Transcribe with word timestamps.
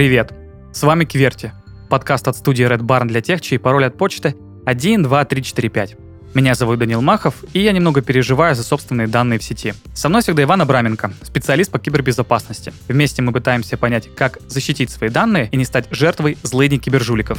Привет! 0.00 0.32
С 0.72 0.82
вами 0.82 1.04
Кверти, 1.04 1.52
подкаст 1.90 2.26
от 2.26 2.34
студии 2.34 2.66
Red 2.66 2.80
Barn 2.80 3.04
для 3.04 3.20
тех, 3.20 3.42
чей 3.42 3.58
пароль 3.58 3.84
от 3.84 3.98
почты 3.98 4.34
12345. 4.64 5.96
Меня 6.32 6.54
зовут 6.54 6.78
Данил 6.78 7.02
Махов, 7.02 7.44
и 7.52 7.60
я 7.60 7.72
немного 7.72 8.00
переживаю 8.00 8.54
за 8.54 8.62
собственные 8.62 9.08
данные 9.08 9.38
в 9.38 9.42
сети. 9.42 9.74
Со 9.92 10.08
мной 10.08 10.22
всегда 10.22 10.44
Иван 10.44 10.62
Абраменко, 10.62 11.12
специалист 11.22 11.70
по 11.70 11.78
кибербезопасности. 11.78 12.72
Вместе 12.88 13.20
мы 13.20 13.30
пытаемся 13.30 13.76
понять, 13.76 14.08
как 14.16 14.38
защитить 14.48 14.88
свои 14.88 15.10
данные 15.10 15.50
и 15.52 15.58
не 15.58 15.66
стать 15.66 15.86
жертвой 15.90 16.38
злыдней 16.42 16.78
кибержуликов. 16.78 17.38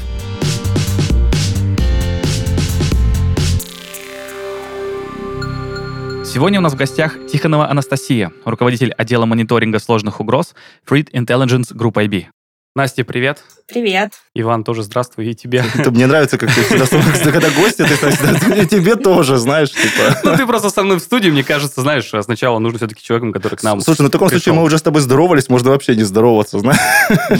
Сегодня 6.23 6.59
у 6.59 6.62
нас 6.62 6.73
в 6.73 6.78
гостях 6.78 7.16
Тихонова 7.25 7.72
Анастасия, 7.72 8.31
руководитель 8.45 8.91
отдела 8.91 9.25
мониторинга 9.25 9.80
сложных 9.80 10.20
угроз 10.20 10.53
Threat 10.88 11.09
Intelligence 11.12 11.75
Group 11.75 11.94
IB. 11.94 12.28
Настя, 12.73 13.03
привет. 13.03 13.43
Привет. 13.67 14.13
Иван, 14.34 14.63
тоже 14.63 14.84
здравствуй, 14.84 15.27
и 15.27 15.35
тебе. 15.35 15.63
Мне 15.75 16.07
нравится, 16.07 16.38
как 16.38 16.53
ты 16.53 16.61
всегда, 16.61 17.31
когда 17.31 17.49
гости, 17.49 17.84
ты 17.84 17.95
всегда, 17.95 18.55
и 18.55 18.66
тебе 18.66 18.95
тоже, 18.95 19.38
знаешь, 19.38 19.71
типа. 19.71 20.20
Ну, 20.23 20.38
ты 20.38 20.45
просто 20.45 20.70
со 20.70 20.81
мной 20.84 20.97
в 20.97 21.02
студии, 21.02 21.30
мне 21.30 21.44
кажется, 21.44 21.81
знаешь, 21.81 22.09
сначала 22.23 22.59
нужно 22.59 22.80
все-таки 22.80 23.03
человеком, 23.03 23.34
который 23.34 23.55
к 23.55 23.63
нам 23.63 23.81
Слушай, 23.81 24.03
ну 24.03 24.07
в 24.07 24.11
таком 24.11 24.30
случае 24.30 24.55
мы 24.55 24.63
уже 24.63 24.77
с 24.77 24.81
тобой 24.81 25.02
здоровались, 25.02 25.49
можно 25.49 25.71
вообще 25.71 25.97
не 25.97 26.03
здороваться, 26.03 26.59
знаешь. 26.59 26.80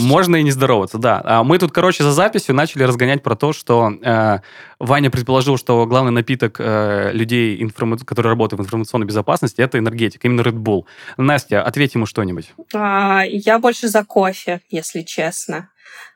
Можно 0.00 0.36
и 0.36 0.42
не 0.42 0.50
здороваться, 0.50 0.98
да. 0.98 1.22
А 1.24 1.44
мы 1.44 1.58
тут, 1.58 1.72
короче, 1.72 2.02
за 2.02 2.12
записью 2.12 2.54
начали 2.54 2.82
разгонять 2.82 3.22
про 3.22 3.34
то, 3.34 3.54
что 3.54 3.90
э, 4.02 4.40
Ваня 4.78 5.10
предположил, 5.10 5.56
что 5.56 5.86
главный 5.86 6.12
напиток 6.12 6.56
э, 6.58 7.10
людей, 7.14 7.62
информа... 7.62 7.96
которые 7.96 8.30
работают 8.30 8.60
в 8.60 8.64
информационной 8.64 9.06
безопасности, 9.06 9.62
это 9.62 9.78
энергетика, 9.78 10.28
именно 10.28 10.42
Red 10.42 10.58
Bull. 10.58 10.82
Настя, 11.16 11.62
ответь 11.62 11.94
ему 11.94 12.04
что-нибудь. 12.04 12.52
А, 12.74 13.22
я 13.24 13.58
больше 13.58 13.88
за 13.88 14.04
кофе, 14.04 14.60
если 14.70 15.00
честно. 15.02 15.21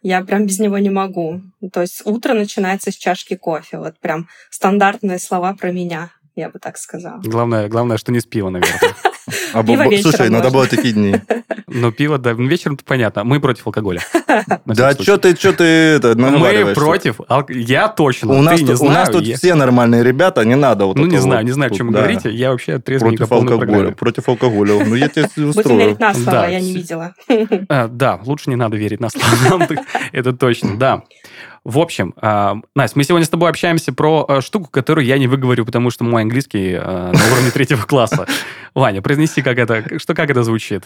Я 0.03 0.25
прям 0.25 0.47
без 0.47 0.59
него 0.59 0.79
не 0.79 0.91
могу. 0.91 1.43
То 1.73 1.83
есть 1.83 2.03
утро 2.07 2.35
начинается 2.35 2.91
с 2.91 2.95
чашки 2.95 3.37
кофе. 3.37 3.79
Вот 3.79 3.98
прям 3.98 4.29
стандартные 4.51 5.19
слова 5.19 5.55
про 5.55 5.73
меня, 5.73 6.11
я 6.37 6.51
бы 6.51 6.59
так 6.59 6.77
сказала. 6.79 7.20
Главное, 7.25 7.69
главное 7.69 7.97
что 7.97 8.12
не 8.12 8.20
с 8.20 8.27
пива, 8.27 8.51
наверное. 8.51 8.95
А 9.53 9.65
Пиво 9.65 9.83
вечером 9.89 10.12
Слушай, 10.12 10.31
надо 10.31 10.51
было 10.51 10.67
такие 10.69 10.95
дни. 10.95 11.17
Но 11.67 11.91
пиво, 11.91 12.17
да, 12.19 12.34
ну, 12.34 12.47
вечером-то 12.47 12.84
понятно. 12.84 13.25
Мы 13.25 13.41
против 13.41 13.67
алкоголя. 13.67 14.01
Да 14.67 14.92
что 14.92 15.17
ты, 15.17 15.34
что 15.34 15.53
ты 15.55 15.64
это. 15.64 16.14
Мы 16.17 16.75
против. 16.75 17.20
Я 17.48 17.89
точно. 17.89 18.33
У 18.33 18.37
ты 18.37 18.64
нас, 18.64 18.81
у 18.81 18.89
нас 18.89 19.09
тут 19.09 19.25
я- 19.25 19.37
все 19.37 19.55
нормальные 19.55 20.05
ребята, 20.05 20.45
не 20.45 20.55
надо 20.57 20.84
вот 20.84 20.98
Ну, 20.98 21.07
не 21.07 21.17
знаю, 21.19 21.41
вот 21.41 21.47
не 21.47 21.53
знаю, 21.53 21.73
о 21.73 21.75
чем 21.75 21.87
вы 21.89 21.95
да. 21.95 22.01
говорите. 22.01 22.31
Я 22.31 22.51
вообще 22.51 22.79
трезвенник 22.79 23.19
Против 23.19 23.33
алкоголя, 23.33 23.91
против 23.92 24.29
алкоголя. 24.29 24.84
Ну, 24.84 24.95
я 24.95 25.09
тебе 25.09 25.27
Будем 25.34 25.48
устрою. 25.51 25.79
верить 25.81 25.98
на 26.01 26.12
слово, 26.14 26.31
Да. 26.31 26.47
я 26.48 26.61
не 26.61 26.73
видела. 26.75 27.14
А, 27.69 27.89
да, 27.89 28.20
лучше 28.25 28.51
не 28.51 28.57
надо 28.57 28.77
верить 28.77 29.01
на 29.01 29.09
слово. 29.09 29.67
Это 30.12 30.33
точно, 30.34 30.77
да. 30.77 31.03
В 31.67 31.81
общем, 31.81 32.14
а, 32.19 32.59
Настя, 32.77 32.97
мы 32.97 33.03
сегодня 33.03 33.27
с 33.27 33.28
тобой 33.28 33.50
общаемся 33.50 33.92
про 33.92 34.25
а, 34.28 34.41
штуку, 34.41 34.70
которую 34.70 35.05
я 35.05 35.19
не 35.19 35.27
выговорю, 35.27 35.67
потому 35.67 35.91
что 35.91 36.05
мой 36.05 36.23
английский 36.23 36.75
а, 36.75 37.11
на 37.12 37.33
уровне 37.33 37.50
третьего 37.50 37.83
класса. 37.83 38.28
Ваня, 38.75 39.03
произнеси, 39.03 39.42
как 39.42 39.58
это, 39.58 39.98
что, 39.98 40.14
как 40.14 40.31
это 40.31 40.45
звучит. 40.45 40.84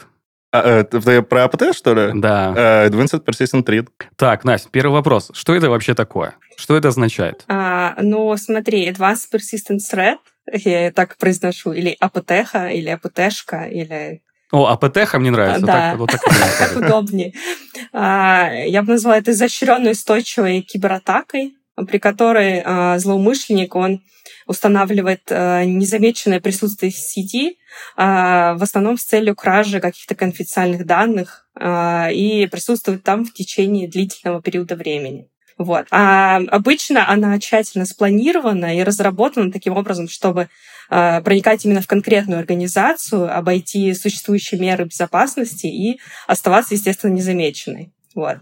А, 0.52 0.80
э, 0.80 0.84
ты- 0.84 1.20
про 1.20 1.44
АПТ, 1.44 1.76
что 1.76 1.92
ли? 1.92 2.18
Да. 2.18 2.54
Э, 2.56 2.88
Advanced 2.88 3.22
Persistent 3.26 3.62
Threat. 3.66 3.88
Так, 4.16 4.44
Настя, 4.44 4.70
первый 4.72 4.92
вопрос. 4.92 5.30
Что 5.34 5.54
это 5.54 5.68
вообще 5.68 5.94
такое? 5.94 6.32
Что 6.56 6.78
это 6.78 6.88
означает? 6.88 7.44
А, 7.46 7.96
ну, 8.00 8.34
смотри, 8.38 8.88
Advanced 8.88 9.28
Persistent 9.34 9.80
Threat, 9.92 10.16
я 10.50 10.92
так 10.92 11.18
произношу, 11.18 11.72
или 11.72 11.94
АПТХ, 12.00 12.54
или 12.72 12.88
АПТшка, 12.88 13.64
или 13.64 14.22
О, 14.52 14.66
АПТХ 14.66 15.14
мне 15.14 15.30
нравится. 15.30 15.66
Да. 15.66 15.72
Так, 15.72 15.98
вот 15.98 16.10
удобнее. 16.76 17.32
А, 17.92 18.50
Я 18.66 18.82
бы 18.82 18.92
назвала 18.92 19.18
это 19.18 19.30
изощренной 19.30 19.92
устойчивой 19.92 20.62
кибератакой, 20.62 21.54
при 21.86 21.98
которой 21.98 22.62
а, 22.64 22.98
злоумышленник, 22.98 23.74
он 23.74 24.02
устанавливает 24.46 25.22
а, 25.30 25.64
незамеченное 25.64 26.40
присутствие 26.40 26.92
в 26.92 26.96
сети, 26.96 27.58
а, 27.96 28.54
в 28.54 28.62
основном 28.62 28.98
с 28.98 29.04
целью 29.04 29.34
кражи 29.36 29.80
каких-то 29.80 30.14
конфиденциальных 30.14 30.84
данных 30.84 31.46
и 31.60 32.48
присутствует 32.50 33.02
там 33.02 33.24
в 33.26 33.34
течение 33.34 33.88
длительного 33.88 34.40
периода 34.40 34.76
времени. 34.76 35.29
Вот. 35.60 35.88
А 35.90 36.36
обычно 36.36 37.06
она 37.06 37.38
тщательно 37.38 37.84
спланирована 37.84 38.78
и 38.78 38.82
разработана 38.82 39.52
таким 39.52 39.76
образом, 39.76 40.08
чтобы 40.08 40.48
а, 40.88 41.20
проникать 41.20 41.66
именно 41.66 41.82
в 41.82 41.86
конкретную 41.86 42.40
организацию, 42.40 43.36
обойти 43.36 43.92
существующие 43.92 44.58
меры 44.58 44.86
безопасности 44.86 45.66
и 45.66 46.00
оставаться, 46.26 46.72
естественно, 46.72 47.12
незамеченной. 47.12 47.92
Вот. 48.14 48.38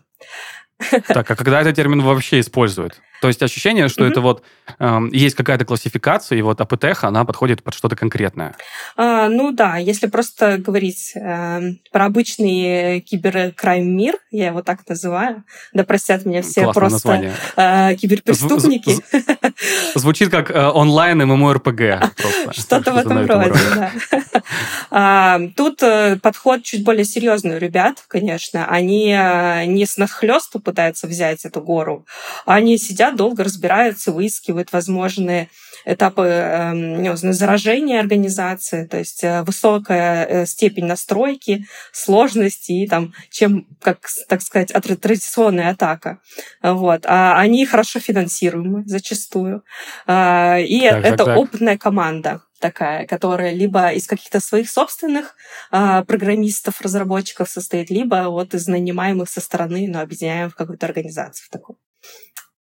Так, 1.08 1.28
а 1.28 1.34
когда 1.34 1.60
этот 1.60 1.74
термин 1.74 2.02
вообще 2.02 2.38
используют? 2.38 3.00
То 3.20 3.28
есть 3.28 3.42
ощущение, 3.42 3.88
что 3.88 4.02
Мгм. 4.04 4.12
это 4.12 4.20
вот 4.20 4.42
эм, 4.78 5.08
есть 5.12 5.34
какая-то 5.34 5.64
классификация, 5.64 6.38
и 6.38 6.42
вот 6.42 6.60
АПТХ, 6.60 7.04
она 7.04 7.24
подходит 7.24 7.62
под 7.62 7.74
что-то 7.74 7.96
конкретное. 7.96 8.54
А, 8.96 9.28
ну 9.28 9.50
да, 9.52 9.76
если 9.76 10.06
просто 10.06 10.58
говорить 10.58 11.12
э, 11.16 11.60
про 11.90 12.04
обычный 12.04 13.00
киберкрайм 13.00 13.96
мир, 13.96 14.14
я 14.30 14.48
его 14.48 14.62
так 14.62 14.80
называю, 14.88 15.42
да 15.72 15.84
простят 15.84 16.24
меня 16.26 16.42
все 16.42 16.62
Классное 16.64 16.72
просто 16.80 17.08
название. 17.08 17.32
э, 17.56 17.94
киберпреступники. 17.96 18.90
Зв- 18.90 19.52
Звучит 19.94 20.30
как 20.30 20.50
э, 20.50 20.66
онлайн 20.68 21.20
ММО-РПГ. 21.22 22.12
Что-то 22.52 22.92
в 22.92 22.96
этом 22.98 23.26
роде, 23.26 23.58
да. 23.74 23.90
А, 24.90 25.40
Тут 25.56 25.82
э, 25.82 26.16
подход 26.22 26.62
чуть 26.62 26.84
более 26.84 27.04
серьезный 27.04 27.56
у 27.56 27.58
ребят, 27.58 28.04
конечно. 28.08 28.66
Они 28.66 29.12
э, 29.12 29.64
не 29.66 29.84
с 29.86 29.96
нахлёсту 29.98 30.60
пытаются 30.60 31.06
взять 31.06 31.44
эту 31.44 31.60
гору, 31.60 32.06
а 32.46 32.54
они 32.54 32.78
сидят, 32.78 33.07
долго 33.12 33.44
разбираются, 33.44 34.12
выискивают 34.12 34.72
возможные 34.72 35.48
этапы 35.84 36.22
э, 36.24 36.72
не 36.74 37.16
знаю, 37.16 37.34
заражения 37.34 38.00
организации, 38.00 38.86
то 38.86 38.98
есть 38.98 39.24
э, 39.24 39.42
высокая 39.42 40.26
э, 40.26 40.46
степень 40.46 40.86
настройки, 40.86 41.66
сложности 41.92 42.72
и 42.72 42.86
там, 42.86 43.14
чем, 43.30 43.66
как, 43.80 44.00
так 44.28 44.42
сказать, 44.42 44.72
традиционная 44.72 45.70
атака. 45.70 46.20
Вот. 46.62 47.04
А 47.06 47.38
они 47.38 47.64
хорошо 47.66 48.00
финансируемы 48.00 48.84
зачастую. 48.86 49.62
А, 50.06 50.58
И 50.58 50.80
Так, 50.80 51.02
так, 51.02 51.04
это 51.04 51.24
так. 51.24 51.36
опытная 51.38 51.78
команда 51.78 52.42
такая, 52.58 53.06
которая 53.06 53.52
либо 53.52 53.92
из 53.92 54.06
каких-то 54.06 54.40
своих 54.40 54.70
собственных 54.70 55.36
а, 55.70 56.04
программистов, 56.04 56.80
разработчиков 56.80 57.48
состоит, 57.48 57.90
либо 57.90 58.28
вот 58.28 58.54
из 58.54 58.66
нанимаемых 58.66 59.28
со 59.28 59.40
стороны, 59.40 59.86
но 59.88 60.00
объединяем 60.00 60.50
в 60.50 60.54
какую-то 60.54 60.86
организацию 60.86 61.46
в 61.46 61.50
такую. 61.50 61.78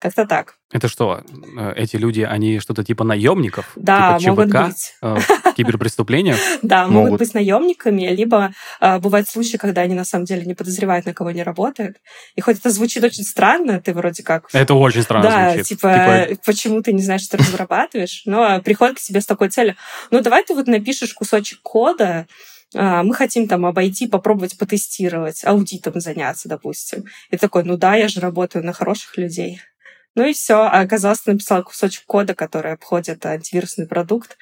Как-то 0.07 0.25
так. 0.25 0.55
Это 0.71 0.87
что, 0.87 1.25
э, 1.59 1.73
эти 1.75 1.97
люди, 1.97 2.21
они 2.21 2.61
что-то 2.61 2.85
типа 2.85 3.03
наемников? 3.03 3.73
Да, 3.75 4.17
типа 4.21 4.31
могут 4.31 4.47
ЧВК 4.47 4.67
быть. 4.67 4.95
э, 5.03 5.17
в 5.19 5.55
киберпреступлениях? 5.55 6.39
Да, 6.63 6.87
могут, 6.87 7.19
быть 7.19 7.35
наемниками, 7.35 8.07
либо 8.15 8.53
а, 8.79 9.01
бывают 9.01 9.29
случаи, 9.29 9.57
когда 9.57 9.81
они 9.81 9.97
на 9.97 10.05
самом 10.05 10.25
деле 10.25 10.45
не 10.45 10.55
подозревают, 10.55 11.07
на 11.07 11.13
кого 11.13 11.31
они 11.31 11.43
работают. 11.43 11.97
И 12.37 12.41
хоть 12.41 12.59
это 12.59 12.71
звучит 12.71 13.03
очень 13.03 13.25
странно, 13.25 13.81
ты 13.81 13.93
вроде 13.93 14.23
как 14.23 14.49
Это 14.53 14.75
очень 14.75 15.03
странно 15.03 15.29
да, 15.29 15.51
звучит. 15.51 15.67
типа, 15.67 16.29
почему 16.45 16.83
ты 16.83 16.93
не 16.93 17.03
знаешь, 17.03 17.23
что 17.23 17.37
ты 17.37 17.43
разрабатываешь, 17.43 18.23
но 18.27 18.61
приходит 18.61 18.99
к 18.99 19.01
тебе 19.01 19.21
с 19.21 19.27
такой 19.27 19.49
целью, 19.49 19.75
ну, 20.13 20.21
давай 20.21 20.45
ты 20.45 20.55
вот 20.55 20.69
напишешь 20.69 21.15
кусочек 21.15 21.59
кода, 21.63 22.29
а, 22.75 23.03
мы 23.03 23.15
хотим 23.15 23.49
там 23.49 23.67
обойти, 23.67 24.07
попробовать 24.07 24.57
потестировать, 24.59 25.45
аудитом 25.45 26.01
заняться, 26.01 26.49
допустим. 26.49 27.05
И 27.31 27.37
такой, 27.37 27.65
ну 27.65 27.77
да, 27.77 27.97
я 27.97 28.09
же 28.09 28.21
работаю 28.21 28.65
на 28.65 28.73
хороших 28.73 29.17
людей. 29.17 29.61
Ну 30.17 30.25
и 30.27 30.33
все. 30.33 30.63
А 30.63 30.81
оказалось, 30.81 31.25
написала 31.27 31.63
кусочек 31.63 32.05
кода, 32.07 32.35
который 32.35 32.73
обходит 32.73 33.25
антивирусный 33.25 33.87
продукт. 33.87 34.39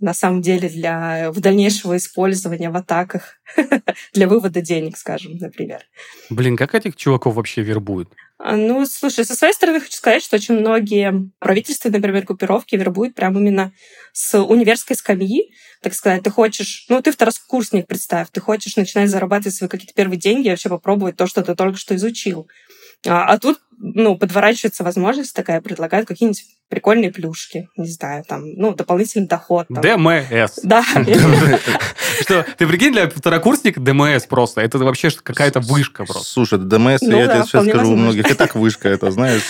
На 0.00 0.14
самом 0.14 0.40
деле 0.40 0.68
для 0.68 1.30
в 1.32 1.40
дальнейшего 1.40 1.96
использования 1.96 2.70
в 2.70 2.76
атаках, 2.76 3.34
для 4.14 4.28
вывода 4.28 4.60
денег, 4.60 4.96
скажем, 4.96 5.36
например. 5.38 5.82
Блин, 6.30 6.56
как 6.56 6.76
этих 6.76 6.94
чуваков 6.94 7.34
вообще 7.34 7.62
вербуют? 7.62 8.08
А, 8.38 8.56
Ну, 8.56 8.86
слушай, 8.86 9.24
со 9.24 9.34
своей 9.34 9.52
стороны 9.52 9.80
хочу 9.80 9.96
сказать, 9.96 10.22
что 10.22 10.36
очень 10.36 10.60
многие 10.60 11.30
правительственные, 11.40 11.98
например, 11.98 12.24
группировки 12.24 12.76
вербуют 12.76 13.16
прямо 13.16 13.40
именно 13.40 13.72
с 14.12 14.40
универской 14.40 14.94
скамьи, 14.94 15.50
так 15.82 15.92
сказать. 15.94 16.22
Ты 16.22 16.30
хочешь, 16.30 16.86
ну, 16.88 17.02
ты 17.02 17.10
второкурсник, 17.10 17.88
представь, 17.88 18.28
ты 18.30 18.40
хочешь 18.40 18.76
начинать 18.76 19.10
зарабатывать 19.10 19.56
свои 19.56 19.68
какие-то 19.68 19.94
первые 19.94 20.20
деньги, 20.20 20.50
вообще 20.50 20.68
попробовать 20.68 21.16
то, 21.16 21.26
что 21.26 21.42
ты 21.42 21.56
только 21.56 21.78
что 21.78 21.96
изучил. 21.96 22.48
А, 23.06 23.26
а 23.26 23.38
тут, 23.38 23.58
ну, 23.78 24.16
подворачивается 24.16 24.84
возможность 24.84 25.34
такая, 25.34 25.60
предлагают 25.60 26.08
какие-нибудь 26.08 26.42
прикольные 26.68 27.12
плюшки, 27.12 27.68
не 27.76 27.88
знаю, 27.88 28.24
там, 28.24 28.42
ну, 28.54 28.74
дополнительный 28.74 29.28
доход. 29.28 29.66
там. 29.68 29.80
ДМС. 29.80 30.58
Да, 30.64 30.82
Что, 32.20 32.44
ты 32.56 32.66
прикинь, 32.66 32.92
для 32.92 33.08
второкурсника 33.08 33.80
ДМС 33.80 34.24
просто. 34.26 34.60
Это 34.62 34.78
вообще 34.78 35.10
что- 35.10 35.22
какая-то 35.22 35.60
вышка 35.60 36.04
просто. 36.04 36.24
Слушай, 36.24 36.58
ДМС, 36.58 37.02
Ну 37.02 37.18
я 37.18 37.26
тебе 37.28 37.44
сейчас 37.44 37.66
скажу, 37.68 37.92
у 37.92 37.96
многих 37.96 38.30
и 38.30 38.34
так 38.34 38.54
вышка 38.54 38.88
это, 38.88 39.10
знаешь. 39.10 39.42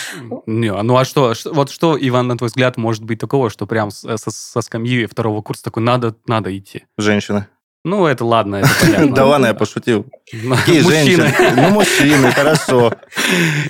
Не, 0.47 0.73
ну 0.83 0.97
а 0.97 1.05
что, 1.05 1.33
вот 1.47 1.71
что, 1.71 1.97
Иван, 2.01 2.27
на 2.29 2.37
твой 2.37 2.49
взгляд, 2.49 2.77
может 2.77 3.05
быть 3.05 3.19
такого, 3.21 3.51
что 3.51 3.67
прям 3.67 3.91
с- 3.91 4.17
со, 4.17 4.61
скамьи 4.61 5.07
второго 5.07 5.43
курса 5.43 5.63
такой, 5.65 5.83
надо, 5.83 6.17
надо 6.27 6.57
идти? 6.57 6.85
Женщины. 6.99 7.47
Ну, 7.87 8.05
это 8.05 8.25
ладно, 8.25 8.57
это 8.57 8.69
понятно. 8.81 9.15
Да 9.15 9.27
ладно, 9.27 9.47
я 9.47 9.55
пошутил. 9.55 10.07
Какие 10.25 10.83
Мужчины. 10.83 11.29
женщины? 11.29 11.33
Ну, 11.55 11.71
мужчины, 11.71 12.33
хорошо. 12.33 12.93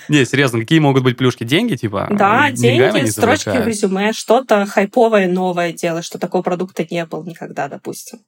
Не, 0.08 0.24
серьезно, 0.24 0.60
какие 0.60 0.78
могут 0.78 1.02
быть 1.02 1.18
плюшки? 1.18 1.44
Деньги, 1.44 1.74
типа? 1.76 2.08
Да, 2.10 2.50
Деньгами 2.50 3.00
деньги, 3.00 3.10
строчки 3.10 3.50
в 3.50 3.66
резюме, 3.66 4.14
что-то 4.14 4.64
хайповое, 4.64 5.28
новое 5.28 5.74
делать, 5.74 6.06
что 6.06 6.18
такого 6.18 6.40
продукта 6.40 6.86
не 6.90 7.04
было 7.04 7.24
никогда, 7.24 7.68
допустим. 7.68 8.20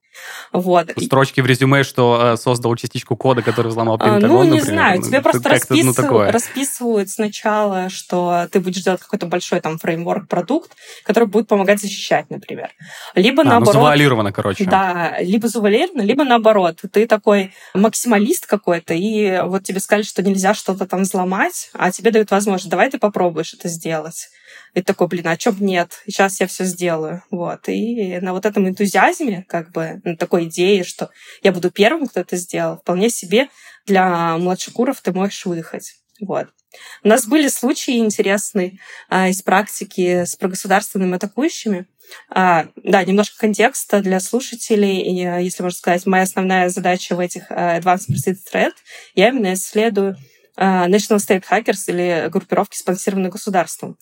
Вот. 0.53 0.91
И- 0.93 1.05
Строчки 1.07 1.41
в 1.41 1.47
резюме, 1.47 1.83
что 1.83 2.33
э, 2.35 2.37
создал 2.37 2.75
частичку 2.77 3.17
кода, 3.17 3.43
который 3.43 3.69
взломал 3.69 3.99
Пентагон, 3.99 4.29
Ну, 4.29 4.43
не 4.45 4.51
например. 4.59 4.65
знаю, 4.65 5.03
тебе 5.03 5.19
Это 5.19 5.23
просто 5.31 5.43
как-то, 5.51 5.75
ну, 5.75 5.77
расписывают, 5.77 5.97
такое. 5.97 6.33
расписывают 6.33 7.11
сначала, 7.11 7.89
что 7.91 8.49
ты 8.51 8.61
будешь 8.61 8.83
делать 8.83 9.01
какой-то 9.01 9.27
большой 9.27 9.61
там 9.61 9.79
фреймворк-продукт, 9.79 10.73
который 11.05 11.29
будет 11.29 11.49
помогать 11.49 11.81
защищать, 11.81 12.31
например. 12.31 12.71
Либо 13.15 13.43
А, 13.43 13.45
ну, 13.45 13.51
наоборот... 13.51 13.75
завуалировано, 13.75 14.33
короче. 14.33 14.65
Да, 14.65 15.17
либо 15.21 15.49
завуалировано, 15.49 16.03
либо 16.03 16.25
наоборот. 16.25 16.81
Ты 16.93 17.07
такой 17.07 17.53
максималист 17.75 18.47
какой-то, 18.47 18.95
и 18.95 19.41
вот 19.43 19.65
тебе 19.65 19.81
сказали, 19.81 20.03
что 20.05 20.23
нельзя 20.23 20.55
что-то 20.55 20.87
там 20.87 21.03
взломать, 21.03 21.71
а 21.75 21.91
тебе 21.91 22.11
дают 22.11 22.31
возможность, 22.31 22.71
давай 22.71 22.91
ты 22.91 22.99
попробуешь 22.99 23.55
это 23.55 23.69
сделать. 23.69 24.29
И 24.75 24.83
такой, 24.83 25.09
блин, 25.09 25.27
а 25.29 25.37
чё 25.37 25.53
б 25.53 25.65
нет? 25.65 26.03
Сейчас 26.07 26.41
я 26.41 26.47
все 26.47 26.65
сделаю. 26.65 27.23
Вот. 27.31 27.69
И 27.69 28.19
на 28.21 28.33
вот 28.33 28.47
этом 28.47 28.69
энтузиазме, 28.69 29.45
как 29.49 29.73
бы, 29.73 30.01
на 30.05 30.17
такой 30.17 30.45
идее, 30.45 30.85
что 30.85 31.11
я 31.43 31.53
буду 31.53 31.71
первым, 31.71 32.07
кто 32.07 32.21
это 32.21 32.37
сделал, 32.37 32.79
вполне 32.79 33.11
себе 33.11 33.49
для 33.87 34.37
младшекуров 34.39 35.01
ты 35.01 35.13
можешь 35.13 35.47
выехать. 35.47 35.95
Вот. 36.21 36.49
У 37.03 37.09
нас 37.09 37.27
были 37.27 37.49
случаи 37.49 37.99
интересные 37.99 38.79
а, 39.09 39.29
из 39.29 39.43
практики 39.43 40.25
с 40.25 40.37
прогосударственными 40.37 41.17
атакующими. 41.17 41.87
А, 42.31 42.69
да, 42.77 43.05
немножко 43.05 43.39
контекста 43.39 44.01
для 44.01 44.21
слушателей. 44.21 45.01
И, 45.01 45.25
э, 45.25 45.43
если 45.43 45.63
можно 45.63 45.79
сказать, 45.79 46.07
моя 46.07 46.25
основная 46.25 46.69
задача 46.69 47.15
в 47.15 47.21
этих 47.21 47.51
э, 47.51 47.79
Advanced 47.79 48.09
Persistent 48.11 48.39
Threat, 48.53 48.73
я 49.15 49.29
именно 49.29 49.55
исследую 49.55 50.17
National 50.59 51.19
State 51.19 51.45
Hackers 51.49 51.85
или 51.87 52.29
группировки, 52.29 52.77
спонсированные 52.77 53.31
государством. 53.31 53.97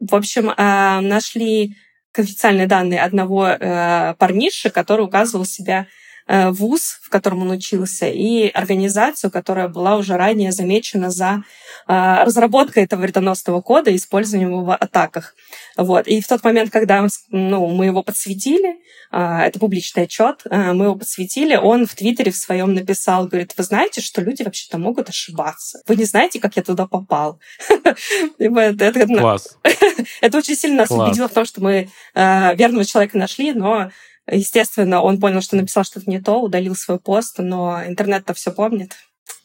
В 0.00 0.14
общем, 0.14 0.50
э, 0.50 1.00
нашли 1.00 1.76
конфиденциальные 2.12 2.66
данные 2.66 3.00
одного 3.00 3.48
э, 3.48 4.14
парниши, 4.18 4.70
который 4.70 5.04
указывал 5.04 5.44
себя 5.44 5.82
э, 5.82 6.07
вуз, 6.28 6.98
в 7.02 7.08
котором 7.08 7.42
он 7.42 7.50
учился, 7.50 8.06
и 8.06 8.48
организацию, 8.48 9.30
которая 9.30 9.68
была 9.68 9.96
уже 9.96 10.16
ранее 10.16 10.52
замечена 10.52 11.10
за 11.10 11.42
э, 11.86 12.24
разработкой 12.24 12.84
этого 12.84 13.00
вредоносного 13.00 13.60
кода 13.62 13.90
и 13.90 13.96
использованием 13.96 14.50
его 14.50 14.64
в 14.64 14.74
атаках. 14.74 15.34
Вот. 15.76 16.06
И 16.06 16.20
в 16.20 16.28
тот 16.28 16.44
момент, 16.44 16.70
когда 16.70 17.06
ну, 17.30 17.68
мы 17.68 17.86
его 17.86 18.02
подсветили, 18.02 18.76
а, 19.10 19.46
это 19.46 19.58
публичный 19.58 20.04
отчет, 20.04 20.42
мы 20.50 20.84
его 20.84 20.94
подсветили, 20.96 21.56
он 21.56 21.86
в 21.86 21.94
Твиттере 21.94 22.30
в 22.30 22.36
своем 22.36 22.74
написал, 22.74 23.26
говорит, 23.26 23.54
вы 23.56 23.64
знаете, 23.64 24.00
что 24.00 24.20
люди 24.20 24.42
вообще-то 24.42 24.78
могут 24.78 25.08
ошибаться. 25.08 25.80
Вы 25.86 25.96
не 25.96 26.04
знаете, 26.04 26.40
как 26.40 26.56
я 26.56 26.62
туда 26.62 26.86
попал. 26.86 27.40
Это- 28.38 29.06
Класс. 29.06 29.56
это 30.20 30.38
очень 30.38 30.56
сильно 30.56 30.78
нас 30.78 30.90
убедило 30.90 31.28
в 31.28 31.32
том, 31.32 31.44
что 31.44 31.62
мы 31.62 31.88
э, 32.14 32.56
верного 32.56 32.84
человека 32.84 33.18
нашли, 33.18 33.52
но, 33.52 33.90
естественно, 34.30 35.00
он 35.00 35.20
понял, 35.20 35.40
что 35.40 35.56
написал 35.56 35.84
что-то 35.84 36.08
не 36.10 36.20
то, 36.20 36.40
удалил 36.40 36.74
свой 36.74 36.98
пост, 36.98 37.36
но 37.38 37.82
интернет-то 37.86 38.34
все 38.34 38.50
помнит. 38.52 38.92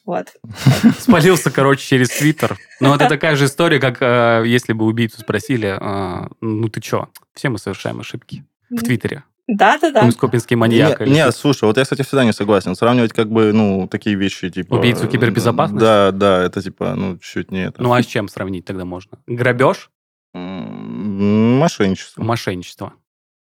Вот. 0.06 0.33
Спалился, 1.00 1.50
короче, 1.51 1.85
через 1.85 2.09
Твиттер. 2.09 2.57
Но 2.80 2.95
это 2.95 3.07
такая 3.07 3.35
же 3.35 3.45
история, 3.45 3.80
как 3.80 4.01
э, 4.01 4.44
если 4.45 4.74
бы 4.74 4.85
убийцу 4.85 5.21
спросили, 5.21 5.77
э, 5.80 6.27
ну 6.41 6.68
ты 6.69 6.81
чё, 6.81 7.09
все 7.33 7.50
мы 7.50 7.57
совершаем 7.57 8.00
ошибки 8.00 8.45
в 8.69 8.81
Твиттере. 8.83 9.24
Да-да-да. 9.47 9.94
Какой-нибудь 9.94 10.19
копинский 10.19 10.56
маньяк. 10.56 11.01
Не, 11.01 11.12
не, 11.12 11.31
слушай, 11.33 11.65
вот 11.65 11.77
я, 11.77 11.83
кстати, 11.83 12.01
всегда 12.01 12.24
не 12.24 12.31
согласен. 12.31 12.75
Сравнивать 12.75 13.12
как 13.12 13.29
бы, 13.29 13.51
ну, 13.51 13.89
такие 13.89 14.15
вещи, 14.15 14.50
типа... 14.50 14.75
Убийцу 14.75 15.06
э, 15.06 15.09
кибербезопасности? 15.09 15.83
Да, 15.83 16.12
да, 16.12 16.44
это 16.44 16.62
типа, 16.62 16.95
ну, 16.95 17.18
чуть 17.18 17.51
не 17.51 17.65
это. 17.65 17.81
Ну 17.81 17.94
а 17.94 18.01
с 18.01 18.06
чем 18.06 18.29
сравнить 18.29 18.63
тогда 18.65 18.86
можно? 18.86 19.19
Грабеж, 19.27 19.89
Мошенничество, 20.33 22.24
мошенничество. 22.24 22.94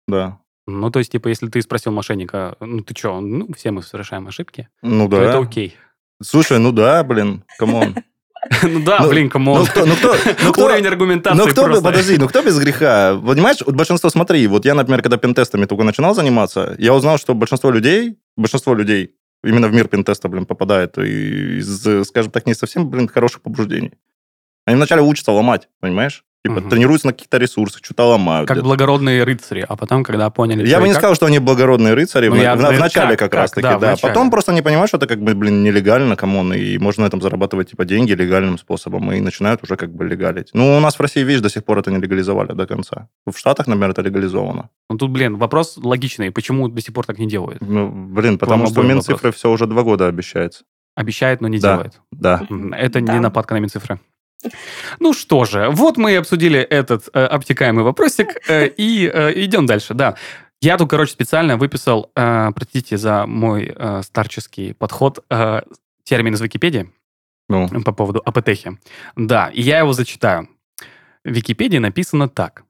да. 0.08 0.40
Ну, 0.66 0.90
то 0.92 1.00
есть, 1.00 1.12
типа, 1.12 1.28
если 1.28 1.48
ты 1.48 1.62
спросил 1.62 1.92
мошенника, 1.92 2.56
ну 2.60 2.82
ты 2.82 2.94
чё, 2.94 3.20
ну, 3.20 3.48
все 3.54 3.72
мы 3.72 3.82
совершаем 3.82 4.28
ошибки, 4.28 4.70
Ну 4.82 5.10
то 5.10 5.18
да. 5.18 5.24
это 5.24 5.40
окей. 5.40 5.76
Слушай, 6.22 6.60
ну 6.60 6.72
да, 6.72 7.04
блин, 7.04 7.44
камон. 7.58 7.96
Ну 8.62 8.84
да, 8.84 9.00
Ну, 9.00 9.10
блин, 9.10 9.30
камон. 9.30 9.60
Ну 9.60 9.66
кто, 9.66 9.86
ну 9.86 9.96
ну 10.44 10.52
кто, 10.52 10.66
Уровень 10.66 10.86
аргументации 10.86 11.38
ну 11.38 11.48
кто, 11.48 11.82
подожди, 11.82 12.18
ну 12.18 12.28
кто 12.28 12.42
без 12.44 12.60
греха? 12.60 13.18
Понимаешь, 13.26 13.62
большинство, 13.66 14.10
смотри, 14.10 14.46
вот 14.48 14.66
я, 14.66 14.74
например, 14.74 15.02
когда 15.02 15.16
пентестами 15.16 15.64
только 15.64 15.86
начинал 15.86 16.14
заниматься, 16.14 16.76
я 16.78 16.94
узнал, 16.94 17.18
что 17.18 17.36
большинство 17.36 17.72
людей, 17.72 18.18
большинство 18.36 18.74
людей 18.74 19.16
именно 19.46 19.70
в 19.70 19.74
мир 19.74 19.88
пентеста, 19.88 20.28
блин, 20.28 20.46
попадает 20.46 20.98
из, 20.98 22.06
скажем 22.06 22.32
так, 22.32 22.46
не 22.46 22.54
совсем, 22.54 22.90
блин, 22.90 23.08
хороших 23.08 23.42
побуждений. 23.42 23.94
Они 24.66 24.76
вначале 24.76 25.02
учатся 25.02 25.32
ломать, 25.32 25.70
понимаешь? 25.80 26.26
Типа 26.46 26.60
Мгм. 26.60 26.70
тренируются 26.70 27.08
на 27.08 27.14
каких-то 27.14 27.38
ресурсах, 27.38 27.80
что-то 27.86 28.04
ломают. 28.04 28.50
Как 28.50 28.58
где-то. 28.58 28.68
благородные 28.68 29.24
рыцари, 29.24 29.66
а 29.68 29.78
потом, 29.78 30.04
когда 30.04 30.30
поняли, 30.30 30.68
Я 30.68 30.80
бы 30.82 30.88
не 30.88 30.94
как, 30.94 31.00
сказал, 31.00 31.16
что 31.16 31.26
они 31.28 31.40
благородные 31.40 31.94
рыцари 31.94 32.28
Ну, 32.28 32.36
в, 32.36 32.38
я- 32.38 32.56
в- 32.56 32.60
в 32.60 32.80
начале 32.80 33.12
как, 33.16 33.20
как, 33.20 33.32
как, 33.32 33.40
раз 33.40 33.52
таки, 33.52 33.62
да, 33.62 33.80
да. 33.80 33.92
начале. 33.92 34.12
Потом 34.14 34.30
просто 34.30 34.52
они 34.52 34.62
понимают, 34.62 34.90
что 34.90 34.98
это 34.98 35.08
как 35.08 35.22
бы, 35.22 35.36
блин, 35.36 35.64
нелегально, 35.64 36.18
come 36.18 36.38
on, 36.38 36.54
и 36.54 36.78
можно 36.80 37.04
на 37.04 37.08
этом 37.08 37.22
зарабатывать 37.22 37.70
типа 37.70 37.86
деньги 37.86 38.12
легальным 38.12 38.58
способом, 38.58 39.10
и 39.14 39.22
начинают 39.22 39.64
уже 39.64 39.78
как 39.78 39.96
бы 39.96 40.04
легалить. 40.04 40.50
Ну, 40.54 40.76
у 40.76 40.80
нас 40.82 40.96
в 40.96 41.00
России, 41.02 41.22
видишь, 41.24 41.40
до 41.40 41.50
сих 41.50 41.64
пор 41.64 41.80
это 41.80 41.92
не 41.92 41.98
легализовали 42.00 42.52
до 42.52 42.68
конца. 42.68 43.08
В 43.26 43.38
Штатах, 43.38 43.68
например, 43.68 43.92
это 43.92 44.02
легализовано. 44.02 44.70
Ну, 44.90 44.98
тут, 44.98 45.12
блин, 45.12 45.38
вопрос 45.38 45.78
логичный. 45.78 46.30
Почему 46.32 46.68
до 46.68 46.82
сих 46.82 46.94
пор 46.94 47.06
так 47.06 47.20
не 47.20 47.28
делают? 47.30 47.62
Ну, 47.62 47.90
блин, 47.90 48.38
потому 48.38 48.68
что 48.68 48.82
Минцифры 48.82 49.32
все 49.32 49.50
уже 49.50 49.66
два 49.66 49.84
года 49.84 50.08
обещается. 50.08 50.66
Обещает, 50.96 51.40
но 51.42 51.48
не 51.48 51.58
Да. 51.60 51.76
делает. 51.78 51.94
Да. 52.12 52.42
Это 52.78 53.00
Да. 53.00 53.14
не 53.14 53.20
нападка 53.22 53.54
на 53.56 53.60
Минцифры. 53.60 54.00
Ну 55.00 55.14
что 55.14 55.46
же, 55.46 55.70
вот 55.70 55.98
мы 55.98 56.12
и 56.14 56.16
обсудили 56.16 56.60
этот 56.60 57.10
э, 57.14 57.26
обтекаемый 57.26 57.84
вопросик, 57.84 58.28
э, 58.48 58.68
и 58.68 59.10
э, 59.14 59.34
идем 59.44 59.66
дальше, 59.66 59.94
да. 59.94 60.16
Я 60.62 60.78
тут, 60.78 60.90
короче, 60.90 61.12
специально 61.12 61.58
выписал, 61.58 62.12
э, 62.16 62.52
простите 62.56 62.98
за 62.98 63.26
мой 63.28 63.74
э, 63.76 64.02
старческий 64.04 64.74
подход, 64.74 65.20
э, 65.30 65.62
термин 66.04 66.34
из 66.36 66.42
Википедии 66.42 66.90
Ну, 67.50 67.68
по 67.84 67.92
поводу 67.92 68.22
АПТХи. 68.26 68.78
Да, 69.16 69.50
и 69.50 69.62
я 69.62 69.80
его 69.80 69.94
зачитаю. 69.94 70.48
В 71.26 71.30
Википедии 71.32 71.80
написано 71.80 72.30
так. 72.30 72.64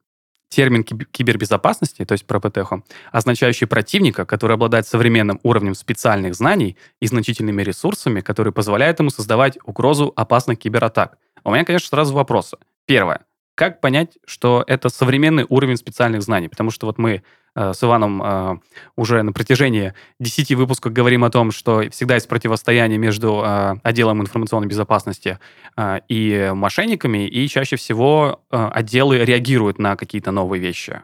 Термин 0.49 0.83
киб- 0.83 1.05
кибербезопасности, 1.11 2.05
то 2.05 2.11
есть 2.11 2.27
про 2.27 2.37
АПТХу, 2.37 2.83
означающий 3.11 3.65
противника, 3.65 4.23
который 4.25 4.53
обладает 4.53 4.87
современным 4.87 5.39
уровнем 5.42 5.73
специальных 5.73 6.35
знаний 6.35 6.77
и 6.99 7.07
значительными 7.07 7.63
ресурсами, 7.63 8.21
которые 8.21 8.53
позволяют 8.53 8.99
ему 8.99 9.09
создавать 9.09 9.57
угрозу 9.65 10.13
опасных 10.15 10.59
кибератак. 10.59 11.18
У 11.44 11.52
меня, 11.52 11.66
конечно, 11.66 11.88
сразу 11.88 12.14
вопросы. 12.14 12.57
Первое. 12.85 13.26
Как 13.56 13.81
понять, 13.81 14.18
что 14.26 14.64
это 14.66 14.90
современный 14.90 15.45
уровень 15.47 15.78
специальных 15.78 16.23
знаний? 16.23 16.47
Потому 16.47 16.71
что 16.71 16.88
вот 16.88 16.97
мы 16.97 17.21
э, 17.56 17.73
с 17.73 17.83
Иваном 17.83 18.23
э, 18.23 18.57
уже 18.95 19.21
на 19.21 19.31
протяжении 19.31 19.94
10 20.19 20.54
выпусков 20.56 20.92
говорим 20.92 21.23
о 21.23 21.30
том, 21.30 21.52
что 21.52 21.88
всегда 21.92 22.16
есть 22.16 22.28
противостояние 22.28 22.97
между 22.97 23.44
э, 23.45 23.76
отделом 23.83 24.21
информационной 24.21 24.68
безопасности 24.68 25.38
э, 25.78 26.00
и 26.07 26.52
мошенниками, 26.56 27.28
и 27.28 27.47
чаще 27.47 27.76
всего 27.76 28.44
э, 28.50 28.69
отделы 28.73 29.19
реагируют 29.19 29.78
на 29.78 29.95
какие-то 29.95 30.31
новые 30.31 30.59
вещи. 30.59 31.04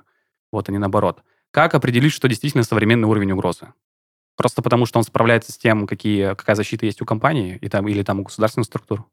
Вот 0.51 0.69
они 0.69 0.79
наоборот. 0.79 1.21
Как 1.51 1.75
определить, 1.75 2.13
что 2.13 2.27
действительно 2.27 2.63
современный 2.63 3.07
уровень 3.07 3.31
угрозы? 3.31 3.73
Просто 4.35 4.63
потому, 4.63 4.87
что 4.87 4.97
он 4.97 5.03
справляется 5.03 5.51
с 5.51 5.57
тем, 5.57 5.85
какие, 5.85 6.33
какая 6.33 6.55
защита 6.55 6.87
есть 6.87 7.01
у 7.01 7.05
компании 7.05 7.59
и 7.61 7.69
там, 7.69 7.87
или 7.87 8.01
там 8.01 8.21
у 8.21 8.23
государственных 8.23 8.65
структур? 8.65 9.05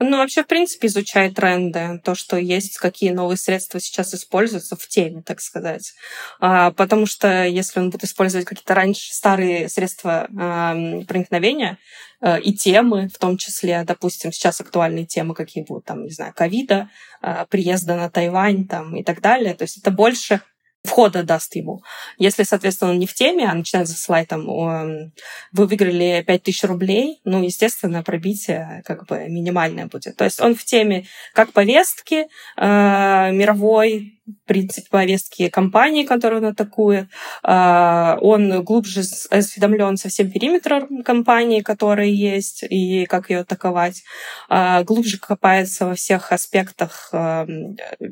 Ну, 0.00 0.18
вообще, 0.18 0.42
в 0.42 0.48
принципе, 0.48 0.88
изучай 0.88 1.30
тренды, 1.30 2.00
то, 2.04 2.16
что 2.16 2.36
есть, 2.36 2.78
какие 2.78 3.10
новые 3.10 3.36
средства 3.36 3.78
сейчас 3.78 4.12
используются 4.12 4.74
в 4.74 4.86
теме, 4.88 5.22
так 5.22 5.40
сказать. 5.40 5.92
А, 6.40 6.72
потому 6.72 7.06
что 7.06 7.44
если 7.44 7.78
он 7.78 7.90
будет 7.90 8.02
использовать 8.02 8.44
какие-то 8.44 8.74
раньше 8.74 9.14
старые 9.14 9.68
средства 9.68 10.26
ам, 10.36 11.04
проникновения 11.06 11.78
э, 12.20 12.40
и 12.40 12.52
темы, 12.52 13.08
в 13.08 13.18
том 13.18 13.36
числе, 13.38 13.84
допустим, 13.84 14.32
сейчас 14.32 14.60
актуальные 14.60 15.06
темы, 15.06 15.32
какие 15.32 15.62
будут, 15.62 15.84
там, 15.84 16.02
не 16.02 16.10
знаю, 16.10 16.32
ковида, 16.34 16.90
а, 17.22 17.46
приезда 17.46 17.94
на 17.94 18.10
Тайвань 18.10 18.66
там, 18.66 18.96
и 18.96 19.04
так 19.04 19.20
далее, 19.20 19.54
то 19.54 19.62
есть 19.62 19.78
это 19.78 19.92
больше 19.92 20.40
входа 20.84 21.22
даст 21.22 21.56
ему. 21.56 21.82
Если, 22.18 22.42
соответственно, 22.42 22.90
он 22.90 22.98
не 22.98 23.06
в 23.06 23.14
теме, 23.14 23.48
а 23.48 23.54
начинает 23.54 23.88
там, 24.28 24.48
эм, 24.48 25.12
вы 25.52 25.66
выиграли 25.66 26.22
5000 26.26 26.64
рублей, 26.64 27.20
ну, 27.24 27.42
естественно, 27.42 28.02
пробитие 28.02 28.82
как 28.84 29.06
бы 29.06 29.26
минимальное 29.28 29.86
будет. 29.86 30.16
То 30.16 30.24
есть 30.24 30.40
он 30.40 30.54
в 30.54 30.64
теме 30.64 31.06
как 31.32 31.52
повестки 31.52 32.26
э, 32.56 33.32
мировой, 33.32 34.20
принципе 34.46 34.88
повестки 34.90 35.48
компании, 35.48 36.04
которую 36.04 36.42
он 36.42 36.48
атакует. 36.48 37.08
А, 37.42 38.16
он 38.20 38.62
глубже 38.62 39.02
осведомлен 39.30 39.96
со 39.96 40.08
всем 40.08 40.30
периметром 40.30 41.02
компании, 41.02 41.60
которая 41.60 42.06
есть, 42.06 42.64
и 42.68 43.04
как 43.06 43.30
ее 43.30 43.40
атаковать. 43.40 44.02
А, 44.48 44.82
глубже 44.82 45.18
копается 45.18 45.86
во 45.86 45.94
всех 45.94 46.32
аспектах, 46.32 47.10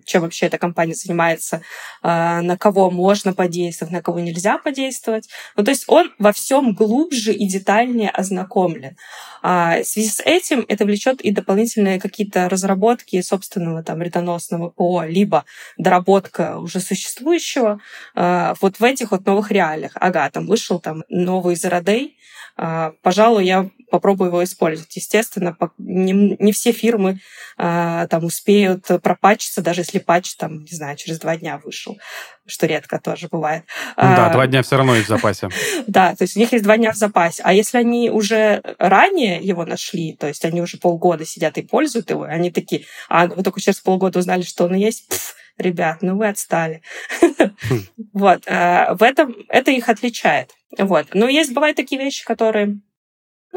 чем 0.05 0.23
вообще 0.23 0.47
эта 0.47 0.59
компания 0.59 0.95
занимается, 0.95 1.63
на 2.03 2.57
кого 2.59 2.91
можно 2.91 3.33
подействовать, 3.33 3.93
на 3.93 4.03
кого 4.03 4.21
нельзя 4.21 4.59
подействовать. 4.59 5.29
Ну, 5.57 5.65
то 5.65 5.71
есть 5.71 5.85
он 5.87 6.13
во 6.19 6.33
всем 6.33 6.75
глубже 6.75 7.33
и 7.33 7.47
детальнее 7.49 8.11
ознакомлен. 8.11 8.97
В 9.43 9.83
связи 9.85 10.09
с 10.09 10.21
этим 10.21 10.65
это 10.69 10.85
влечет 10.85 11.21
и 11.21 11.31
дополнительные 11.31 12.01
какие-то 12.01 12.49
разработки 12.49 13.21
собственного 13.23 13.83
там 13.83 13.99
вредоносного 13.99 14.69
ПО, 14.69 15.05
либо 15.05 15.45
доработка 16.03 16.59
уже 16.59 16.81
существующего 16.81 17.81
э, 18.15 18.55
вот 18.61 18.81
в 18.81 18.85
этих 18.85 19.11
вот 19.11 19.27
новых 19.27 19.51
реалиях. 19.51 19.93
Ага, 19.95 20.29
там 20.31 20.47
вышел 20.47 20.81
там 20.81 21.05
новый 21.09 21.57
Зарадей, 21.57 22.17
э, 22.59 22.93
пожалуй, 23.03 23.45
я 23.45 23.71
попробую 23.91 24.29
его 24.29 24.43
использовать. 24.43 24.97
Естественно, 24.97 25.57
не, 25.79 26.37
не 26.39 26.53
все 26.53 26.73
фирмы 26.73 27.21
э, 27.59 28.07
там 28.11 28.25
успеют 28.25 28.87
пропачиться, 29.03 29.63
даже 29.63 29.83
если 29.83 29.99
патч 29.99 30.35
там, 30.37 30.61
не 30.61 30.77
знаю, 30.77 30.97
через 30.97 31.19
два 31.19 31.37
дня 31.37 31.61
вышел, 31.63 31.99
что 32.47 32.67
редко 32.67 32.99
тоже 32.99 33.29
бывает. 33.31 33.65
Да, 33.97 34.31
два 34.31 34.47
дня 34.47 34.63
все 34.63 34.77
равно 34.77 34.95
есть 34.95 35.07
в 35.07 35.11
запасе. 35.11 35.49
Да, 35.87 36.15
то 36.15 36.23
есть 36.25 36.37
у 36.37 36.41
них 36.41 36.53
есть 36.53 36.65
два 36.65 36.77
дня 36.77 36.93
в 36.93 36.97
запасе. 36.97 37.43
А 37.45 37.53
если 37.53 37.79
они 37.79 38.11
уже 38.11 38.63
ранее 38.79 39.41
его 39.43 39.65
нашли, 39.67 40.17
то 40.19 40.27
есть 40.27 40.45
они 40.45 40.63
уже 40.63 40.79
полгода 40.79 41.25
сидят 41.27 41.59
и 41.59 41.63
пользуют 41.63 42.11
его, 42.11 42.23
они 42.23 42.51
такие, 42.51 42.87
а 43.09 43.27
вы 43.27 43.43
только 43.43 43.61
через 43.61 43.81
полгода 43.81 44.19
узнали, 44.19 44.43
что 44.43 44.65
он 44.65 44.75
есть, 44.75 45.09
Пфф, 45.09 45.35
ребят, 45.59 45.99
ну 46.03 46.17
вы 46.17 46.29
отстали. 46.29 46.83
Хм. 47.21 47.83
Вот. 48.13 48.43
Э, 48.47 48.95
в 48.95 49.03
этом 49.03 49.35
это 49.49 49.71
их 49.71 49.89
отличает. 49.89 50.51
Вот. 50.79 51.09
Но 51.15 51.29
есть, 51.29 51.53
бывают 51.53 51.77
такие 51.77 52.01
вещи, 52.01 52.25
которые 52.25 52.79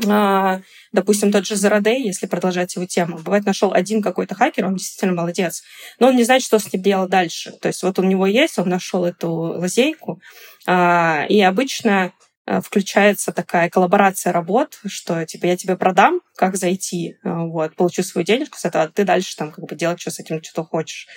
а, 0.08 0.60
допустим, 0.92 1.32
тот 1.32 1.46
же 1.46 1.56
Зарадей, 1.56 2.04
если 2.04 2.26
продолжать 2.26 2.76
его 2.76 2.86
тему, 2.86 3.18
бывает, 3.18 3.46
нашел 3.46 3.72
один 3.72 4.02
какой-то 4.02 4.36
хакер, 4.36 4.66
он 4.66 4.76
действительно 4.76 5.14
молодец, 5.14 5.64
но 6.00 6.08
он 6.08 6.18
не 6.18 6.26
знает, 6.26 6.42
что 6.42 6.60
с 6.60 6.72
ним 6.72 6.84
делать 6.84 7.10
дальше. 7.10 7.52
То 7.62 7.70
есть 7.70 7.82
вот 7.82 7.98
у 8.00 8.04
него 8.04 8.28
есть, 8.28 8.60
он 8.60 8.68
нашел 8.68 9.06
эту 9.06 9.32
лазейку, 9.32 10.22
а, 10.68 11.26
и 11.30 11.40
обычно 11.40 12.12
а, 12.46 12.60
включается 12.60 13.32
такая 13.32 13.70
коллаборация 13.70 14.34
работ, 14.34 14.80
что 14.86 15.26
типа 15.26 15.46
я 15.46 15.56
тебе 15.56 15.78
продам, 15.78 16.22
как 16.36 16.56
зайти, 16.58 17.18
вот, 17.24 17.76
получу 17.76 18.04
свою 18.04 18.26
денежку 18.26 18.58
с 18.58 18.66
этого, 18.66 18.86
а 18.86 18.88
ты 18.90 19.04
дальше 19.04 19.36
там 19.36 19.52
как 19.52 19.66
бы 19.66 19.76
делать 19.76 20.02
что 20.02 20.12
с 20.12 20.20
этим, 20.20 20.44
что 20.44 20.64
хочешь. 20.64 21.08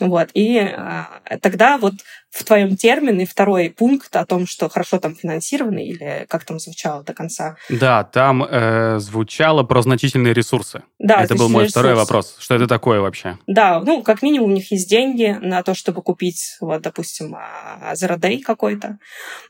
Вот. 0.00 0.30
И 0.34 0.58
а, 0.58 1.20
тогда 1.40 1.78
вот 1.78 1.94
в 2.30 2.44
твоем 2.44 2.76
термине 2.76 3.26
второй 3.26 3.70
пункт 3.70 4.14
о 4.14 4.26
том, 4.26 4.46
что 4.46 4.68
хорошо 4.68 4.98
там 4.98 5.16
финансированы, 5.16 5.84
или 5.84 6.26
как 6.28 6.44
там 6.44 6.58
звучало 6.58 7.02
до 7.02 7.14
конца? 7.14 7.56
Да, 7.68 8.04
там 8.04 8.44
э, 8.44 8.98
звучало 8.98 9.62
про 9.62 9.82
значительные 9.82 10.34
ресурсы. 10.34 10.82
Да, 10.98 11.22
это 11.22 11.34
был 11.34 11.48
мой 11.48 11.64
ресурсы. 11.64 11.80
второй 11.80 11.94
вопрос. 11.94 12.36
Что 12.38 12.54
это 12.54 12.66
такое 12.66 13.00
вообще? 13.00 13.38
Да, 13.46 13.80
ну, 13.80 14.02
как 14.02 14.22
минимум 14.22 14.50
у 14.50 14.54
них 14.54 14.70
есть 14.70 14.88
деньги 14.88 15.36
на 15.40 15.62
то, 15.62 15.74
чтобы 15.74 16.02
купить, 16.02 16.56
вот, 16.60 16.82
допустим, 16.82 17.36
Zero 17.92 18.42
какой-то. 18.42 18.98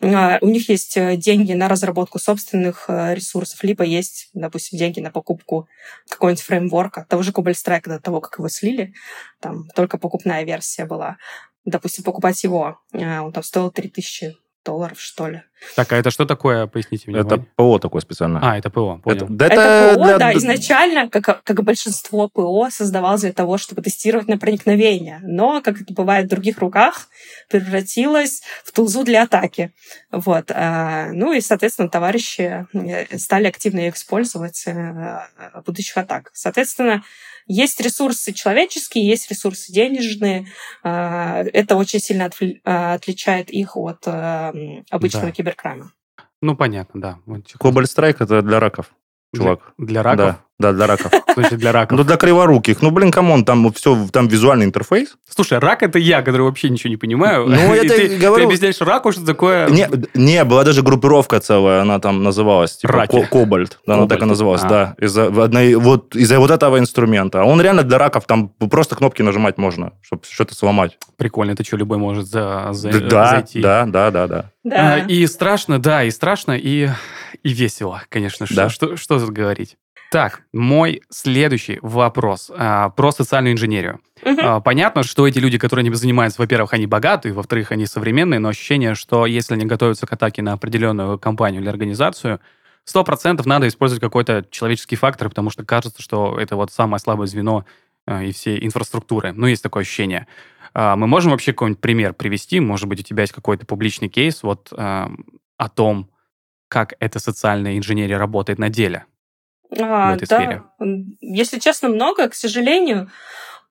А, 0.01 0.39
у 0.41 0.49
них 0.49 0.69
есть 0.69 0.97
э, 0.97 1.17
деньги 1.17 1.53
на 1.53 1.69
разработку 1.69 2.19
собственных 2.19 2.85
э, 2.89 3.15
ресурсов, 3.15 3.63
либо 3.65 3.85
есть, 3.85 4.31
допустим, 4.35 4.79
деньги 4.79 5.01
на 5.01 5.08
покупку 5.11 5.69
какого-нибудь 6.09 6.43
фреймворка, 6.43 7.07
того 7.09 7.23
же 7.23 7.33
Strike 7.33 7.89
до 7.89 8.01
того, 8.01 8.21
как 8.21 8.39
его 8.39 8.49
слили, 8.49 8.95
там 9.41 9.69
только 9.75 9.99
покупная 9.99 10.45
версия 10.45 10.85
была. 10.85 11.19
Допустим, 11.65 12.05
покупать 12.05 12.43
его, 12.45 12.81
э, 12.93 13.21
он 13.21 13.33
там 13.33 13.43
стоил 13.43 13.71
3000 13.71 14.37
долларов, 14.65 15.01
что 15.01 15.29
ли. 15.29 15.43
Так, 15.77 15.93
а 15.93 15.97
это 15.97 16.11
что 16.11 16.25
такое, 16.25 16.67
поясните 16.67 17.11
мне? 17.11 17.21
Это 17.21 17.39
ПО 17.57 17.79
такое 17.79 18.01
специальное. 18.01 18.41
А, 18.43 18.59
это 18.59 18.71
ПО, 18.71 18.99
понял. 18.99 19.27
Это, 19.27 19.45
это, 19.45 19.55
это 19.55 19.95
ПО, 19.95 20.05
для... 20.05 20.19
да, 20.19 20.33
изначально, 20.35 21.09
как, 21.09 21.43
как 21.43 21.63
большинство 21.63 22.29
ПО, 22.29 22.69
создавалось 22.71 23.23
для 23.23 23.33
того, 23.33 23.59
чтобы 23.59 23.83
тестировать 23.83 24.29
на 24.29 24.39
проникновение. 24.39 25.21
Но, 25.23 25.61
как 25.63 25.81
это 25.81 25.93
бывает 25.93 26.27
в 26.27 26.31
других 26.31 26.59
руках, 26.59 27.09
превратилось 27.49 28.43
в 28.65 28.73
тулзу 28.73 29.05
для 29.05 29.23
атаки. 29.23 29.73
Вот. 30.11 30.51
А, 30.51 31.09
ну 31.13 31.33
и, 31.33 31.41
соответственно, 31.41 31.89
товарищи 31.89 32.67
э, 32.73 33.19
стали 33.19 33.47
активно 33.47 33.81
ее 33.81 33.91
использовать 33.91 34.65
э, 34.67 34.73
в 34.73 35.63
будущих 35.65 35.97
атак. 35.97 36.31
Соответственно, 36.33 37.03
есть 37.49 37.81
ресурсы 37.81 38.33
человеческие, 38.33 39.07
есть 39.07 39.31
ресурсы 39.31 39.73
денежные. 39.73 40.47
А, 40.85 41.43
это 41.53 41.77
очень 41.77 41.99
сильно 41.99 42.31
а, 42.65 42.95
отличает 42.95 43.51
их 43.51 43.75
от 43.75 44.07
э, 44.07 44.83
обычного 44.91 45.33
да. 45.37 45.48
Киберкрайма. 45.49 45.93
Ну, 46.41 46.57
понятно, 46.57 47.01
да. 47.01 47.19
Cobalt 47.59 47.91
Strike 47.91 48.21
это 48.21 48.43
для 48.43 48.61
раков, 48.61 48.91
чувак. 49.35 49.73
Для, 49.79 49.87
для 49.87 50.03
раков? 50.03 50.19
Да. 50.19 50.45
Да, 50.59 50.73
для 50.73 50.89
раков. 50.89 51.13
Значит, 51.35 51.59
для 51.61 51.71
раков. 51.71 51.97
Ну, 51.97 52.03
для 52.03 52.17
криворуких. 52.17 52.83
Ну, 52.83 52.91
блин, 52.91 53.13
come 53.13 53.31
on, 53.31 53.45
там 53.45 53.73
все, 53.73 54.09
там 54.13 54.27
визуальный 54.27 54.67
интерфейс. 54.67 55.17
Слушай, 55.29 55.61
рак 55.61 55.85
это 55.85 56.01
я, 56.01 56.21
который 56.23 56.43
вообще 56.43 56.69
ничего 56.69 56.91
не 56.91 56.97
понимаю. 56.97 57.47
Ну, 57.47 57.75
я 57.75 57.83
ты, 57.83 58.17
говорю... 58.17 58.43
Ты 58.43 58.49
объясняешь 58.49 58.81
раку, 58.81 59.13
что 59.13 59.25
такое... 59.25 59.69
Не, 59.69 59.89
не, 60.15 60.45
была 60.45 60.65
даже 60.65 60.83
группировка 60.83 61.39
целая, 61.39 61.83
она 61.83 62.01
там 62.01 62.25
называлась, 62.25 62.79
типа 62.79 63.07
Cobalt. 63.31 63.79
Да, 63.87 63.95
она 63.95 64.07
так 64.09 64.21
и 64.21 64.25
называлась, 64.25 64.65
а. 64.65 64.69
да. 64.69 64.95
Из-за, 64.99 65.27
одной, 65.27 65.75
вот, 65.75 66.17
из-за 66.17 66.41
вот 66.41 66.51
этого 66.51 66.81
инструмента. 66.81 67.43
А 67.43 67.45
он 67.45 67.61
реально 67.61 67.85
для 67.85 67.99
раков, 67.99 68.25
там 68.27 68.49
просто 68.49 68.97
кнопки 68.97 69.23
нажимать 69.23 69.59
можно, 69.59 69.93
чтобы 70.03 70.23
что-то 70.29 70.57
сломать. 70.57 70.99
Прикольно, 71.17 71.53
это 71.53 71.65
что, 71.65 71.77
любой 71.77 71.99
может 71.99 72.27
за, 72.27 72.71
за, 72.73 72.91
да, 73.09 73.31
зайти. 73.31 73.61
Да, 73.61 73.85
да, 73.87 74.11
да, 74.11 74.27
да. 74.27 74.51
да. 74.65 74.95
А, 74.95 74.99
и 74.99 75.25
страшно, 75.29 75.79
да, 75.79 76.03
и 76.03 76.11
страшно, 76.11 76.53
и, 76.53 76.89
и 77.45 77.49
весело, 77.49 78.03
конечно. 78.09 78.47
Да. 78.51 78.69
Что, 78.69 78.97
что, 78.97 78.97
что 78.97 79.21
тут 79.21 79.31
говорить? 79.31 79.77
Так, 80.11 80.43
мой 80.55 81.03
следующий 81.11 81.79
вопрос 81.83 82.51
а, 82.55 82.89
про 82.91 83.13
социальную 83.13 83.53
инженерию. 83.53 84.01
Угу. 84.23 84.41
А, 84.43 84.61
понятно, 84.61 85.03
что 85.03 85.29
эти 85.29 85.39
люди, 85.39 85.59
которые 85.59 85.87
не 85.87 85.95
занимаются, 85.95 86.41
во-первых, 86.41 86.73
они 86.73 86.87
богатые, 86.87 87.35
во-вторых, 87.35 87.73
они 87.73 87.85
современные, 87.85 88.41
но 88.41 88.49
ощущение, 88.49 88.95
что 88.95 89.27
если 89.27 89.55
они 89.55 89.67
готовятся 89.67 90.07
к 90.07 90.13
атаке 90.13 90.41
на 90.41 90.55
определенную 90.55 91.19
компанию 91.19 91.61
или 91.61 91.69
организацию, 91.69 92.41
сто 92.85 93.05
процентов 93.05 93.45
надо 93.45 93.69
использовать 93.69 94.01
какой-то 94.01 94.47
человеческий 94.51 94.97
фактор, 94.97 95.29
потому 95.29 95.51
что 95.51 95.65
кажется, 95.65 96.01
что 96.01 96.39
это 96.41 96.57
вот 96.57 96.73
самое 96.73 97.01
слабое 97.01 97.27
звено 97.27 97.67
а, 98.07 98.23
и 98.23 98.33
всей 98.33 98.65
инфраструктуры. 98.65 99.33
Ну, 99.33 99.47
есть 99.47 99.63
такое 99.63 99.83
ощущение. 99.83 100.27
А, 100.73 100.97
мы 100.97 101.07
можем 101.07 101.33
вообще 101.33 101.53
какой-нибудь 101.53 101.83
пример 101.83 102.15
привести? 102.15 102.61
Может 102.61 102.89
быть, 102.89 103.01
у 103.01 103.03
тебя 103.03 103.23
есть 103.23 103.35
какой-то 103.35 103.67
публичный 103.67 104.09
кейс 104.09 104.43
вот 104.43 104.73
а, 104.73 105.11
о 105.59 105.69
том, 105.69 106.09
как 106.69 106.95
эта 106.99 107.19
социальная 107.19 107.77
инженерия 107.77 108.17
работает 108.19 108.59
на 108.59 108.71
деле? 108.71 109.05
А, 109.77 110.13
в 110.13 110.17
этой 110.17 110.27
да. 110.27 110.37
сфере? 110.39 110.63
Если 111.21 111.59
честно, 111.59 111.89
много, 111.89 112.29
к 112.29 112.35
сожалению. 112.35 113.11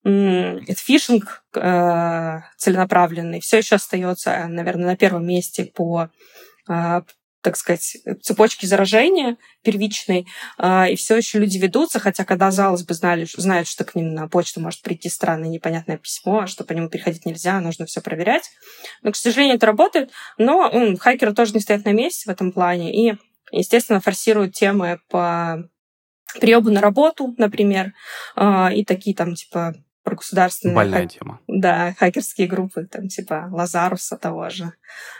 Фишинг 0.04 1.42
э, 1.54 2.38
целенаправленный 2.56 3.40
все 3.40 3.58
еще 3.58 3.74
остается, 3.74 4.46
наверное, 4.46 4.86
на 4.86 4.96
первом 4.96 5.26
месте 5.26 5.64
по 5.64 6.08
э, 6.68 7.02
так 7.40 7.56
сказать, 7.56 7.96
цепочке 8.22 8.66
заражения 8.66 9.36
первичной, 9.62 10.26
э, 10.58 10.92
и 10.92 10.96
все 10.96 11.16
еще 11.16 11.38
люди 11.38 11.58
ведутся, 11.58 12.00
хотя, 12.00 12.24
когда, 12.24 12.46
казалось 12.46 12.82
бы, 12.82 12.94
знали, 12.94 13.26
знают, 13.36 13.68
что 13.68 13.84
к 13.84 13.94
ним 13.94 14.12
на 14.14 14.28
почту 14.28 14.60
может 14.60 14.82
прийти 14.82 15.08
странное 15.08 15.48
непонятное 15.48 15.98
письмо, 15.98 16.46
что 16.46 16.64
по 16.64 16.72
нему 16.72 16.88
переходить 16.88 17.26
нельзя, 17.26 17.60
нужно 17.60 17.86
все 17.86 18.00
проверять. 18.00 18.50
Но, 19.02 19.12
к 19.12 19.16
сожалению, 19.16 19.56
это 19.56 19.66
работает. 19.66 20.10
Но 20.36 20.68
м, 20.68 20.96
хакеры 20.96 21.32
тоже 21.32 21.54
не 21.54 21.60
стоят 21.60 21.84
на 21.84 21.92
месте 21.92 22.24
в 22.26 22.32
этом 22.32 22.52
плане, 22.52 22.94
и, 22.94 23.16
естественно, 23.52 24.00
форсируют 24.00 24.54
темы 24.54 25.00
по 25.08 25.68
приемы 26.40 26.70
на 26.70 26.80
работу, 26.80 27.34
например, 27.38 27.94
а, 28.36 28.72
и 28.72 28.84
такие 28.84 29.14
там, 29.14 29.34
типа, 29.34 29.74
про 30.08 30.16
государственные... 30.16 30.74
Больная 30.74 31.02
хак... 31.02 31.12
тема. 31.12 31.40
Да, 31.46 31.94
хакерские 31.98 32.46
группы, 32.46 32.88
там, 32.90 33.08
типа, 33.08 33.48
Лазаруса 33.52 34.16
того 34.16 34.48
же. 34.48 34.72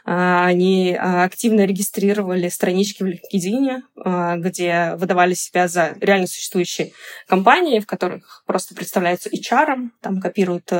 А, 0.06 0.46
они 0.46 0.96
а, 0.98 1.24
активно 1.24 1.66
регистрировали 1.66 2.48
странички 2.48 3.02
в 3.02 3.06
LinkedIn, 3.06 4.38
где 4.38 4.94
выдавали 4.96 5.34
себя 5.34 5.68
за 5.68 5.94
реально 6.00 6.26
существующие 6.26 6.92
компании, 7.26 7.80
в 7.80 7.86
которых 7.86 8.42
просто 8.46 8.74
представляются 8.74 9.28
HR, 9.28 9.90
там 10.00 10.20
копируют 10.20 10.72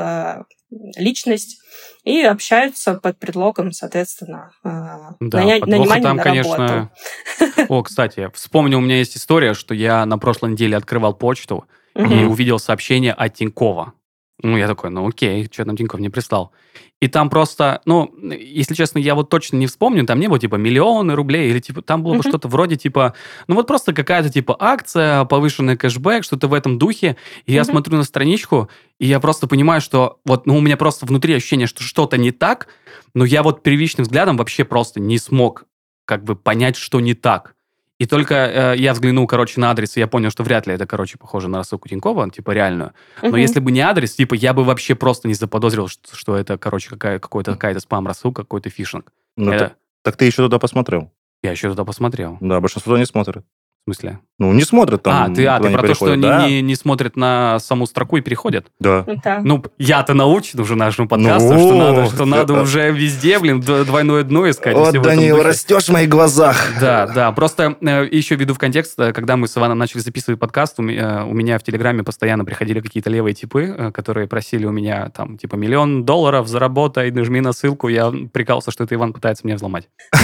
личность 0.97 1.61
и 2.03 2.21
общаются 2.21 2.95
под 2.95 3.17
предлогом, 3.17 3.71
соответственно, 3.71 4.51
да, 4.63 5.15
наня... 5.19 5.59
нанимания 5.65 6.03
там, 6.03 6.17
на 6.17 6.23
конечно... 6.23 6.91
О, 7.69 7.83
кстати, 7.83 8.29
вспомнил, 8.33 8.77
у 8.77 8.81
меня 8.81 8.97
есть 8.97 9.17
история, 9.17 9.53
что 9.53 9.73
я 9.73 10.05
на 10.05 10.17
прошлой 10.17 10.51
неделе 10.51 10.77
открывал 10.77 11.13
почту 11.13 11.65
и 11.95 12.23
увидел 12.23 12.59
сообщение 12.59 13.13
от 13.13 13.33
Тинькова. 13.35 13.93
Ну, 14.41 14.57
я 14.57 14.67
такой, 14.67 14.89
ну 14.89 15.05
окей, 15.05 15.49
что 15.51 15.65
там 15.65 15.75
Тинькофф 15.75 15.99
не 15.99 16.09
прислал. 16.09 16.53
И 17.01 17.07
там 17.07 17.29
просто, 17.29 17.81
ну, 17.85 18.13
если 18.31 18.73
честно, 18.73 18.99
я 18.99 19.15
вот 19.15 19.29
точно 19.29 19.57
не 19.57 19.67
вспомню, 19.67 20.05
там 20.05 20.19
не 20.19 20.27
было 20.27 20.39
типа 20.39 20.55
миллионы 20.55 21.13
рублей, 21.15 21.49
или 21.49 21.59
типа 21.59 21.81
там 21.81 22.03
было 22.03 22.15
бы 22.15 22.23
что-то 22.23 22.47
вроде 22.47 22.77
типа, 22.77 23.15
ну 23.47 23.55
вот 23.55 23.67
просто 23.67 23.93
какая-то 23.93 24.29
типа 24.29 24.55
акция, 24.57 25.25
повышенный 25.25 25.75
кэшбэк, 25.75 26.23
что-то 26.23 26.47
в 26.47 26.53
этом 26.53 26.77
духе. 26.77 27.17
И 27.45 27.53
я 27.53 27.65
смотрю 27.65 27.97
на 27.97 28.03
страничку, 28.03 28.69
и 28.97 29.07
я 29.07 29.19
просто 29.19 29.47
понимаю, 29.47 29.81
что 29.81 30.19
вот, 30.25 30.45
ну, 30.45 30.57
у 30.57 30.61
меня 30.61 30.77
просто 30.77 31.05
внутри 31.05 31.33
ощущение, 31.33 31.67
что 31.67 31.83
что-то 31.83 32.17
не 32.17 32.31
так, 32.31 32.67
но 33.13 33.25
я 33.25 33.43
вот 33.43 33.61
первичным 33.61 34.03
взглядом 34.03 34.37
вообще 34.37 34.63
просто 34.63 35.01
не 35.01 35.17
смог 35.17 35.65
как 36.05 36.23
бы 36.23 36.35
понять, 36.35 36.75
что 36.75 36.99
не 37.01 37.13
так. 37.13 37.55
И 37.99 38.05
только 38.05 38.33
э, 38.33 38.77
я 38.77 38.93
взглянул, 38.93 39.27
короче, 39.27 39.59
на 39.59 39.69
адрес, 39.71 39.97
и 39.97 39.99
я 39.99 40.07
понял, 40.07 40.31
что 40.31 40.43
вряд 40.43 40.65
ли 40.65 40.73
это, 40.73 40.87
короче, 40.87 41.17
похоже 41.17 41.49
на 41.49 41.57
рассылку 41.57 41.89
Тинькова, 41.89 42.31
типа, 42.31 42.51
реальную. 42.51 42.93
Но 43.21 43.29
угу. 43.29 43.35
если 43.35 43.59
бы 43.59 43.71
не 43.71 43.81
адрес, 43.81 44.15
типа, 44.15 44.35
я 44.35 44.53
бы 44.53 44.63
вообще 44.63 44.95
просто 44.95 45.27
не 45.27 45.33
заподозрил, 45.33 45.89
что, 45.89 46.15
что 46.15 46.37
это, 46.37 46.57
короче, 46.57 46.89
какая, 46.89 47.19
какой-то 47.19 47.51
какая-то 47.51 47.81
спам-рассылка, 47.81 48.43
какой-то 48.43 48.69
фишинг. 48.69 49.11
Ну, 49.35 49.51
это... 49.51 49.65
так, 49.65 49.77
так 50.03 50.15
ты 50.15 50.25
еще 50.25 50.37
туда 50.37 50.59
посмотрел? 50.59 51.11
Я 51.43 51.51
еще 51.51 51.69
туда 51.69 51.83
посмотрел. 51.83 52.37
Да, 52.39 52.61
большинство 52.61 52.97
не 52.97 53.05
смотрит. 53.05 53.43
Смысле? 53.89 54.19
Ну, 54.39 54.53
не 54.53 54.63
смотрят 54.63 55.03
там. 55.03 55.33
А, 55.33 55.35
ты, 55.35 55.45
а, 55.45 55.59
ты 55.59 55.69
про 55.69 55.81
то, 55.81 55.93
что 55.93 56.13
они 56.13 56.21
да? 56.21 56.47
не, 56.47 56.61
не 56.61 56.75
смотрят 56.75 57.17
на 57.17 57.59
саму 57.59 57.85
строку 57.85 58.15
и 58.15 58.21
переходят? 58.21 58.67
Да. 58.79 59.03
да. 59.21 59.41
Ну, 59.43 59.61
я-то 59.77 60.13
научен 60.13 60.61
уже 60.61 60.75
нашему 60.75 61.09
подкасту, 61.09 61.53
ну, 61.53 61.59
что 61.59 61.75
надо, 61.75 62.05
что 62.05 62.25
надо 62.25 62.61
уже 62.61 62.89
везде, 62.91 63.37
блин, 63.39 63.59
двойное 63.59 64.23
дно 64.23 64.49
искать. 64.49 64.75
Вот, 64.75 64.93
Данил, 65.01 65.43
растешь 65.43 65.85
в 65.85 65.89
моих 65.89 66.07
глазах. 66.07 66.55
Да, 66.79 67.07
да. 67.07 67.33
Просто 67.33 67.75
э, 67.81 68.07
еще 68.09 68.35
введу 68.35 68.53
в 68.53 68.57
контекст, 68.57 68.97
э, 68.97 69.11
когда 69.11 69.35
мы 69.35 69.45
с 69.49 69.57
Иваном 69.57 69.77
начали 69.77 69.99
записывать 69.99 70.39
подкаст, 70.39 70.79
у 70.79 70.83
меня, 70.83 71.25
у 71.25 71.33
меня 71.33 71.59
в 71.59 71.63
Телеграме 71.63 72.03
постоянно 72.03 72.45
приходили 72.45 72.79
какие-то 72.79 73.09
левые 73.09 73.33
типы, 73.33 73.75
э, 73.77 73.91
которые 73.91 74.27
просили 74.27 74.65
у 74.65 74.71
меня 74.71 75.09
там, 75.09 75.37
типа, 75.37 75.55
миллион 75.55 76.05
долларов 76.05 76.47
заработай, 76.47 77.11
нажми 77.11 77.41
на 77.41 77.51
ссылку. 77.51 77.89
Я 77.89 78.13
прикался, 78.31 78.71
что 78.71 78.85
это 78.85 78.95
Иван 78.95 79.11
пытается 79.11 79.45
меня 79.45 79.57
взломать. 79.57 79.89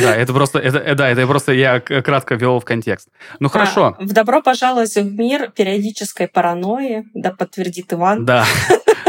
Да, 0.00 0.14
это 0.14 0.32
просто, 0.34 0.60
да, 0.94 1.08
это 1.08 1.26
просто 1.26 1.52
я 1.52 1.80
кратко 1.80 2.34
ввел 2.34 2.55
в 2.60 2.64
контекст. 2.64 3.08
Ну 3.40 3.48
хорошо. 3.48 3.96
А, 3.98 4.02
в 4.02 4.12
добро 4.12 4.42
пожаловать 4.42 4.94
в 4.94 5.18
мир 5.18 5.50
периодической 5.50 6.28
паранойи, 6.28 7.04
да 7.14 7.32
подтвердит 7.32 7.92
Иван. 7.92 8.26
Да. 8.26 8.44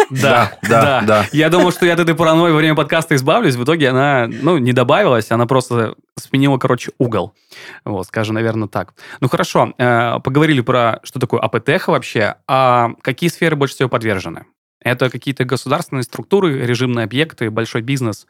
Да, 0.09 0.57
да, 0.61 1.01
да. 1.01 1.25
Я 1.33 1.49
думал, 1.49 1.71
что 1.71 1.85
я 1.85 1.93
от 1.93 1.99
этой 1.99 2.15
паранойи 2.15 2.51
во 2.51 2.57
время 2.57 2.75
подкаста 2.75 3.15
избавлюсь. 3.15 3.55
В 3.55 3.63
итоге 3.63 3.89
она, 3.89 4.27
ну, 4.27 4.57
не 4.57 4.71
добавилась, 4.71 5.31
она 5.31 5.45
просто 5.45 5.95
сменила, 6.15 6.57
короче, 6.57 6.91
угол. 6.97 7.33
Вот, 7.83 8.07
скажем, 8.07 8.35
наверное, 8.35 8.67
так. 8.67 8.93
Ну, 9.19 9.27
хорошо. 9.27 9.73
Э, 9.77 10.19
поговорили 10.23 10.61
про, 10.61 10.99
что 11.03 11.19
такое 11.19 11.41
АПТХ 11.41 11.89
вообще. 11.89 12.35
А 12.47 12.91
какие 13.01 13.29
сферы 13.29 13.55
больше 13.55 13.75
всего 13.75 13.89
подвержены? 13.89 14.45
Это 14.79 15.09
какие-то 15.09 15.43
государственные 15.43 16.03
структуры, 16.03 16.65
режимные 16.65 17.03
объекты, 17.03 17.49
большой 17.49 17.81
бизнес? 17.81 18.27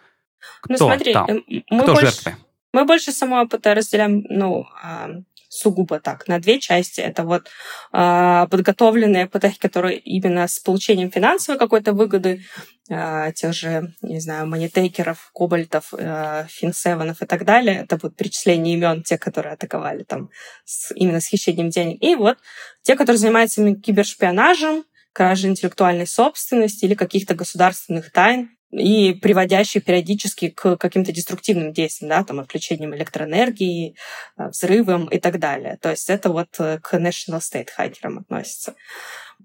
Ну, 0.67 0.75
Кто 0.75 0.88
ну, 0.88 0.91
смотри, 0.91 1.13
там? 1.13 1.27
Мы 1.27 1.83
Кто 1.83 1.93
больше, 1.93 2.12
жертвы? 2.12 2.36
Мы 2.77 2.86
больше 2.86 3.12
само 3.12 3.39
АПТ 3.39 3.65
разделяем, 3.65 4.24
ну, 4.29 4.67
а, 4.84 5.10
сугубо 5.50 6.00
так, 6.00 6.27
на 6.27 6.38
две 6.38 6.60
части. 6.60 7.01
Это 7.01 7.24
вот 7.24 7.48
э, 7.91 8.48
подготовленные 8.51 9.25
ипотеки, 9.25 9.57
которые 9.57 9.98
именно 9.98 10.48
с 10.48 10.60
получением 10.60 11.10
финансовой 11.10 11.57
какой-то 11.57 11.93
выгоды, 11.93 12.43
э, 12.88 13.31
тех 13.34 13.55
же, 13.55 13.96
не 14.03 14.19
знаю, 14.19 14.46
монетейкеров, 14.46 15.31
кобальтов, 15.34 15.91
э, 15.98 16.46
финсевенов 16.50 17.24
и 17.24 17.25
так 17.25 17.46
далее. 17.46 17.77
Это 17.77 17.98
вот 18.00 18.15
перечисление 18.15 18.75
имен 18.75 19.01
тех, 19.01 19.19
которые 19.19 19.53
атаковали 19.53 20.03
там 20.03 20.29
с, 20.63 20.93
именно 20.93 21.19
с 21.19 21.25
хищением 21.25 21.69
денег. 21.69 21.98
И 22.03 22.13
вот 22.13 22.38
те, 22.84 22.96
которые 22.96 23.17
занимаются 23.17 23.74
кибершпионажем, 23.74 24.84
кражей 25.13 25.50
интеллектуальной 25.50 26.05
собственности 26.05 26.86
или 26.86 26.93
каких-то 26.93 27.34
государственных 27.34 28.12
тайн, 28.12 28.51
и 28.77 29.13
приводящий 29.13 29.81
периодически 29.81 30.50
к 30.50 30.77
каким-то 30.77 31.12
деструктивным 31.12 31.74
действиям, 31.74 32.10
да, 32.10 32.24
там, 32.24 32.39
отключением 32.39 32.96
электроэнергии, 32.96 33.96
э, 34.38 34.50
взрывам 34.50 35.05
и 35.07 35.19
так 35.19 35.39
далее. 35.39 35.77
То 35.81 35.89
есть 35.89 36.10
это 36.10 36.29
вот 36.29 36.50
э, 36.60 36.79
к 36.79 36.93
National 36.93 37.39
State 37.39 37.69
хакерам 37.75 38.19
относится. 38.19 38.75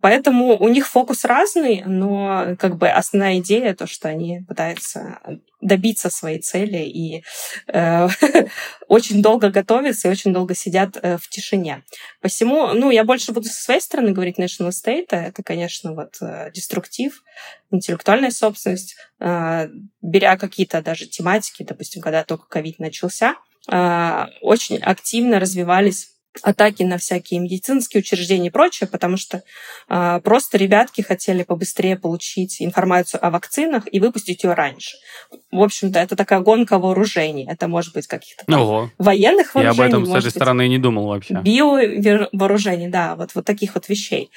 Поэтому 0.02 0.58
у 0.58 0.68
них 0.68 0.88
фокус 0.88 1.24
разный, 1.24 1.84
но 1.86 2.56
как 2.58 2.76
бы 2.76 2.88
основная 2.88 3.38
идея 3.38 3.72
то, 3.72 3.86
что 3.86 4.08
они 4.08 4.44
пытаются 4.48 5.20
добиться 5.60 6.10
своей 6.10 6.40
цели 6.40 6.78
и 6.78 7.22
э, 7.68 8.08
очень 8.88 9.22
долго 9.22 9.48
готовятся 9.50 10.08
и 10.08 10.10
очень 10.10 10.32
долго 10.32 10.56
сидят 10.56 10.98
э, 11.00 11.18
в 11.18 11.28
тишине. 11.28 11.84
Посему, 12.20 12.72
ну, 12.74 12.90
я 12.90 13.04
больше 13.04 13.30
буду 13.30 13.46
со 13.46 13.62
своей 13.62 13.80
стороны 13.80 14.10
говорить 14.10 14.40
National 14.40 14.70
State. 14.70 15.10
Это, 15.10 15.44
конечно, 15.44 15.94
вот 15.94 16.16
э, 16.20 16.50
деструктив, 16.52 17.22
интеллектуальная 17.70 18.32
собственность, 18.32 18.96
э, 19.20 19.68
беря 20.02 20.36
какие-то 20.36 20.82
даже 20.82 21.06
тематики, 21.06 21.62
допустим, 21.62 22.02
когда 22.02 22.24
только 22.24 22.48
ковид 22.48 22.80
начался, 22.80 23.36
э, 23.70 24.26
очень 24.40 24.78
активно 24.78 25.38
развивались 25.38 26.11
атаки 26.42 26.82
на 26.82 26.98
всякие 26.98 27.40
медицинские 27.40 28.00
учреждения 28.00 28.48
и 28.48 28.50
прочее, 28.50 28.88
потому 28.88 29.16
что 29.16 29.42
э, 29.88 30.20
просто 30.24 30.56
ребятки 30.56 31.02
хотели 31.02 31.42
побыстрее 31.42 31.96
получить 31.96 32.62
информацию 32.62 33.24
о 33.24 33.30
вакцинах 33.30 33.84
и 33.90 34.00
выпустить 34.00 34.44
ее 34.44 34.54
раньше. 34.54 34.96
В 35.50 35.60
общем-то, 35.60 35.98
это 35.98 36.16
такая 36.16 36.40
гонка 36.40 36.78
вооружений. 36.78 37.46
Это 37.48 37.68
может 37.68 37.92
быть 37.94 38.06
каких-то 38.06 38.44
там, 38.46 38.90
военных 38.98 39.54
вооружений. 39.54 39.78
Я 39.78 39.96
об 39.96 40.04
этом 40.04 40.06
с 40.06 40.18
этой 40.18 40.30
стороны 40.30 40.68
не 40.68 40.78
думал 40.78 41.08
вообще. 41.08 41.34
Биовооружений, 41.34 42.88
да, 42.88 43.14
вот, 43.16 43.34
вот 43.34 43.44
таких 43.44 43.74
вот 43.74 43.88
вещей. 43.88 44.30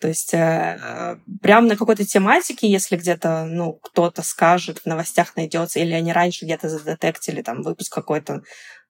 То 0.00 0.08
есть 0.08 0.32
э, 0.32 1.18
прямо 1.42 1.68
на 1.68 1.76
какой-то 1.76 2.04
тематике, 2.04 2.70
если 2.70 2.96
где-то 2.96 3.44
ну, 3.44 3.74
кто-то 3.74 4.22
скажет, 4.22 4.78
в 4.78 4.86
новостях 4.86 5.36
найдется, 5.36 5.80
или 5.80 5.92
они 5.92 6.12
раньше 6.12 6.44
где-то 6.44 6.68
задетектили 6.68 7.42
там 7.42 7.62
выпуск 7.62 7.92
какой-то 7.92 8.42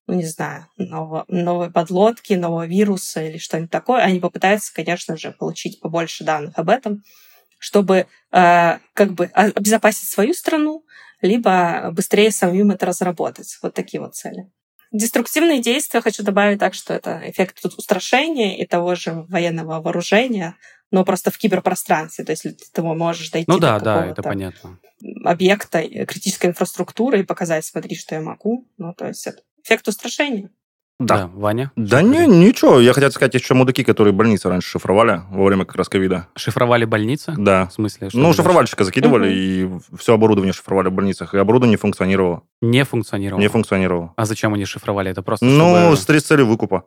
ну, 0.07 0.15
не 0.15 0.27
знаю, 0.27 0.67
нового, 0.77 1.25
новой 1.29 1.71
подлодки, 1.71 2.35
нового 2.35 2.67
вируса 2.67 3.23
или 3.23 3.39
что-нибудь 3.39 3.71
такое, 3.71 4.01
они 4.01 4.21
попытаются, 4.21 4.75
конечно 4.75 5.17
же, 5.17 5.33
получить 5.33 5.81
побольше 5.81 6.25
данных 6.25 6.59
об 6.59 6.69
этом, 6.69 7.03
чтобы 7.59 8.07
э, 8.33 8.79
как 8.95 9.13
бы 9.13 9.27
обезопасить 9.27 10.09
свою 10.09 10.35
страну, 10.35 10.85
либо 11.21 11.91
быстрее 11.93 12.33
самим 12.33 12.73
это 12.73 12.87
разработать. 12.87 13.59
Вот 13.63 13.75
такие 13.75 14.01
вот 14.01 14.17
цели. 14.17 14.51
Деструктивные 14.91 15.63
действия 15.63 16.03
хочу 16.03 16.23
добавить 16.23 16.59
так, 16.59 16.75
что 16.75 16.93
это 16.93 17.23
эффект 17.25 17.65
устрашения 17.65 18.59
и 18.59 18.67
того 18.67 18.95
же 18.95 19.25
военного 19.29 19.81
вооружения, 19.81 20.57
но 20.91 21.05
просто 21.05 21.31
в 21.31 21.39
киберпространстве. 21.39 22.25
То 22.25 22.33
есть 22.33 22.73
ты 22.73 22.83
можешь 22.83 23.31
дойти 23.31 23.47
ну, 23.49 23.59
да, 23.59 23.79
до 23.79 23.85
да, 23.85 24.07
это 24.07 24.23
понятно. 24.23 24.79
объекта 25.25 25.83
критической 26.05 26.51
инфраструктуры 26.51 27.21
и 27.21 27.25
показать, 27.25 27.65
смотри, 27.65 27.97
что 27.97 28.17
я 28.17 28.21
могу. 28.21 28.69
Ну, 28.77 28.93
то 28.93 29.07
есть 29.07 29.27
это 29.27 29.41
эффект 29.63 29.89
устрашения. 29.89 30.51
Да. 31.07 31.17
да. 31.17 31.31
Ваня? 31.35 31.73
Да 31.77 32.03
не, 32.03 32.27
ничего. 32.27 32.79
Я 32.79 32.93
хотел 32.93 33.11
сказать, 33.11 33.35
еще 33.35 33.55
мудаки, 33.55 33.83
которые 33.83 34.13
больницы 34.13 34.49
раньше 34.49 34.71
шифровали 34.71 35.23
во 35.31 35.45
время 35.45 35.65
как 35.65 35.77
раз 35.77 35.89
ковида. 35.89 36.29
Шифровали 36.37 36.85
больницы? 36.85 37.35
Да. 37.37 37.67
В 37.67 37.73
смысле? 37.73 38.09
Что 38.09 38.19
ну, 38.19 38.33
шифровальщика 38.33 38.85
закидывали, 38.85 39.65
угу. 39.67 39.81
и 39.81 39.97
все 39.99 40.15
оборудование 40.15 40.53
шифровали 40.53 40.89
в 40.89 40.93
больницах. 40.93 41.35
И 41.35 41.39
оборудование 41.39 41.79
функционировало. 41.79 42.43
Не 42.61 42.85
функционировало? 42.85 43.41
Не 43.41 43.49
функционировало. 43.49 44.13
А 44.17 44.25
зачем 44.25 44.55
они 44.55 44.65
шифровали? 44.65 45.11
Это 45.11 45.23
просто 45.23 45.45
Ну, 45.45 45.97
чтобы... 45.97 46.21
с 46.21 46.25
целью 46.25 46.47
выкупа. 46.47 46.85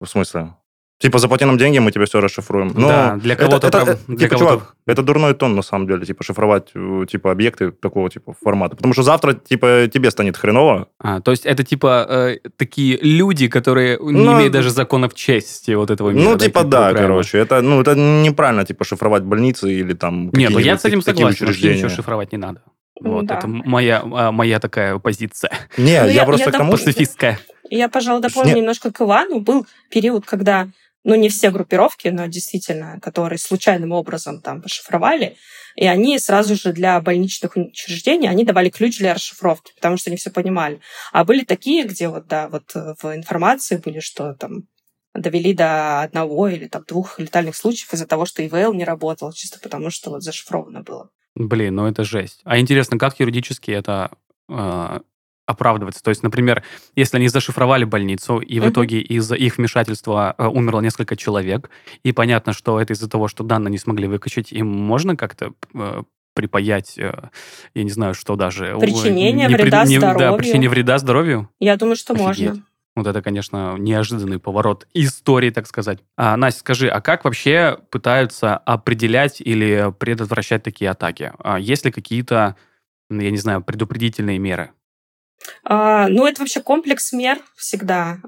В 0.00 0.06
смысле? 0.06 0.54
Типа, 1.00 1.18
заплати 1.18 1.44
нам 1.44 1.56
деньги, 1.56 1.78
мы 1.78 1.92
тебе 1.92 2.04
все 2.04 2.20
расшифруем. 2.20 2.72
Но 2.74 2.88
да, 2.88 3.16
для 3.16 3.34
кого-то... 3.34 3.68
Это, 3.68 3.78
это, 3.78 3.98
для 4.06 4.16
типа, 4.16 4.38
кого-то... 4.38 4.54
чувак, 4.56 4.74
это 4.86 5.02
дурной 5.02 5.34
тон, 5.34 5.56
на 5.56 5.62
самом 5.62 5.86
деле, 5.86 6.04
типа, 6.04 6.24
шифровать, 6.24 6.70
э, 6.74 7.06
типа, 7.10 7.30
объекты 7.32 7.70
такого, 7.70 8.10
типа, 8.10 8.34
формата. 8.44 8.76
Потому 8.76 8.92
что 8.92 9.02
завтра, 9.02 9.32
типа, 9.32 9.88
тебе 9.90 10.10
станет 10.10 10.36
хреново. 10.36 10.88
А, 10.98 11.20
то 11.20 11.30
есть 11.30 11.46
это, 11.46 11.64
типа, 11.64 12.06
э, 12.08 12.36
такие 12.58 12.98
люди, 13.00 13.48
которые 13.48 13.98
ну, 13.98 14.10
не 14.10 14.32
имеют 14.34 14.52
даже 14.52 14.68
законов 14.68 15.14
чести 15.14 15.70
вот 15.70 15.90
этого 15.90 16.10
мира. 16.10 16.22
Ну, 16.22 16.36
да, 16.36 16.44
типа, 16.44 16.64
да, 16.64 16.78
правильно. 16.78 17.00
короче. 17.00 17.38
Это, 17.38 17.62
ну, 17.62 17.80
это 17.80 17.94
неправильно, 17.94 18.66
типа, 18.66 18.84
шифровать 18.84 19.22
больницы 19.22 19.72
или 19.72 19.94
там 19.94 20.30
Нет, 20.34 20.50
ну 20.50 20.58
я 20.58 20.76
с 20.76 20.84
этим 20.84 21.00
согласен, 21.00 21.50
что 21.50 21.68
ничего 21.68 21.88
шифровать 21.88 22.32
не 22.32 22.38
надо. 22.38 22.60
Вот, 23.00 23.24
да. 23.24 23.38
это 23.38 23.48
моя, 23.48 24.02
а, 24.04 24.32
моя 24.32 24.60
такая 24.60 24.98
позиция. 24.98 25.50
Не, 25.78 26.02
ну, 26.02 26.08
я, 26.08 26.12
я 26.12 26.24
просто 26.26 26.50
я 26.50 26.52
к 26.52 26.58
тому... 26.58 26.72
Пацифистская. 26.72 27.38
Я, 27.70 27.88
пожалуй, 27.88 28.20
дополню 28.20 28.56
немножко 28.56 28.92
к 28.92 29.00
Ивану. 29.00 29.40
Был 29.40 29.66
период, 29.90 30.26
когда 30.26 30.68
ну, 31.04 31.14
не 31.14 31.28
все 31.28 31.50
группировки, 31.50 32.08
но 32.08 32.26
действительно, 32.26 33.00
которые 33.00 33.38
случайным 33.38 33.92
образом 33.92 34.40
там 34.40 34.62
пошифровали, 34.62 35.36
и 35.76 35.86
они 35.86 36.18
сразу 36.18 36.54
же 36.56 36.72
для 36.72 37.00
больничных 37.00 37.56
учреждений, 37.56 38.28
они 38.28 38.44
давали 38.44 38.70
ключ 38.70 38.98
для 38.98 39.14
расшифровки, 39.14 39.72
потому 39.74 39.96
что 39.96 40.10
они 40.10 40.16
все 40.16 40.30
понимали. 40.30 40.80
А 41.12 41.24
были 41.24 41.44
такие, 41.44 41.84
где 41.84 42.08
вот, 42.08 42.26
да, 42.26 42.48
вот 42.48 42.74
в 42.74 43.14
информации 43.14 43.76
были, 43.76 44.00
что 44.00 44.34
там 44.34 44.64
довели 45.14 45.54
до 45.54 46.02
одного 46.02 46.48
или 46.48 46.66
там 46.66 46.84
двух 46.86 47.18
летальных 47.18 47.56
случаев 47.56 47.92
из-за 47.92 48.06
того, 48.06 48.26
что 48.26 48.46
ИВЛ 48.46 48.74
не 48.74 48.84
работал, 48.84 49.32
чисто 49.32 49.58
потому 49.60 49.90
что 49.90 50.10
вот 50.10 50.22
зашифровано 50.22 50.82
было. 50.82 51.10
Блин, 51.34 51.76
ну 51.76 51.86
это 51.86 52.04
жесть. 52.04 52.40
А 52.44 52.58
интересно, 52.58 52.98
как 52.98 53.18
юридически 53.18 53.70
это 53.70 54.10
э, 54.48 55.00
оправдывается. 55.50 56.02
То 56.02 56.08
есть, 56.10 56.22
например, 56.22 56.62
если 56.96 57.18
они 57.18 57.28
зашифровали 57.28 57.84
больницу, 57.84 58.38
и 58.38 58.58
в 58.60 58.62
Мгм. 58.64 58.72
итоге 58.72 59.00
из-за 59.00 59.34
их 59.34 59.58
вмешательства 59.58 60.34
э, 60.38 60.46
умерло 60.46 60.80
несколько 60.80 61.16
человек, 61.16 61.70
и 62.02 62.12
понятно, 62.12 62.52
что 62.52 62.80
это 62.80 62.92
из-за 62.94 63.08
того, 63.10 63.28
что 63.28 63.44
данные 63.44 63.70
не 63.72 63.78
смогли 63.78 64.06
выкачать, 64.08 64.52
им 64.52 64.66
можно 64.68 65.16
как-то 65.16 65.52
э, 65.74 66.02
припаять, 66.34 66.96
э, 66.98 67.12
я 67.74 67.82
не 67.84 67.90
знаю, 67.90 68.14
что 68.14 68.36
даже... 68.36 68.76
Причинение 68.80 69.32
не 69.48 69.54
вреда 69.54 69.84
не- 69.84 69.98
Да, 69.98 70.14
здоровью. 70.14 70.38
причинение 70.38 70.70
вреда 70.70 70.98
здоровью. 70.98 71.48
Я 71.58 71.76
думаю, 71.76 71.96
что 71.96 72.14
Офигеть. 72.14 72.48
можно. 72.48 72.64
Вот 72.96 73.06
это, 73.06 73.22
конечно, 73.22 73.76
неожиданный 73.78 74.38
поворот 74.40 74.86
истории, 74.94 75.50
так 75.50 75.66
сказать. 75.68 76.00
А, 76.16 76.36
Настя, 76.36 76.60
скажи, 76.60 76.88
а 76.88 77.00
как 77.00 77.24
вообще 77.24 77.78
пытаются 77.90 78.56
определять 78.56 79.40
или 79.40 79.92
предотвращать 79.98 80.62
такие 80.64 80.90
атаки? 80.90 81.32
А 81.38 81.58
есть 81.60 81.84
ли 81.84 81.92
какие-то, 81.92 82.56
я 83.08 83.30
не 83.30 83.36
знаю, 83.38 83.62
предупредительные 83.62 84.38
меры? 84.38 84.70
А, 85.64 86.08
ну, 86.08 86.26
это 86.26 86.40
вообще 86.40 86.60
комплекс 86.60 87.12
мер 87.12 87.38
всегда. 87.56 88.18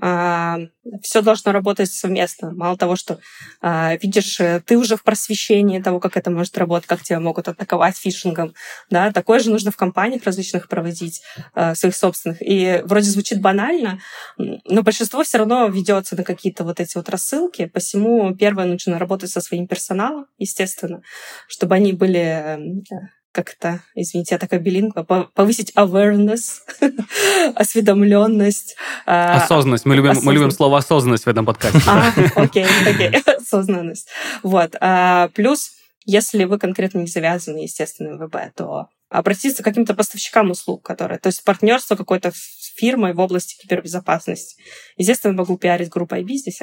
все 1.02 1.22
должно 1.22 1.52
работать 1.52 1.90
совместно. 1.92 2.52
Мало 2.52 2.76
того, 2.76 2.96
что 2.96 3.18
а, 3.60 3.96
видишь, 3.96 4.40
э, 4.40 4.60
ты 4.64 4.76
уже 4.76 4.96
в 4.96 5.02
просвещении 5.02 5.80
того, 5.80 6.00
как 6.00 6.16
это 6.16 6.30
может 6.30 6.56
работать, 6.58 6.88
как 6.88 7.02
тебя 7.02 7.20
могут 7.20 7.48
атаковать 7.48 7.96
фишингом. 7.96 8.54
Да? 8.90 9.12
Такое 9.12 9.38
же 9.38 9.50
нужно 9.50 9.70
в 9.70 9.76
компаниях 9.76 10.24
различных 10.24 10.68
проводить, 10.68 11.22
а, 11.54 11.74
своих 11.74 11.96
собственных. 11.96 12.38
И 12.40 12.82
вроде 12.84 13.10
звучит 13.10 13.40
банально, 13.40 14.00
но 14.36 14.82
большинство 14.82 15.22
все 15.22 15.38
равно 15.38 15.66
ведется 15.68 16.16
на 16.16 16.24
какие-то 16.24 16.64
вот 16.64 16.80
эти 16.80 16.96
вот 16.96 17.08
рассылки. 17.08 17.66
Посему 17.66 18.34
первое 18.34 18.66
нужно 18.66 18.98
работать 18.98 19.30
со 19.30 19.40
своим 19.40 19.66
персоналом, 19.66 20.26
естественно, 20.38 21.02
чтобы 21.48 21.74
они 21.74 21.92
были 21.92 22.82
как 23.32 23.54
это, 23.58 23.80
извините, 23.94 24.34
я 24.34 24.38
такая 24.38 24.60
билингва, 24.60 25.02
по- 25.02 25.24
повысить 25.34 25.72
awareness, 25.74 26.60
осведомленность. 27.54 28.76
а, 29.06 29.36
Осознанность. 29.36 29.86
Мы 29.86 29.96
любим, 29.96 30.10
мы 30.10 30.32
любим 30.34 30.48
осознанность. 30.48 30.56
слово 30.56 30.78
осознанность 30.78 31.24
в 31.24 31.28
этом 31.28 31.46
подкасте. 31.46 31.80
А, 31.86 32.12
окей, 32.36 32.66
окей, 32.86 33.10
осознанность. 33.38 34.08
Вот. 34.42 34.76
а, 34.80 35.28
Плюс, 35.34 35.70
если 36.04 36.44
вы 36.44 36.58
конкретно 36.58 36.98
не 36.98 37.06
завязаны, 37.06 37.58
естественно, 37.58 38.16
в 38.16 38.26
ВБ, 38.28 38.54
то 38.54 38.86
обратиться 39.08 39.62
к 39.62 39.64
каким-то 39.64 39.94
поставщикам 39.94 40.50
услуг, 40.50 40.82
которые, 40.84 41.18
то 41.18 41.26
есть 41.28 41.44
партнерство 41.44 41.96
какой-то 41.96 42.32
с 42.34 42.74
фирмой 42.76 43.12
в 43.12 43.20
области 43.20 43.60
кибербезопасности. 43.60 44.56
Естественно, 44.96 45.34
могу 45.34 45.58
пиарить 45.58 45.90
группу 45.90 46.14
IB 46.14 46.28
здесь, 46.34 46.60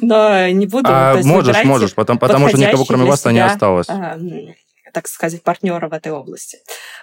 но 0.00 0.48
не 0.48 0.66
буду. 0.66 0.88
А 0.88 1.14
есть 1.16 1.26
можешь, 1.26 1.64
можешь, 1.64 1.94
потому, 1.94 2.18
потому 2.18 2.48
что 2.48 2.58
никого 2.58 2.84
кроме 2.84 3.04
вас-то 3.04 3.32
не 3.32 3.44
осталось. 3.44 3.88
Так 4.94 5.08
сказать, 5.08 5.42
партнера 5.42 5.88
в 5.88 5.92
этой 5.92 6.12
области. 6.12 6.58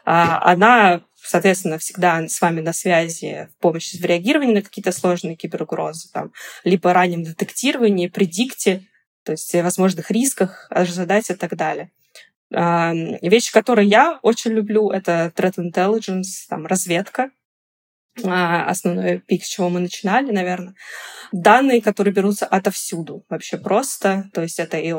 А, 0.05 0.51
Она, 0.51 1.01
соответственно, 1.15 1.77
всегда 1.77 2.27
с 2.27 2.41
вами 2.41 2.61
на 2.61 2.73
связи 2.73 3.49
в 3.51 3.61
помощи 3.61 4.01
в 4.01 4.05
реагировании 4.05 4.55
на 4.55 4.61
какие-то 4.61 4.91
сложные 4.91 5.35
киберугрозы, 5.35 6.09
там, 6.11 6.31
либо 6.63 6.93
раннем 6.93 7.23
детектировании, 7.23 8.07
предикте, 8.07 8.87
то 9.23 9.33
есть 9.33 9.53
о 9.53 9.61
возможных 9.61 10.09
рисках, 10.09 10.67
ожидать 10.71 11.29
и 11.29 11.35
так 11.35 11.55
далее. 11.55 11.91
Вещи, 12.49 13.51
которые 13.53 13.87
я 13.87 14.19
очень 14.23 14.51
люблю, 14.51 14.89
это 14.89 15.31
threat 15.35 15.55
intelligence, 15.57 16.47
там, 16.49 16.65
разведка, 16.65 17.29
основной 18.23 19.19
пик, 19.19 19.43
с 19.43 19.47
чего 19.47 19.69
мы 19.69 19.79
начинали, 19.79 20.31
наверное. 20.31 20.75
Данные, 21.31 21.81
которые 21.81 22.13
берутся 22.13 22.45
отовсюду, 22.45 23.23
вообще 23.29 23.57
просто. 23.57 24.29
То 24.33 24.41
есть 24.41 24.59
это 24.59 24.77
и 24.77 24.91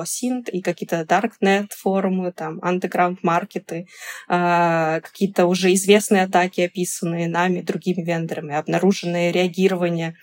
и 0.49 0.63
какие-то 0.63 1.03
Darknet 1.03 1.69
форумы, 1.77 2.33
там, 2.33 2.59
underground 2.61 3.19
маркеты, 3.23 3.87
а, 4.29 5.01
какие-то 5.01 5.47
уже 5.47 5.73
известные 5.75 6.23
атаки, 6.23 6.63
описанные 6.63 7.29
нами, 7.29 7.61
другими 7.61 8.03
вендорами, 8.03 8.55
обнаруженные 8.55 9.31
реагирования 9.31 10.17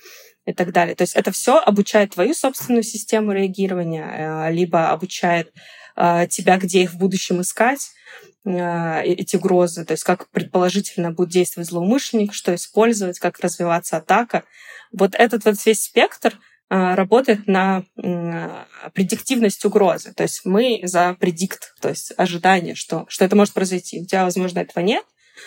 и 0.45 0.53
так 0.53 0.71
далее. 0.71 0.95
То 0.95 1.03
есть 1.03 1.15
это 1.15 1.31
все 1.31 1.59
обучает 1.59 2.15
твою 2.15 2.33
собственную 2.33 2.83
систему 2.83 3.31
реагирования, 3.31 4.05
а, 4.05 4.49
либо 4.49 4.89
обучает 4.89 5.53
а, 5.95 6.25
тебя, 6.25 6.57
где 6.57 6.83
их 6.83 6.93
в 6.93 6.97
будущем 6.97 7.41
искать, 7.41 7.81
а, 7.81 8.28
эти 8.45 9.35
угрозы, 9.35 9.85
то 9.85 9.91
есть 9.91 10.03
как 10.03 10.29
предположительно 10.29 11.11
будет 11.11 11.29
действовать 11.29 11.69
злоумышленник, 11.69 12.33
что 12.33 12.55
использовать, 12.55 13.19
как 13.19 13.39
развиваться 13.39 13.97
атака. 13.97 14.43
Вот 14.91 15.13
этот 15.15 15.45
вот 15.45 15.55
весь 15.65 15.83
спектр 15.83 16.39
а, 16.71 16.95
работает 16.95 17.47
на 17.47 17.83
м, 17.97 18.51
предиктивность 18.93 19.65
угрозы. 19.65 20.13
То 20.13 20.23
есть 20.23 20.41
мы 20.45 20.81
за 20.83 21.15
предикт, 21.19 21.73
то 21.81 21.89
есть 21.89 22.13
ожидание, 22.15 22.75
что, 22.75 23.05
что 23.09 23.25
это 23.25 23.35
может 23.35 23.53
произойти. 23.53 24.01
У 24.01 24.05
тебя, 24.05 24.23
возможно, 24.23 24.59
этого 24.59 24.83
нет, 24.83 25.03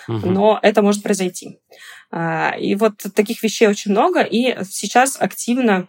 Мгм. 0.09 0.33
но 0.35 0.59
это 0.63 0.83
может 0.83 1.03
произойти. 1.03 1.61
А, 2.11 2.55
И 2.59 2.75
вот 2.75 2.95
таких 3.15 3.43
вещей 3.43 3.69
очень 3.69 3.93
много, 3.93 4.23
и 4.23 4.65
сейчас 4.65 5.17
активно, 5.21 5.75
а, 5.77 5.87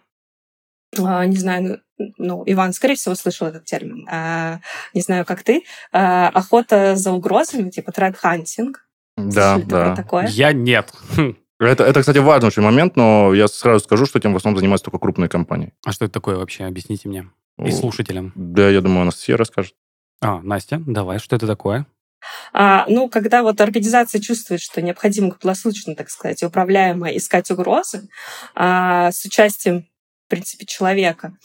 не 0.98 1.36
знаю, 1.36 1.80
ну, 2.18 2.42
Иван, 2.46 2.72
скорее 2.72 2.96
всего, 2.96 3.14
слышал 3.14 3.46
этот 3.46 3.64
термин, 3.64 4.06
а, 4.10 4.60
не 4.92 5.00
знаю, 5.00 5.24
как 5.24 5.42
ты, 5.42 5.62
а, 5.92 6.28
охота 6.28 6.96
за 6.96 7.12
угрозами, 7.12 7.70
типа 7.70 7.92
тред-хантинг. 7.92 8.78
Да, 9.16 9.54
Слышали 9.54 9.70
да. 9.70 9.96
такое? 9.96 10.26
Я 10.26 10.52
нет. 10.52 10.92
Хм. 11.16 11.36
Это, 11.60 11.84
это, 11.84 12.00
кстати, 12.00 12.18
важный 12.18 12.48
очень 12.48 12.62
момент, 12.62 12.96
но 12.96 13.32
я 13.32 13.46
сразу 13.46 13.84
скажу, 13.84 14.06
что 14.06 14.18
этим 14.18 14.32
в 14.32 14.36
основном 14.36 14.58
занимаются 14.58 14.86
только 14.86 14.98
крупные 14.98 15.28
компании. 15.28 15.72
А 15.84 15.92
что 15.92 16.04
это 16.04 16.14
такое 16.14 16.36
вообще? 16.36 16.64
Объясните 16.64 17.08
мне. 17.08 17.30
И 17.58 17.70
слушателям. 17.70 18.32
Да, 18.34 18.68
я 18.68 18.80
думаю, 18.80 19.02
Анастасия 19.02 19.36
расскажет. 19.36 19.74
А, 20.20 20.40
Настя, 20.40 20.82
давай, 20.84 21.20
что 21.20 21.36
это 21.36 21.46
такое? 21.46 21.86
А, 22.52 22.86
ну, 22.88 23.08
когда 23.08 23.42
вот 23.42 23.60
организация 23.60 24.20
чувствует, 24.20 24.60
что 24.60 24.82
необходимо 24.82 25.30
круглосуточно, 25.30 25.94
так 25.94 26.10
сказать, 26.10 26.42
управляемо 26.42 27.08
искать 27.16 27.50
угрозы 27.50 28.08
а, 28.54 29.12
с 29.12 29.24
участием, 29.24 29.86
в 30.26 30.30
принципе, 30.30 30.64
человека, 30.64 31.36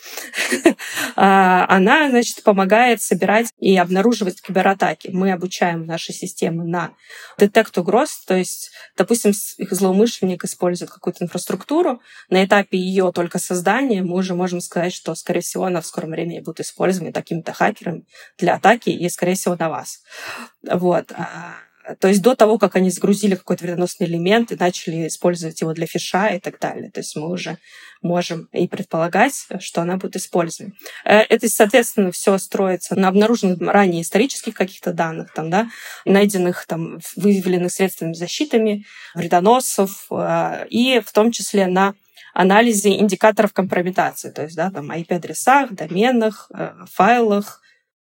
а, 1.15 1.65
она, 1.68 2.10
значит, 2.10 2.44
помогает 2.44 3.02
собирать 3.02 3.48
и 3.60 3.76
обнаруживать 3.78 4.42
кибератаки. 4.42 5.10
Мы 5.12 5.32
обучаем 5.32 5.86
наши 5.86 6.13
системы 6.13 6.63
на 6.63 6.92
детект 7.38 7.78
угроз, 7.78 8.24
то 8.26 8.36
есть, 8.36 8.72
допустим, 8.98 9.34
злоумышленник 9.34 10.46
использует 10.46 10.92
какую-то 10.92 11.26
инфраструктуру, 11.26 12.02
на 12.30 12.46
этапе 12.46 12.78
ее 12.78 13.12
только 13.13 13.39
создания 13.39 14.02
мы 14.02 14.15
уже 14.15 14.34
можем 14.34 14.62
сказать, 14.62 14.94
что, 14.94 15.13
скорее 15.15 15.42
всего, 15.42 15.65
она 15.65 15.82
в 15.82 15.86
скором 15.86 16.12
времени 16.12 16.39
будет 16.39 16.62
использована 16.62 17.12
такими-то 17.12 17.54
хакерами 17.54 18.06
для 18.38 18.56
атаки 18.56 18.89
и, 18.89 19.10
скорее 19.10 19.36
всего, 19.36 19.56
на 19.58 19.70
вас. 19.70 20.02
Вот. 20.63 21.12
А, 21.89 21.95
То 21.95 22.08
есть 22.08 22.21
до 22.21 22.36
того, 22.36 22.58
как 22.58 22.75
они 22.75 22.89
загрузили 22.89 23.36
какой-то 23.36 23.63
вредоносный 23.63 24.08
элемент 24.08 24.52
и 24.52 24.56
начали 24.56 25.08
использовать 25.08 25.60
его 25.62 25.73
для 25.73 25.88
фиша 25.88 26.28
и 26.28 26.39
так 26.39 26.60
далее. 26.60 26.91
То 26.91 26.99
есть 26.99 27.15
мы 27.15 27.30
уже 27.30 27.58
можем 28.02 28.47
и 28.54 28.67
предполагать, 28.67 29.47
что 29.60 29.82
она 29.82 29.97
будет 29.97 30.15
использована. 30.15 30.73
Э, 31.04 31.21
Это, 31.21 31.49
соответственно, 31.49 32.12
все 32.12 32.38
строится 32.38 32.95
на 32.95 33.08
обнаруженных 33.08 33.60
ранее 33.62 34.04
исторических 34.04 34.54
каких-то 34.54 34.93
данных, 34.93 35.34
там, 35.34 35.49
да, 35.49 35.69
найденных, 36.06 36.65
там, 36.65 36.99
выявленных 37.15 37.71
средствами 37.71 38.13
защитами, 38.13 38.86
вредоносов, 39.15 40.08
э, 40.12 40.67
и 40.69 41.02
в 41.06 41.12
том 41.12 41.32
числе 41.32 41.67
на 41.67 41.95
анализе 42.34 42.97
индикаторов 42.97 43.54
компрометации, 43.54 44.30
то 44.30 44.43
есть, 44.43 44.56
да, 44.56 44.71
там, 44.71 44.91
IP-адресах, 44.91 45.71
доменах, 45.73 46.49
э, 46.54 46.71
файлах 46.91 47.62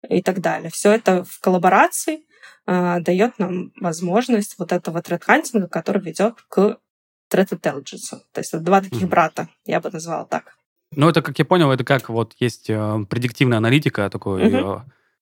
и 0.09 0.21
так 0.21 0.41
далее. 0.41 0.69
Все 0.71 0.91
это 0.91 1.23
в 1.23 1.39
коллаборации 1.39 2.24
э, 2.67 2.99
дает 3.01 3.37
нам 3.39 3.71
возможность 3.79 4.55
вот 4.59 4.71
этого 4.71 5.01
тред-хантинга, 5.01 5.67
который 5.67 6.01
ведет 6.01 6.35
к 6.49 6.77
threat 7.31 7.49
intelligence. 7.49 8.19
То 8.31 8.39
есть 8.41 8.53
это 8.53 8.63
два 8.63 8.81
таких 8.81 9.01
Мгм. 9.01 9.09
брата, 9.09 9.47
я 9.65 9.79
бы 9.79 9.89
назвала 9.91 10.25
так. 10.25 10.55
Ну, 10.95 11.09
это, 11.09 11.21
как 11.21 11.37
я 11.39 11.45
понял, 11.45 11.71
это 11.71 11.83
как 11.83 12.09
вот 12.09 12.33
есть 12.39 12.69
э, 12.69 13.05
предиктивная 13.09 13.57
аналитика, 13.57 14.09
такой, 14.09 14.45
Мгм. 14.45 14.83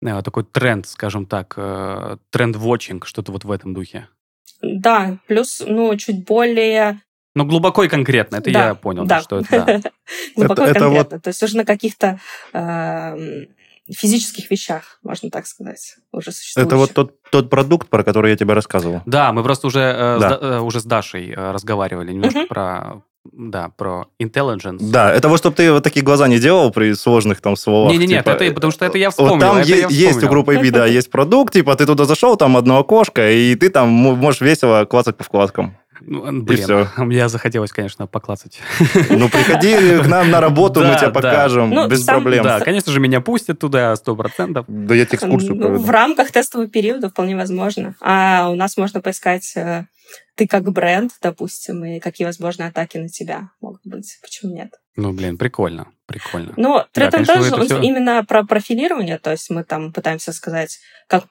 э, 0.05 0.23
такой 0.23 0.45
тренд, 0.45 0.87
скажем 0.87 1.27
так, 1.27 1.55
э, 1.57 2.17
тренд-вотчинг, 2.31 3.07
что-то 3.07 3.33
вот 3.33 3.45
в 3.45 3.51
этом 3.51 3.73
духе. 3.73 4.09
Да, 4.63 5.19
плюс, 5.29 5.63
ну, 5.67 5.95
чуть 5.97 6.25
более 6.27 7.01
Ну, 7.35 7.45
глубоко 7.45 7.85
и 7.85 7.89
конкретно, 7.89 8.37
это 8.37 8.51
Да, 8.51 8.67
я 8.69 8.75
понял, 8.75 9.05
да. 9.07 9.21
что 9.21 9.39
это, 9.41 9.65
да. 9.83 9.91
глубоко 10.37 10.65
и 10.65 10.69
это 10.71 10.89
вот- 10.89 10.97
конкретно. 10.97 11.21
То 11.21 11.29
есть 11.29 11.43
уже 11.43 11.57
на 11.57 11.65
каких-то 11.65 12.19
эм, 12.53 13.49
физических 13.95 14.51
вещах, 14.51 14.99
можно 15.03 15.31
так 15.31 15.47
сказать, 15.47 15.97
уже 16.13 16.33
существующих. 16.33 16.67
Это 16.69 16.77
вот 16.77 16.93
тот, 16.93 17.21
тот 17.31 17.51
продукт, 17.51 17.89
про 17.89 18.03
который 18.03 18.31
я 18.33 18.37
тебе 18.37 18.55
рассказывал. 18.55 19.03
Да, 19.07 19.33
мы 19.33 19.43
просто 19.43 19.67
уже, 19.69 19.81
э, 19.81 20.19
с 20.19 20.21
Да. 20.21 20.29
Да- 20.31 20.39
э, 20.57 20.61
уже 20.61 20.81
с 20.81 20.85
Дашей 20.85 21.31
э, 21.31 21.53
разговаривали 21.53 22.13
немножко 22.13 22.39
Мгм. 22.41 22.49
про, 22.49 23.03
да, 23.33 23.71
про 23.77 24.07
intelligence. 24.23 24.79
Да, 24.81 25.13
это 25.13 25.29
вот, 25.29 25.39
чтобы 25.39 25.57
ты 25.57 25.73
вот 25.73 25.85
такие 25.85 26.05
глаза 26.05 26.27
не 26.29 26.39
делал 26.39 26.71
при 26.73 26.95
сложных 26.95 27.41
там 27.41 27.57
словах. 27.57 27.93
Не-не-не, 27.93 28.19
типа, 28.19 28.31
это- 28.31 28.53
потому 28.55 28.73
что 28.73 28.85
это 28.85 28.99
я 28.99 29.09
Вот 29.09 29.13
вспомнил, 29.13 29.39
там 29.41 29.57
это 29.59 29.69
е- 29.69 29.77
я 29.81 29.87
есть 29.89 30.05
у 30.05 30.09
вспомнил. 30.11 30.29
группы 30.31 30.59
B, 30.59 30.71
да, 30.71 30.87
есть 30.87 31.11
продукт, 31.11 31.53
типа 31.53 31.75
ты 31.77 31.87
туда 31.87 32.05
зашел, 32.05 32.37
там 32.37 32.57
одно 32.57 32.79
окошко, 32.79 33.31
и 33.31 33.55
ты 33.55 33.69
там 33.71 33.89
можешь 33.89 34.41
весело 34.41 34.85
клацать 34.85 35.17
по 35.17 35.25
вкладкам. 35.25 35.77
Ну, 36.01 36.43
блин, 36.43 36.65
всё. 36.65 36.89
мне 36.99 37.29
захотелось, 37.29 37.73
конечно, 37.73 38.07
поклацать. 38.07 38.61
Ну, 39.11 39.29
приходи 39.29 39.77
к 40.03 40.07
нам 40.07 40.31
на 40.31 40.41
работу, 40.41 40.81
мы 40.81 40.87
Да, 40.89 40.97
тебе 40.99 41.07
да. 41.09 41.13
покажем, 41.13 41.71
Ну, 41.71 41.89
без 41.89 42.05
проблем. 42.05 42.45
Да, 42.45 42.61
конечно 42.61 42.93
же, 42.93 43.01
меня 43.01 43.21
пустят 43.21 43.59
туда, 43.59 43.95
сто 43.97 44.15
процентов. 44.17 44.65
Да 44.69 44.95
я 44.95 45.05
тебе 45.07 45.17
экскурсию 45.17 45.55
Ну, 45.57 45.61
проведу. 45.63 45.83
в 45.83 45.91
рамках 45.91 46.31
тестового 46.31 46.69
периода 46.69 47.09
вполне 47.11 47.37
возможно. 47.37 47.95
А 48.01 48.49
у 48.51 48.55
нас 48.55 48.77
можно 48.77 49.01
поискать 49.01 49.53
э, 49.57 49.87
ты 50.35 50.47
как 50.47 50.71
бренд, 50.71 51.13
допустим, 51.23 51.85
и 51.85 51.99
какие 52.01 52.27
возможные 52.27 52.69
атаки 52.69 52.99
на 52.99 53.09
тебя 53.09 53.51
могут 53.61 53.81
быть. 53.85 54.19
Почему 54.23 54.55
нет? 54.55 54.71
Ну, 54.95 55.13
блин, 55.13 55.37
прикольно, 55.37 55.89
прикольно. 56.07 56.53
Ну, 56.57 56.83
Да, 56.95 57.09
Intelligence, 57.09 57.47
это 57.49 57.57
он 57.57 57.65
всё- 57.67 57.81
именно 57.83 58.25
про 58.25 58.45
профилирование, 58.45 59.19
то 59.19 59.31
есть 59.31 59.51
мы 59.51 59.63
там 59.65 59.93
пытаемся 59.93 60.33
сказать, 60.33 60.79
как 61.07 61.25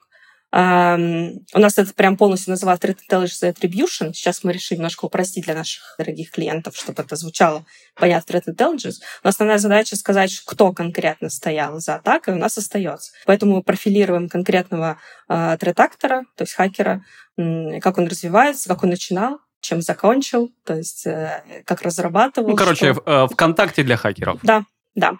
у 0.52 1.58
нас 1.58 1.76
это 1.78 1.92
прям 1.94 2.16
полностью 2.16 2.50
называется 2.52 2.88
Threat 2.88 2.98
Intelligence 3.10 3.52
Attribution. 3.54 4.12
Сейчас 4.12 4.42
мы 4.44 4.52
решили 4.52 4.78
немножко 4.78 5.04
упростить 5.04 5.44
для 5.44 5.54
наших 5.54 5.82
дорогих 5.98 6.30
клиентов, 6.30 6.76
чтобы 6.76 7.02
это 7.02 7.16
звучало 7.16 7.64
понятно 7.94 8.32
Threat 8.32 8.44
Intelligence. 8.48 8.96
Но 9.22 9.28
основная 9.30 9.58
задача 9.58 9.96
сказать, 9.96 10.40
кто 10.46 10.72
конкретно 10.72 11.28
стоял 11.30 11.78
за 11.80 11.96
атакой, 11.96 12.34
у 12.34 12.38
нас 12.38 12.56
остается. 12.58 13.12
Поэтому 13.26 13.56
мы 13.56 13.62
профилируем 13.62 14.28
конкретного 14.28 14.98
э, 15.28 15.56
трет-актора, 15.60 16.24
то 16.36 16.42
есть 16.44 16.54
хакера, 16.54 17.02
как 17.36 17.98
он 17.98 18.06
развивается, 18.06 18.68
как 18.68 18.82
он 18.84 18.90
начинал, 18.90 19.40
чем 19.60 19.82
закончил, 19.82 20.50
то 20.64 20.74
есть 20.76 21.06
э, 21.06 21.42
как 21.66 21.82
разрабатывал. 21.82 22.50
Ну, 22.50 22.56
короче, 22.56 22.92
что- 22.94 23.02
в- 23.02 23.08
э, 23.08 23.26
ВКонтакте 23.34 23.82
для 23.82 23.96
хакеров. 23.96 24.38
Да, 24.42 24.64
да. 24.96 25.18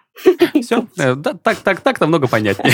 Все, 0.61 0.87
так, 1.43 1.57
так, 1.63 1.81
так 1.81 2.01
намного 2.01 2.27
понятнее. 2.27 2.73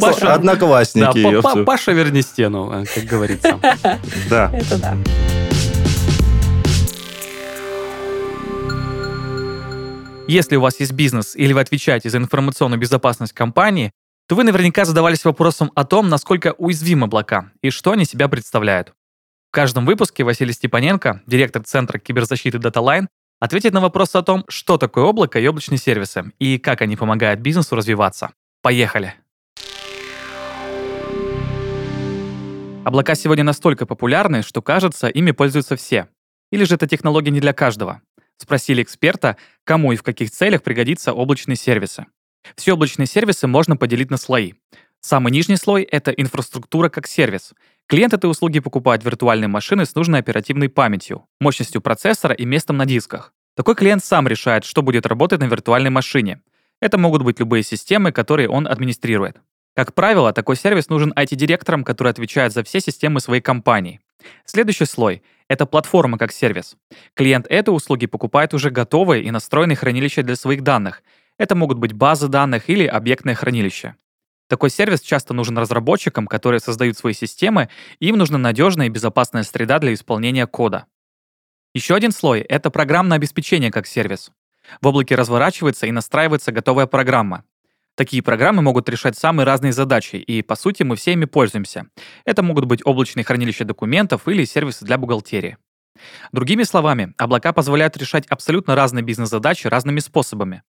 Паша- 0.00 0.20
Да, 0.26 0.34
Одноклассники. 0.34 1.22
па- 1.22 1.28
па- 1.30 1.34
ёпта. 1.34 1.64
Паша, 1.64 1.92
верни 1.92 2.20
стену, 2.22 2.70
э, 2.72 2.84
как 2.94 3.04
говорится. 3.04 3.58
Да. 4.28 4.50
Это 4.52 4.78
да. 4.78 4.96
Если 10.28 10.56
у 10.56 10.60
вас 10.60 10.80
есть 10.80 10.92
бизнес 10.92 11.36
или 11.36 11.52
вы 11.52 11.60
отвечаете 11.60 12.10
за 12.10 12.18
информационную 12.18 12.80
безопасность 12.80 13.32
компании, 13.32 13.92
то 14.28 14.34
вы 14.34 14.42
наверняка 14.42 14.84
задавались 14.84 15.24
вопросом 15.24 15.70
о 15.76 15.84
том, 15.84 16.08
насколько 16.08 16.52
уязвимы 16.58 17.04
облака 17.04 17.52
и 17.62 17.70
что 17.70 17.92
они 17.92 18.04
себя 18.04 18.26
представляют. 18.28 18.92
В 19.50 19.52
каждом 19.52 19.86
выпуске 19.86 20.24
Василий 20.24 20.52
Степаненко, 20.52 21.22
директор 21.28 21.62
Центра 21.62 21.98
киберзащиты 22.00 22.58
DataLine, 22.58 23.06
ответит 23.40 23.72
на 23.72 23.80
вопрос 23.80 24.14
о 24.14 24.22
том, 24.22 24.44
что 24.48 24.78
такое 24.78 25.04
облако 25.04 25.38
и 25.38 25.46
облачные 25.46 25.78
сервисы, 25.78 26.32
и 26.38 26.58
как 26.58 26.82
они 26.82 26.96
помогают 26.96 27.40
бизнесу 27.40 27.76
развиваться. 27.76 28.30
Поехали! 28.62 29.14
Облака 32.84 33.16
сегодня 33.16 33.42
настолько 33.42 33.84
популярны, 33.84 34.42
что 34.42 34.62
кажется, 34.62 35.08
ими 35.08 35.32
пользуются 35.32 35.74
все. 35.74 36.08
Или 36.52 36.62
же 36.64 36.76
эта 36.76 36.86
технология 36.86 37.32
не 37.32 37.40
для 37.40 37.52
каждого? 37.52 38.00
Спросили 38.36 38.82
эксперта, 38.82 39.36
кому 39.64 39.92
и 39.92 39.96
в 39.96 40.04
каких 40.04 40.30
целях 40.30 40.62
пригодятся 40.62 41.12
облачные 41.12 41.56
сервисы. 41.56 42.06
Все 42.54 42.74
облачные 42.74 43.06
сервисы 43.06 43.48
можно 43.48 43.76
поделить 43.76 44.10
на 44.10 44.18
слои. 44.18 44.54
Самый 45.06 45.30
нижний 45.30 45.54
слой— 45.54 45.84
это 45.92 46.10
инфраструктура 46.10 46.88
как 46.88 47.06
сервис. 47.06 47.52
Клиент 47.86 48.12
этой 48.12 48.28
услуги 48.28 48.58
покупает 48.58 49.04
виртуальные 49.04 49.46
машины 49.46 49.86
с 49.86 49.94
нужной 49.94 50.18
оперативной 50.18 50.68
памятью, 50.68 51.26
мощностью 51.38 51.80
процессора 51.80 52.34
и 52.34 52.44
местом 52.44 52.76
на 52.76 52.86
дисках. 52.86 53.32
Такой 53.54 53.76
клиент 53.76 54.04
сам 54.04 54.26
решает, 54.26 54.64
что 54.64 54.82
будет 54.82 55.06
работать 55.06 55.38
на 55.38 55.44
виртуальной 55.44 55.90
машине. 55.90 56.40
Это 56.80 56.98
могут 56.98 57.22
быть 57.22 57.38
любые 57.38 57.62
системы, 57.62 58.10
которые 58.10 58.48
он 58.48 58.66
администрирует. 58.66 59.36
Как 59.76 59.94
правило, 59.94 60.32
такой 60.32 60.56
сервис 60.56 60.88
нужен 60.88 61.12
IT-директорам, 61.12 61.84
которые 61.84 62.10
отвечают 62.10 62.52
за 62.52 62.64
все 62.64 62.80
системы 62.80 63.20
своей 63.20 63.40
компании. 63.40 64.00
Следующий 64.44 64.86
слой— 64.86 65.22
это 65.48 65.66
платформа 65.66 66.18
как 66.18 66.32
сервис. 66.32 66.76
Клиент 67.14 67.46
этой 67.48 67.70
услуги 67.70 68.06
покупает 68.06 68.54
уже 68.54 68.70
готовые 68.70 69.22
и 69.22 69.30
настроенные 69.30 69.76
хранилища 69.76 70.24
для 70.24 70.34
своих 70.34 70.64
данных. 70.64 71.04
Это 71.38 71.54
могут 71.54 71.78
быть 71.78 71.92
базы 71.92 72.26
данных 72.26 72.68
или 72.68 72.84
объектное 72.84 73.36
хранилище. 73.36 73.94
Такой 74.48 74.70
сервис 74.70 75.00
часто 75.00 75.34
нужен 75.34 75.58
разработчикам, 75.58 76.26
которые 76.26 76.60
создают 76.60 76.96
свои 76.96 77.14
системы, 77.14 77.68
и 77.98 78.08
им 78.08 78.16
нужна 78.16 78.38
надежная 78.38 78.86
и 78.86 78.90
безопасная 78.90 79.42
среда 79.42 79.78
для 79.78 79.92
исполнения 79.92 80.46
кода. 80.46 80.86
Еще 81.74 81.94
один 81.94 82.12
слой— 82.12 82.40
это 82.48 82.70
программное 82.70 83.16
обеспечение 83.16 83.70
как 83.70 83.86
сервис. 83.86 84.30
В 84.80 84.86
облаке 84.86 85.14
разворачивается 85.14 85.86
и 85.86 85.92
настраивается 85.92 86.52
готовая 86.52 86.86
программа. 86.86 87.44
Такие 87.96 88.22
программы 88.22 88.62
могут 88.62 88.88
решать 88.88 89.16
самые 89.16 89.46
разные 89.46 89.72
задачи, 89.72 90.16
и, 90.16 90.42
по 90.42 90.54
сути, 90.54 90.82
мы 90.82 90.96
все 90.96 91.12
ими 91.12 91.24
пользуемся. 91.24 91.86
Это 92.24 92.42
могут 92.42 92.66
быть 92.66 92.82
облачные 92.84 93.24
хранилища 93.24 93.64
документов 93.64 94.28
или 94.28 94.44
сервисы 94.44 94.84
для 94.84 94.98
бухгалтерии. 94.98 95.56
Другими 96.30 96.62
словами, 96.62 97.14
облака 97.16 97.52
позволяют 97.52 97.96
решать 97.96 98.26
абсолютно 98.26 98.74
разные 98.74 99.02
бизнес-задачи 99.02 99.66
разными 99.66 100.00
способами. 100.00 100.62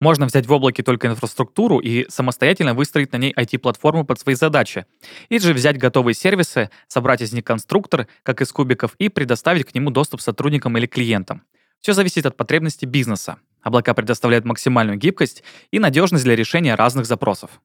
Можно 0.00 0.26
взять 0.26 0.46
в 0.46 0.52
облаке 0.52 0.84
только 0.84 1.08
инфраструктуру 1.08 1.78
и 1.78 2.08
самостоятельно 2.08 2.74
выстроить 2.74 3.12
на 3.12 3.16
ней 3.16 3.32
IT-платформу 3.32 4.04
под 4.04 4.20
свои 4.20 4.36
задачи. 4.36 4.86
Или 5.28 5.40
же 5.40 5.52
взять 5.52 5.76
готовые 5.76 6.14
сервисы, 6.14 6.70
собрать 6.86 7.20
из 7.20 7.32
них 7.32 7.44
конструктор, 7.44 8.06
как 8.22 8.40
из 8.40 8.52
кубиков, 8.52 8.94
и 8.98 9.08
предоставить 9.08 9.64
к 9.64 9.74
нему 9.74 9.90
доступ 9.90 10.20
сотрудникам 10.20 10.78
или 10.78 10.86
клиентам. 10.86 11.42
Все 11.80 11.94
зависит 11.94 12.26
от 12.26 12.36
потребностей 12.36 12.86
бизнеса. 12.86 13.38
Облака 13.60 13.92
предоставляют 13.92 14.44
максимальную 14.44 14.98
гибкость 14.98 15.42
и 15.72 15.80
надежность 15.80 16.24
для 16.24 16.36
решения 16.36 16.76
разных 16.76 17.06
запросов. 17.06 17.60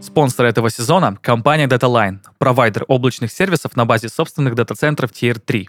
Спонсор 0.00 0.46
этого 0.46 0.70
сезона– 0.70 1.16
компания 1.22 1.66
DataLine, 1.66 2.18
провайдер 2.38 2.84
облачных 2.88 3.32
сервисов 3.32 3.76
на 3.76 3.84
базе 3.84 4.08
собственных 4.08 4.54
дата-центров 4.54 5.10
Tier 5.10 5.38
3. 5.38 5.68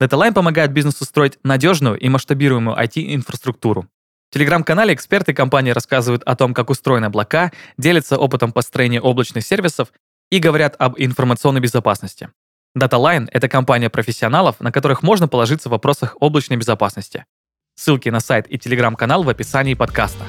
DataLine 0.00 0.32
помогает 0.32 0.72
бизнесу 0.72 1.04
строить 1.04 1.38
надежную 1.42 1.98
и 1.98 2.08
масштабируемую 2.08 2.76
IT-инфраструктуру. 2.76 3.88
В 4.30 4.34
телеграм-канале 4.34 4.94
эксперты 4.94 5.32
компании 5.32 5.70
рассказывают 5.70 6.22
о 6.24 6.36
том, 6.36 6.54
как 6.54 6.70
устроены 6.70 7.06
облака, 7.06 7.50
делятся 7.78 8.18
опытом 8.18 8.52
построения 8.52 9.00
облачных 9.00 9.44
сервисов 9.44 9.88
и 10.30 10.38
говорят 10.38 10.76
об 10.78 10.94
информационной 10.98 11.60
безопасности. 11.60 12.30
DataLine— 12.76 13.28
это 13.32 13.48
компания 13.48 13.90
профессионалов, 13.90 14.60
на 14.60 14.70
которых 14.70 15.02
можно 15.02 15.26
положиться 15.26 15.68
в 15.68 15.72
вопросах 15.72 16.16
облачной 16.20 16.58
безопасности. 16.58 17.24
Ссылки 17.74 18.08
на 18.08 18.20
сайт 18.20 18.46
и 18.50 18.58
телеграм-канал 18.58 19.22
в 19.22 19.28
описании 19.28 19.74
подкаста. 19.74 20.24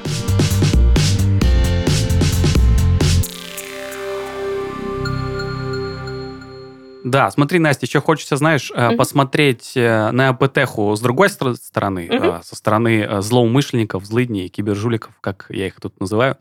Да, 7.04 7.30
смотри, 7.30 7.58
Настя, 7.58 7.86
еще 7.86 8.00
хочется, 8.00 8.36
знаешь, 8.36 8.70
Мгм. 8.74 8.96
посмотреть 8.96 9.72
э, 9.76 10.10
на 10.10 10.28
АПТХу 10.30 10.94
с 10.94 11.00
другой 11.00 11.30
стороны, 11.30 12.08
э, 12.10 12.40
со 12.42 12.56
стороны 12.56 13.22
злоумышленников, 13.22 14.04
злыдней, 14.04 14.48
кибержуликов, 14.48 15.12
как 15.20 15.46
я 15.48 15.66
их 15.66 15.80
тут 15.80 15.98
называю. 16.00 16.36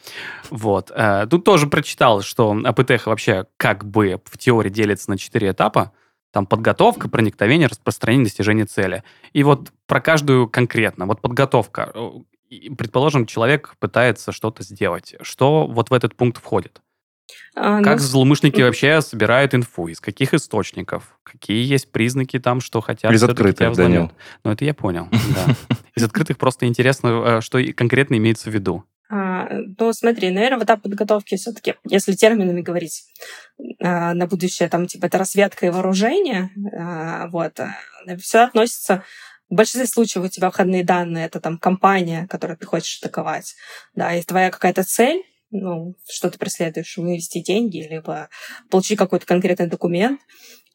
Вот. 0.49 0.91
Тут 1.29 1.43
тоже 1.45 1.67
прочитал, 1.67 2.21
что 2.21 2.57
АПТХ 2.63 3.07
вообще 3.07 3.45
как 3.57 3.85
бы 3.85 4.21
в 4.25 4.37
теории 4.37 4.69
делится 4.69 5.09
на 5.09 5.17
четыре 5.17 5.51
этапа. 5.51 5.91
Там 6.31 6.45
подготовка, 6.45 7.09
проникновение, 7.09 7.67
распространение, 7.67 8.25
достижение 8.25 8.65
цели. 8.65 9.03
И 9.33 9.43
вот 9.43 9.69
про 9.87 9.99
каждую 10.01 10.47
конкретно. 10.47 11.05
Вот 11.05 11.21
подготовка. 11.21 11.91
Предположим, 12.77 13.25
человек 13.25 13.75
пытается 13.79 14.31
что-то 14.31 14.63
сделать. 14.63 15.15
Что 15.21 15.65
вот 15.67 15.89
в 15.89 15.93
этот 15.93 16.15
пункт 16.15 16.41
входит? 16.41 16.81
А, 17.55 17.79
ну, 17.79 17.83
Как 17.83 17.99
злоумышленники 17.99 18.57
мгм. 18.57 18.65
вообще 18.65 19.01
собирают 19.01 19.53
инфу? 19.53 19.87
Из 19.87 19.99
каких 19.99 20.33
источников? 20.33 21.17
Какие 21.23 21.65
есть 21.65 21.91
признаки 21.91 22.39
там, 22.39 22.61
что 22.61 22.81
хотят 22.81 23.11
Из 23.11 23.23
открытых, 23.23 23.75
Данил. 23.75 24.11
Ну, 24.43 24.51
это 24.51 24.65
я 24.65 24.73
понял. 24.73 25.09
Из 25.95 26.03
открытых 26.03 26.37
просто 26.37 26.65
интересно, 26.65 27.37
э, 27.37 27.41
что 27.41 27.61
конкретно 27.73 28.15
имеется 28.15 28.49
в 28.49 28.53
виду. 28.53 28.85
А, 29.09 29.47
Ну, 29.77 29.91
смотри, 29.93 30.29
наверное, 30.29 30.59
в 30.59 30.63
этап 30.63 30.81
подготовки 30.83 31.35
все-таки, 31.35 31.75
если 31.83 32.13
терминами 32.13 32.61
говорить 32.61 33.05
а, 33.81 34.13
на 34.13 34.27
будущее, 34.27 34.69
там, 34.69 34.85
типа, 34.85 35.07
это 35.07 35.17
разведка 35.17 35.65
и 35.65 35.69
вооружение, 35.69 36.51
а, 36.77 37.27
вот, 37.27 37.59
все 38.19 38.39
относится 38.39 39.03
в 39.49 39.55
большинстве 39.55 39.87
случаев 39.87 40.25
у 40.25 40.29
тебя 40.29 40.51
входные 40.51 40.83
данные, 40.83 41.25
это 41.25 41.39
там 41.39 41.57
компания, 41.57 42.27
которую 42.29 42.57
ты 42.57 42.67
хочешь 42.67 42.99
атаковать, 43.01 43.55
да, 43.95 44.13
и 44.13 44.21
твоя 44.21 44.51
какая-то 44.51 44.83
цель, 44.83 45.23
ну, 45.51 45.95
что 46.07 46.29
ты 46.29 46.37
преследуешь, 46.37 46.97
вывести 46.97 47.41
деньги, 47.41 47.87
либо 47.89 48.29
получить 48.69 48.97
какой-то 48.97 49.25
конкретный 49.25 49.67
документ. 49.67 50.19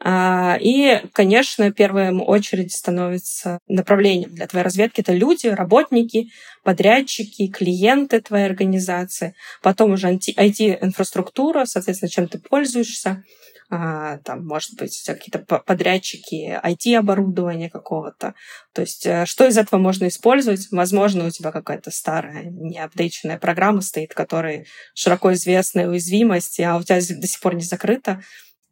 А, 0.00 0.58
И, 0.60 1.00
конечно, 1.12 1.70
в 1.70 2.20
очередь 2.20 2.72
становится 2.72 3.60
направлением 3.68 4.34
для 4.34 4.46
твоей 4.46 4.64
разведки 4.64 5.00
это 5.00 5.12
люди, 5.12 5.46
работники, 5.46 6.30
подрядчики, 6.62 7.48
клиенты 7.48 8.20
твоей 8.20 8.46
организации, 8.46 9.34
потом 9.62 9.92
уже 9.92 10.08
IT-инфраструктура, 10.12 11.64
соответственно, 11.64 12.10
чем 12.10 12.28
ты 12.28 12.38
пользуешься, 12.38 13.22
там, 13.68 14.46
может 14.46 14.74
быть, 14.76 15.02
какие-то 15.06 15.38
по- 15.38 15.58
подрядчики, 15.58 16.60
IT-оборудование 16.62 17.70
какого-то. 17.70 18.34
То 18.72 18.82
есть, 18.82 19.06
э, 19.06 19.24
что 19.26 19.46
из 19.46 19.56
этого 19.56 19.80
можно 19.80 20.06
использовать? 20.08 20.68
Возможно, 20.70 21.26
у 21.26 21.30
тебя 21.30 21.50
какая-то 21.50 21.90
старая, 21.90 22.44
неапдейченная 22.44 23.38
программа 23.38 23.80
стоит, 23.80 24.14
которая 24.14 24.66
широко 24.94 25.32
известная 25.32 25.88
уязвимость, 25.88 26.60
а 26.60 26.76
у 26.76 26.82
тебя 26.82 26.96
до 26.96 27.26
сих 27.26 27.40
пор 27.40 27.54
не 27.54 27.64
закрыта. 27.64 28.22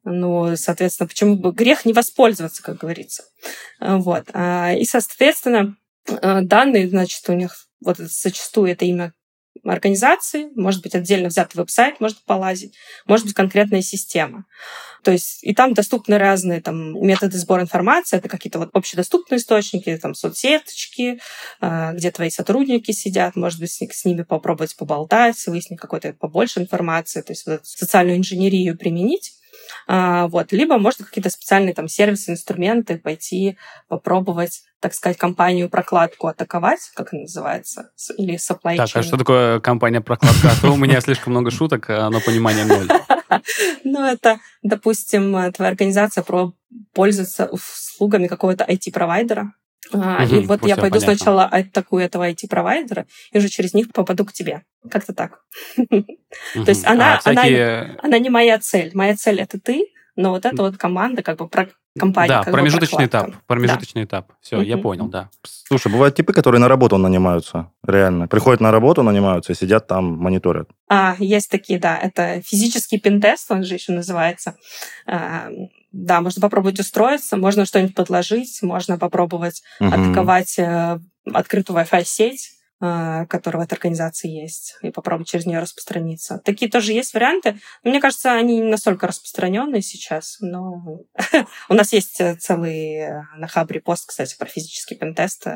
Ну, 0.05 0.57
соответственно, 0.57 1.09
почему 1.09 1.37
бы 1.37 1.53
грех 1.53 1.85
не 1.85 1.93
воспользоваться, 1.93 2.63
как 2.63 2.79
говорится. 2.79 3.25
Вот. 3.81 4.29
И, 4.29 4.85
соответственно, 4.85 5.77
данные, 6.07 6.89
значит, 6.89 7.29
у 7.29 7.35
них 7.35 7.69
вот 7.81 7.99
зачастую 7.99 8.73
это 8.73 8.85
имя 8.85 9.13
организации, 9.65 10.49
может 10.57 10.83
быть 10.83 10.95
отдельно 10.95 11.29
взятый 11.29 11.59
веб-сайт, 11.59 12.01
может 12.01 12.19
полазить, 12.25 12.75
может 13.07 13.27
быть 13.27 13.35
конкретная 13.35 13.83
система. 13.83 14.45
То 15.03 15.11
есть 15.11 15.43
и 15.43 15.55
там 15.55 15.75
доступны 15.75 16.19
разные 16.19 16.61
там, 16.61 16.95
методы 17.05 17.37
сбора 17.37 17.63
информации, 17.63 18.17
это 18.17 18.29
какие-то 18.29 18.59
вот 18.59 18.71
общедоступные 18.73 19.39
источники, 19.39 19.97
там 19.97 20.15
соцсеточки, 20.15 21.21
а, 21.61 21.93
где 21.93 22.11
твои 22.11 22.31
сотрудники 22.31 22.93
сидят, 22.93 23.37
может 23.37 23.61
быть, 23.61 23.71
с 23.73 24.05
ними 24.05 24.23
попробовать 24.23 24.77
поболтать, 24.77 25.45
выяснить 25.47 25.81
какой-то 25.81 26.13
побольше 26.13 26.61
информации, 26.61 27.23
то 27.23 27.33
есть 27.33 27.47
вот 27.47 27.67
социальную 27.67 28.19
инженерию 28.19 28.79
применить. 28.79 29.33
А, 29.87 30.29
вот. 30.29 30.53
Либо 30.53 30.79
можно 30.79 31.05
какие-то 31.05 31.31
специальные 31.31 31.75
там 31.75 31.89
сервисы, 31.89 32.33
инструменты 32.33 32.99
пойти 32.99 33.57
попробовать, 33.89 34.63
так 34.81 34.95
сказать, 34.95 35.19
компанию-прокладку 35.19 36.29
атаковать, 36.29 36.81
как 36.95 37.13
она 37.13 37.23
называется, 37.23 37.91
или 38.17 38.35
supply 38.35 38.77
Так, 38.77 38.91
а 38.95 39.03
что 39.03 39.17
такое 39.17 39.61
компания-прокладка? 39.61 40.51
А 40.51 40.61
то 40.61 40.73
у 40.73 40.77
меня 40.77 41.01
слишком 41.01 41.33
много 41.33 41.51
шуток, 41.51 41.87
а 41.89 42.11
но 42.11 42.21
понимания 42.21 42.65
ноль. 42.65 42.89
Ну, 43.85 44.05
это, 44.05 44.41
допустим, 44.63 45.53
твоя 45.53 45.71
организация 45.71 46.23
пользуется 46.93 47.47
услугами 47.47 48.27
какого-то 48.27 48.65
IT-провайдера, 48.65 49.53
а, 49.93 50.25
угу, 50.25 50.35
и 50.35 50.47
вот 50.47 50.67
я 50.67 50.77
пойду 50.77 50.99
понятно. 50.99 51.17
сначала 51.17 51.45
атакую 51.45 52.05
этого 52.05 52.31
IT-провайдера, 52.31 53.07
и 53.33 53.39
уже 53.39 53.49
через 53.49 53.75
них 53.75 53.93
попаду 53.93 54.25
к 54.25 54.33
тебе. 54.33 54.63
Как-то 54.91 55.13
так. 55.13 55.41
То 55.77 56.65
есть 56.67 56.87
она, 56.87 57.21
а 57.25 57.31
она, 57.31 57.43
она 58.03 58.19
не 58.19 58.31
моя 58.31 58.59
цель. 58.59 58.91
Моя 58.95 59.17
цель 59.17 59.41
это 59.41 59.61
ты, 59.61 59.87
но 60.17 60.31
вот 60.31 60.45
эта 60.45 60.63
вот 60.63 60.77
команда, 60.77 61.23
как 61.23 61.39
бы 61.39 61.49
про 61.49 61.69
компания. 61.99 62.43
Да, 62.45 62.51
промежуточный 62.51 63.07
этап. 63.07 63.33
Промежуточный 63.47 64.05
этап. 64.05 64.33
Все, 64.41 64.61
я 64.61 64.79
понял, 64.79 65.09
да. 65.09 65.31
Слушай, 65.45 65.91
бывают 65.91 66.15
типы, 66.15 66.33
которые 66.33 66.61
на 66.61 66.69
работу 66.69 66.97
нанимаются, 66.99 67.71
реально. 67.87 68.29
Приходят 68.29 68.61
на 68.61 68.71
работу, 68.71 69.03
нанимаются 69.03 69.53
и 69.53 69.57
сидят 69.57 69.87
там, 69.87 70.05
мониторят. 70.05 70.69
А, 70.89 71.17
есть 71.19 71.51
такие, 71.51 71.79
да. 71.79 71.97
Это 71.97 72.43
физический 72.43 72.99
пентест, 72.99 73.51
он 73.51 73.65
же 73.65 73.75
еще 73.75 73.93
называется. 73.93 74.57
Да, 75.93 76.21
можно 76.23 76.41
попробовать 76.41 76.81
устроиться, 76.81 77.37
можно 77.37 77.67
что-нибудь 77.67 77.95
подложить, 77.95 78.63
можно 78.63 78.99
попробовать 78.99 79.63
угу. 79.79 79.91
атаковать 79.91 80.59
э, 80.59 80.99
открытую 81.33 81.79
Wi-Fi 81.79 82.05
сеть, 82.05 82.51
которая 82.83 83.63
в 83.63 83.65
этой 83.65 83.75
организации 83.75 84.29
есть, 84.29 84.77
и 84.83 84.91
попробовать 84.91 85.29
через 85.29 85.47
нее 85.47 85.61
распространиться. 85.61 86.41
Такие 86.45 86.69
тоже 86.69 86.93
есть 86.93 87.15
варианты. 87.15 87.61
Мне 87.85 88.01
кажется, 88.01 88.33
они 88.33 88.59
не 88.59 88.69
настолько 88.69 89.07
распространенные 89.07 89.83
сейчас, 89.83 90.39
но 90.41 90.83
у 91.69 91.75
нас 91.75 91.93
есть 91.93 92.21
э, 92.21 92.35
целый 92.35 92.97
э, 92.97 93.23
на 93.37 93.47
Хабре 93.47 93.81
пост, 93.81 94.09
кстати, 94.09 94.37
про 94.37 94.47
физический 94.47 94.97
пентест. 94.97 95.47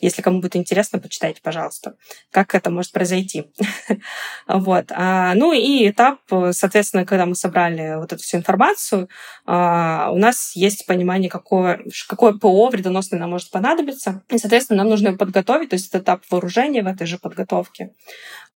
Если 0.00 0.20
кому 0.20 0.40
будет 0.40 0.56
интересно, 0.56 0.98
почитайте, 0.98 1.40
пожалуйста, 1.42 1.94
как 2.32 2.56
это 2.56 2.70
может 2.70 2.90
произойти. 2.90 3.52
вот. 4.48 4.86
А, 4.90 5.34
ну 5.34 5.52
и 5.52 5.88
этап, 5.88 6.18
соответственно, 6.50 7.06
когда 7.06 7.24
мы 7.26 7.36
собрали 7.36 7.96
вот 7.98 8.12
эту 8.12 8.22
всю 8.22 8.38
информацию, 8.38 9.08
а, 9.46 10.10
у 10.10 10.18
нас 10.18 10.56
есть 10.56 10.86
понимание, 10.86 11.30
какое, 11.30 11.84
какое 12.08 12.32
ПО 12.32 12.68
вредоносное 12.68 13.20
нам 13.20 13.30
может 13.30 13.52
понадобиться. 13.52 14.24
И, 14.28 14.38
соответственно, 14.38 14.78
нам 14.78 14.88
нужно 14.88 15.08
его 15.08 15.18
подготовить, 15.18 15.70
то 15.70 15.74
есть 15.74 15.88
это 15.88 15.98
этап 15.98 16.22
вооружения 16.30 16.47
вооружения 16.48 16.82
в 16.82 16.86
этой 16.86 17.06
же 17.06 17.18
подготовке. 17.18 17.90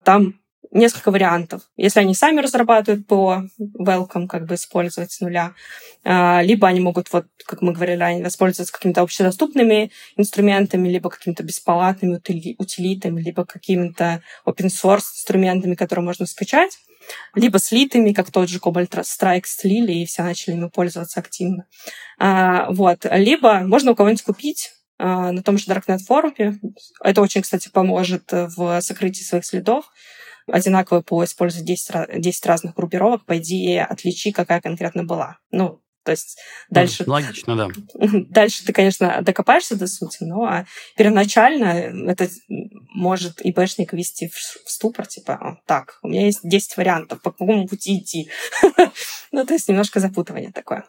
Там 0.03 0.35
несколько 0.71 1.11
вариантов. 1.11 1.61
Если 1.77 1.99
они 1.99 2.15
сами 2.15 2.41
разрабатывают 2.41 3.05
ПО, 3.05 3.43
welcome, 3.79 4.27
как 4.27 4.47
бы 4.47 4.55
использовать 4.55 5.11
с 5.11 5.21
нуля, 5.21 5.53
а, 6.03 6.41
либо 6.41 6.67
они 6.67 6.79
могут, 6.79 7.13
вот, 7.13 7.25
как 7.45 7.61
мы 7.61 7.73
говорили 7.73 8.23
воспользоваться 8.23 8.73
какими-то 8.73 9.01
общедоступными 9.01 9.91
инструментами, 10.17 10.89
либо 10.89 11.09
какими-то 11.11 11.43
бесплатными 11.43 12.19
утилитами, 12.57 13.21
либо 13.21 13.45
какими-то 13.45 14.23
open 14.47 14.67
source 14.67 15.13
инструментами, 15.15 15.75
которые 15.75 16.03
можно 16.03 16.25
скачать, 16.25 16.79
либо 17.35 17.59
слитыми, 17.59 18.13
как 18.13 18.31
тот 18.31 18.49
же 18.49 18.57
Cobalt 18.57 18.89
Strike 18.89 19.45
слили, 19.45 19.91
и 19.91 20.05
все 20.05 20.23
начали 20.23 20.55
ими 20.55 20.69
пользоваться 20.69 21.19
активно. 21.19 21.65
А, 22.17 22.71
вот. 22.71 23.05
Либо 23.11 23.59
можно 23.59 23.91
у 23.91 23.95
кого-нибудь 23.95 24.23
купить 24.23 24.71
на 25.03 25.43
том 25.43 25.57
же 25.57 25.69
Darknet 25.69 25.99
форуме. 25.99 26.59
Это 27.03 27.21
очень, 27.21 27.41
кстати, 27.41 27.69
поможет 27.69 28.31
в 28.31 28.81
сокрытии 28.81 29.23
своих 29.23 29.45
следов. 29.45 29.85
Одинаково 30.47 31.01
ПО 31.01 31.23
использовать 31.23 31.65
10, 31.65 32.19
10 32.21 32.45
разных 32.45 32.75
группировок, 32.75 33.25
по 33.25 33.37
идее, 33.37 33.83
отличи, 33.83 34.31
какая 34.31 34.61
конкретно 34.61 35.03
была. 35.03 35.37
Ну, 35.51 35.82
то 36.03 36.11
есть 36.11 36.37
дальше... 36.69 37.03
Логично, 37.07 37.55
да. 37.55 37.69
Дальше 38.29 38.65
ты, 38.65 38.73
конечно, 38.73 39.21
докопаешься 39.21 39.75
до 39.75 39.87
сути, 39.87 40.23
но 40.23 40.43
а 40.43 40.65
первоначально 40.95 41.91
это 42.09 42.29
может 42.93 43.43
и 43.45 43.51
бэшник 43.51 43.93
ввести 43.93 44.29
в 44.29 44.69
ступор, 44.69 45.07
типа, 45.07 45.61
так, 45.65 45.99
у 46.03 46.09
меня 46.09 46.25
есть 46.25 46.41
10 46.43 46.77
вариантов, 46.77 47.21
по 47.21 47.31
какому 47.31 47.67
пути 47.67 47.97
идти. 47.97 48.29
ну, 49.31 49.45
то 49.45 49.53
есть 49.53 49.67
немножко 49.67 49.99
запутывание 49.99 50.51
такое. 50.51 50.85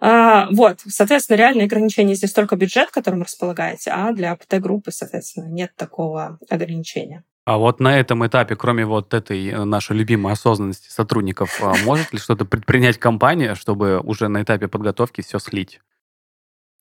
А, 0.00 0.48
вот, 0.50 0.80
соответственно, 0.86 1.36
реальное 1.36 1.66
ограничение 1.66 2.14
здесь 2.14 2.32
только 2.32 2.56
бюджет, 2.56 2.90
которым 2.90 3.22
располагаете, 3.22 3.90
а 3.90 4.12
для 4.12 4.36
ПТ-группы, 4.36 4.92
соответственно, 4.92 5.46
нет 5.46 5.72
такого 5.76 6.38
ограничения. 6.48 7.24
А 7.48 7.56
вот 7.56 7.80
на 7.80 7.98
этом 7.98 8.26
этапе, 8.26 8.56
кроме 8.56 8.84
вот 8.84 9.14
этой 9.14 9.48
э, 9.48 9.64
нашей 9.64 9.96
любимой 9.96 10.34
осознанности 10.34 10.90
сотрудников, 10.90 11.62
а 11.62 11.72
может 11.86 12.12
ли 12.12 12.18
что-то 12.18 12.44
предпринять 12.44 12.98
компания, 12.98 13.54
чтобы 13.54 14.00
уже 14.00 14.28
на 14.28 14.42
этапе 14.42 14.68
подготовки 14.68 15.22
все 15.22 15.38
слить? 15.38 15.80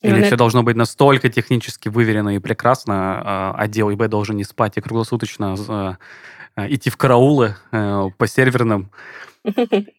Или 0.01 0.23
все 0.23 0.35
должно 0.35 0.63
быть 0.63 0.75
настолько 0.75 1.29
технически 1.29 1.87
выверено 1.87 2.35
и 2.35 2.39
прекрасно, 2.39 3.21
а 3.23 3.55
отдел 3.57 3.93
ИБ 3.93 4.09
должен 4.09 4.35
не 4.35 4.43
спать 4.43 4.75
и 4.75 4.81
круглосуточно 4.81 5.97
идти 6.57 6.89
в 6.89 6.97
караулы 6.97 7.55
э, 7.71 8.09
по 8.17 8.27
серверным? 8.27 8.91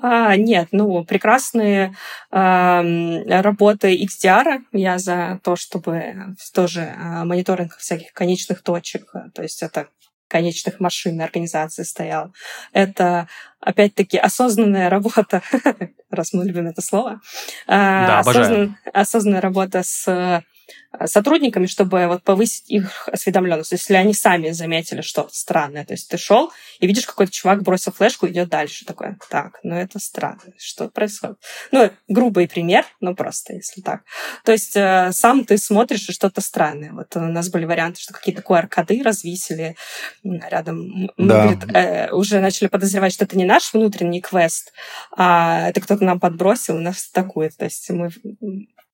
А, 0.00 0.36
нет, 0.36 0.68
ну, 0.72 1.04
прекрасные 1.04 1.94
э, 2.30 3.40
работы 3.40 3.96
XDR. 4.04 4.60
Я 4.72 4.98
за 4.98 5.40
то, 5.42 5.56
чтобы 5.56 6.36
тоже 6.54 6.82
э, 6.82 7.24
мониторинг 7.24 7.76
всяких 7.76 8.12
конечных 8.12 8.62
точек, 8.62 9.12
то 9.34 9.42
есть 9.42 9.62
это 9.62 9.88
конечных 10.28 10.78
машин 10.78 11.20
организации 11.20 11.84
стоял. 11.84 12.34
Это, 12.72 13.28
опять-таки, 13.60 14.18
осознанная 14.18 14.90
работа, 14.90 15.42
раз 16.10 16.34
мы 16.34 16.44
любим 16.44 16.66
это 16.66 16.82
слово, 16.82 17.20
да, 17.66 18.18
осознан, 18.18 18.76
осознанная 18.92 19.40
работа 19.40 19.82
с 19.82 20.06
Э, 20.06 20.42
сотрудниками, 21.06 21.66
чтобы 21.66 22.06
вот 22.06 22.22
повысить 22.22 22.68
их 22.70 23.08
осведомленность. 23.08 23.72
Если 23.72 23.94
они 23.94 24.14
сами 24.14 24.50
заметили 24.50 25.00
что-то 25.00 25.34
странное. 25.34 25.84
То 25.84 25.94
есть 25.94 26.08
ты 26.08 26.18
шел 26.18 26.50
и 26.80 26.86
видишь, 26.86 27.06
какой-то 27.06 27.32
чувак 27.32 27.62
бросил 27.62 27.92
флешку 27.92 28.26
и 28.26 28.30
идет 28.30 28.48
дальше. 28.48 28.84
Такой, 28.84 29.16
так, 29.30 29.60
ну 29.62 29.74
это 29.74 29.98
странно. 29.98 30.40
Что 30.56 30.88
происходит? 30.88 31.38
Ну, 31.72 31.90
грубый 32.08 32.48
пример, 32.48 32.84
но 33.00 33.14
просто, 33.14 33.54
если 33.54 33.80
так. 33.80 34.02
То 34.44 34.52
есть 34.52 34.76
э, 34.76 35.10
сам 35.12 35.44
ты 35.44 35.58
смотришь 35.58 36.08
и 36.08 36.12
что-то 36.12 36.40
странное. 36.40 36.92
Вот 36.92 37.14
у 37.16 37.20
нас 37.20 37.48
были 37.48 37.64
варианты, 37.64 38.00
что 38.00 38.14
какие-то 38.14 38.42
QR-коды 38.42 39.02
развесили 39.02 39.76
рядом. 40.24 41.10
Мы, 41.16 41.28
да. 41.28 41.42
говорит, 41.42 41.64
э, 41.74 42.10
уже 42.12 42.40
начали 42.40 42.68
подозревать, 42.68 43.12
что 43.12 43.24
это 43.24 43.36
не 43.36 43.44
наш 43.44 43.72
внутренний 43.72 44.20
квест, 44.20 44.72
а 45.16 45.68
это 45.68 45.80
кто-то 45.80 46.04
нам 46.04 46.18
подбросил, 46.18 46.76
у 46.76 46.80
нас 46.80 47.08
атакует. 47.10 47.56
То 47.56 47.64
есть 47.64 47.88
мы 47.90 48.10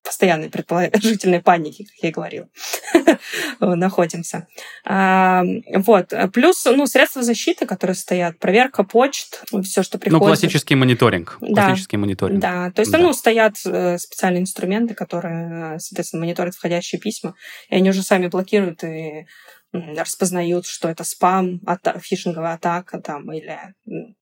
постоянной 0.05 0.49
предположительной 0.49 1.41
панике, 1.41 1.85
как 1.85 1.95
я 2.01 2.09
и 2.09 2.11
говорила, 2.11 2.47
находимся. 3.59 4.47
А, 4.85 5.43
вот. 5.73 6.13
Плюс 6.31 6.63
ну, 6.65 6.85
средства 6.85 7.23
защиты, 7.23 7.65
которые 7.65 7.95
стоят, 7.95 8.39
проверка 8.39 8.83
почт, 8.83 9.43
все, 9.63 9.83
что 9.83 9.97
ну, 9.97 10.01
приходит. 10.01 10.21
Ну, 10.21 10.27
классический 10.27 10.75
мониторинг. 10.75 11.37
Да. 11.41 11.67
Классический 11.67 11.97
мониторинг. 11.97 12.39
Да, 12.39 12.71
то 12.71 12.81
есть, 12.81 12.91
да. 12.91 12.99
ну, 12.99 13.13
стоят 13.13 13.55
э, 13.65 13.97
специальные 13.97 14.41
инструменты, 14.41 14.93
которые, 14.93 15.79
соответственно, 15.79 16.21
мониторят 16.21 16.55
входящие 16.55 17.01
письма, 17.01 17.35
и 17.69 17.75
они 17.75 17.89
уже 17.89 18.03
сами 18.03 18.27
блокируют 18.27 18.83
и 18.83 19.25
распознают, 19.73 20.65
что 20.65 20.87
это 20.87 21.03
спам, 21.03 21.59
ата- 21.65 21.99
фишинговая 21.99 22.53
атака 22.53 22.99
там, 23.01 23.31
или 23.33 23.57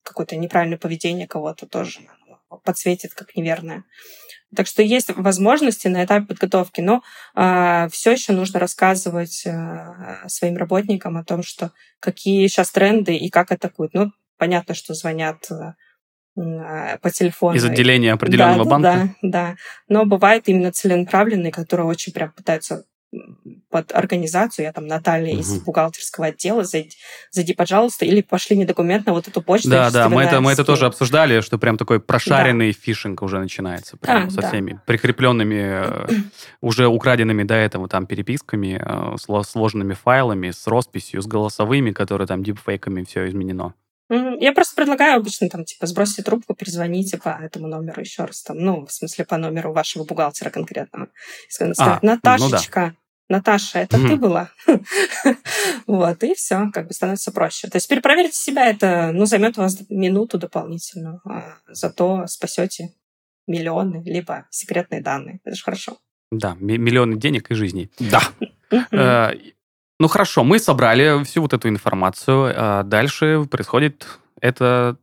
какое-то 0.02 0.36
неправильное 0.36 0.78
поведение 0.78 1.28
кого-то 1.28 1.66
тоже 1.66 2.00
подсветит 2.64 3.14
как 3.14 3.36
неверное. 3.36 3.84
Так 4.54 4.66
что 4.66 4.82
есть 4.82 5.10
возможности 5.16 5.88
на 5.88 6.04
этапе 6.04 6.26
подготовки, 6.26 6.80
но 6.80 6.96
э, 6.96 7.00
а, 7.34 7.88
все 7.88 8.12
еще 8.12 8.32
нужно 8.32 8.60
рассказывать 8.60 9.42
э, 9.46 10.26
своим 10.26 10.56
работникам 10.56 11.16
о 11.16 11.24
том, 11.24 11.42
что 11.42 11.72
какие 12.00 12.46
сейчас 12.46 12.70
тренды 12.70 13.16
и 13.16 13.30
как 13.30 13.52
атакуют. 13.52 13.94
Ну, 13.94 14.12
понятно, 14.38 14.74
что 14.74 14.94
звонят 14.94 15.48
э, 15.50 15.74
по 16.98 17.10
телефону. 17.10 17.56
Из 17.56 17.64
отделения 17.64 18.12
определенного 18.12 18.64
да, 18.64 18.70
банка? 18.70 19.14
Да, 19.22 19.28
да. 19.28 19.56
Но 19.88 20.04
бывают 20.04 20.48
именно 20.48 20.72
целенаправленные, 20.72 21.52
которые 21.52 21.86
очень 21.86 22.12
прям 22.12 22.32
пытаются 22.32 22.84
под 23.70 23.92
организацию, 23.92 24.64
я 24.64 24.72
там 24.72 24.86
Наталья 24.86 25.32
угу. 25.32 25.40
из 25.40 25.62
бухгалтерского 25.62 26.26
отдела, 26.26 26.64
зайди, 26.64 26.96
зайди, 27.30 27.54
пожалуйста, 27.54 28.04
или 28.04 28.22
пошли 28.22 28.56
мне 28.56 28.66
документ 28.66 29.06
на 29.06 29.12
вот 29.12 29.28
эту 29.28 29.42
почту. 29.42 29.70
Да, 29.70 29.90
да, 29.90 30.08
мы 30.08 30.22
это, 30.22 30.40
мы 30.40 30.52
это 30.52 30.64
тоже 30.64 30.86
обсуждали, 30.86 31.40
что 31.40 31.58
прям 31.58 31.76
такой 31.76 32.00
прошаренный 32.00 32.72
да. 32.72 32.78
фишинг 32.80 33.22
уже 33.22 33.38
начинается, 33.38 33.96
прям 33.96 34.26
а, 34.26 34.30
со 34.30 34.40
да. 34.40 34.48
всеми 34.48 34.80
прикрепленными, 34.86 35.84
э, 35.86 36.06
уже 36.60 36.86
украденными 36.86 37.42
до 37.42 37.54
этого 37.54 37.88
там 37.88 38.06
переписками, 38.06 38.80
э, 38.80 39.42
сложными 39.44 39.94
файлами, 39.94 40.50
с 40.50 40.66
росписью, 40.66 41.22
с 41.22 41.26
голосовыми, 41.26 41.92
которые 41.92 42.28
там 42.28 42.42
дипфейками 42.42 43.04
все 43.04 43.28
изменено. 43.28 43.74
Я 44.10 44.52
просто 44.52 44.76
предлагаю 44.76 45.16
обычно 45.16 45.48
там, 45.48 45.64
типа, 45.64 45.86
сбросьте 45.86 46.22
трубку, 46.22 46.54
перезвоните 46.54 47.16
по 47.16 47.30
этому 47.30 47.68
номеру 47.68 48.02
еще 48.02 48.24
раз. 48.24 48.42
Там, 48.42 48.58
ну, 48.58 48.84
в 48.84 48.92
смысле, 48.92 49.24
по 49.24 49.38
номеру 49.38 49.72
вашего 49.72 50.04
бухгалтера 50.04 50.50
конкретного. 50.50 51.08
Сказать, 51.48 51.76
а, 51.78 51.98
Наташечка, 52.02 52.80
ну 52.80 52.86
да. 52.90 52.94
Наташа, 53.28 53.78
это 53.78 53.96
mm-hmm. 53.96 54.08
ты 54.08 54.16
была? 54.16 54.50
вот, 55.86 56.22
и 56.22 56.34
все, 56.34 56.70
как 56.72 56.88
бы 56.88 56.92
становится 56.92 57.32
проще. 57.32 57.68
То 57.68 57.76
есть 57.76 57.88
перепроверить 57.88 58.34
себя, 58.34 58.68
это, 58.68 59.12
ну, 59.12 59.24
займет 59.24 59.56
у 59.56 59.62
вас 59.62 59.78
минуту 59.88 60.38
дополнительную, 60.38 61.20
а 61.24 61.56
зато 61.68 62.26
спасете 62.26 62.90
миллионы, 63.46 64.02
либо 64.04 64.46
секретные 64.50 65.00
данные. 65.00 65.40
Это 65.44 65.56
же 65.56 65.62
хорошо. 65.62 65.96
Да, 66.30 66.56
миллионы 66.58 67.16
денег 67.16 67.50
и 67.50 67.54
жизней. 67.54 67.90
Да. 67.98 68.20
Э, 68.90 69.32
ну 70.00 70.08
хорошо, 70.08 70.42
мы 70.44 70.58
собрали 70.58 71.22
всю 71.24 71.42
вот 71.42 71.52
эту 71.52 71.68
информацию. 71.68 72.52
А 72.56 72.82
дальше 72.82 73.46
происходит 73.50 74.06
это 74.40 74.96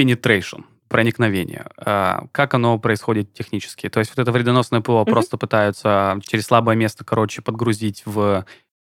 penetration, 0.00 0.64
проникновение. 0.90 1.66
А 1.78 2.24
как 2.32 2.52
оно 2.52 2.78
происходит 2.78 3.32
технически? 3.32 3.88
То 3.88 4.00
есть 4.00 4.12
вот 4.14 4.20
это 4.20 4.32
вредоносное 4.32 4.80
ПО 4.80 5.00
mm-hmm. 5.00 5.10
просто 5.10 5.38
пытаются 5.38 6.20
через 6.26 6.46
слабое 6.46 6.76
место, 6.76 7.04
короче, 7.04 7.42
подгрузить 7.42 8.02
в 8.04 8.44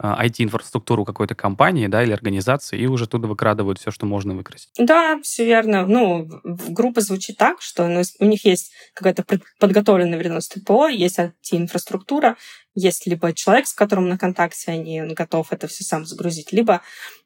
IT-инфраструктуру 0.01 1.03
а, 1.03 1.05
какой-то 1.05 1.35
компании, 1.35 1.87
да, 1.87 2.03
или 2.03 2.11
организации, 2.11 2.79
и 2.79 2.87
уже 2.87 3.07
туда 3.07 3.27
выкрадывают 3.27 3.79
все, 3.79 3.91
что 3.91 4.05
можно 4.05 4.35
выкрасить. 4.35 4.69
Да, 4.77 5.19
все 5.21 5.45
верно. 5.45 5.85
Ну, 5.85 6.27
группа 6.43 7.01
звучит 7.01 7.37
так, 7.37 7.61
что 7.61 7.87
ну, 7.87 8.01
у 8.19 8.25
них 8.25 8.45
есть 8.45 8.71
какая-то 8.93 9.25
подготовленная 9.59 10.17
вредоносное 10.17 10.63
ПО, 10.63 10.87
есть 10.87 11.19
IT-инфраструктура, 11.19 12.37
есть 12.75 13.07
либо 13.07 13.33
человек, 13.33 13.65
с 13.65 13.73
которым 13.73 14.07
на 14.07 14.19
контакте 14.19 14.71
они, 14.71 15.01
он 15.01 15.15
готов 15.15 15.51
это 15.51 15.67
все 15.67 15.83
сам 15.83 16.05
загрузить, 16.05 16.51
либо 16.51 16.81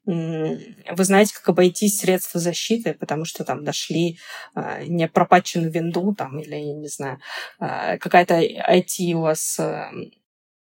вы 0.05 1.03
знаете, 1.03 1.35
как 1.35 1.49
обойтись 1.49 1.99
средства 1.99 2.39
защиты, 2.39 2.93
потому 2.93 3.23
что 3.23 3.43
там 3.43 3.63
дошли 3.63 4.17
э, 4.55 4.85
не 4.87 5.07
пропаченную 5.07 5.71
винду 5.71 6.15
там, 6.15 6.39
или, 6.39 6.55
я 6.55 6.73
не 6.73 6.87
знаю, 6.87 7.19
э, 7.59 7.99
какая-то 7.99 8.41
IT 8.41 9.13
у 9.13 9.21
вас 9.21 9.59
э, 9.59 9.91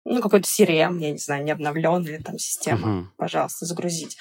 ну, 0.05 0.21
какой-то 0.21 0.47
CRM, 0.47 0.99
я 0.99 1.11
не 1.11 1.17
знаю, 1.17 1.43
не 1.43 1.51
обновленная 1.51 2.21
там 2.21 2.37
система, 2.37 2.87
uh-huh. 2.87 3.05
пожалуйста, 3.17 3.65
загрузить. 3.65 4.17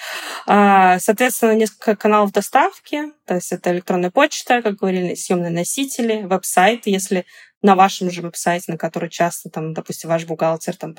А, 0.47 0.99
соответственно, 1.01 1.55
несколько 1.55 1.97
каналов 1.97 2.33
доставки, 2.33 3.12
то 3.26 3.35
есть 3.35 3.51
это 3.53 3.72
электронная 3.72 4.11
почта, 4.11 4.62
как 4.62 4.76
говорили, 4.76 5.14
съемные 5.14 5.51
носители, 5.51 6.22
веб-сайт, 6.22 6.87
если 6.87 7.26
на 7.62 7.76
вашем 7.76 8.11
же 8.11 8.22
веб-сайте, 8.22 8.70
на 8.72 8.78
который 8.78 9.09
часто, 9.09 9.49
там, 9.49 9.72
допустим, 9.72 10.11
ваш 10.11 10.24
бухгалтер 10.24 10.76
там, 10.76 10.95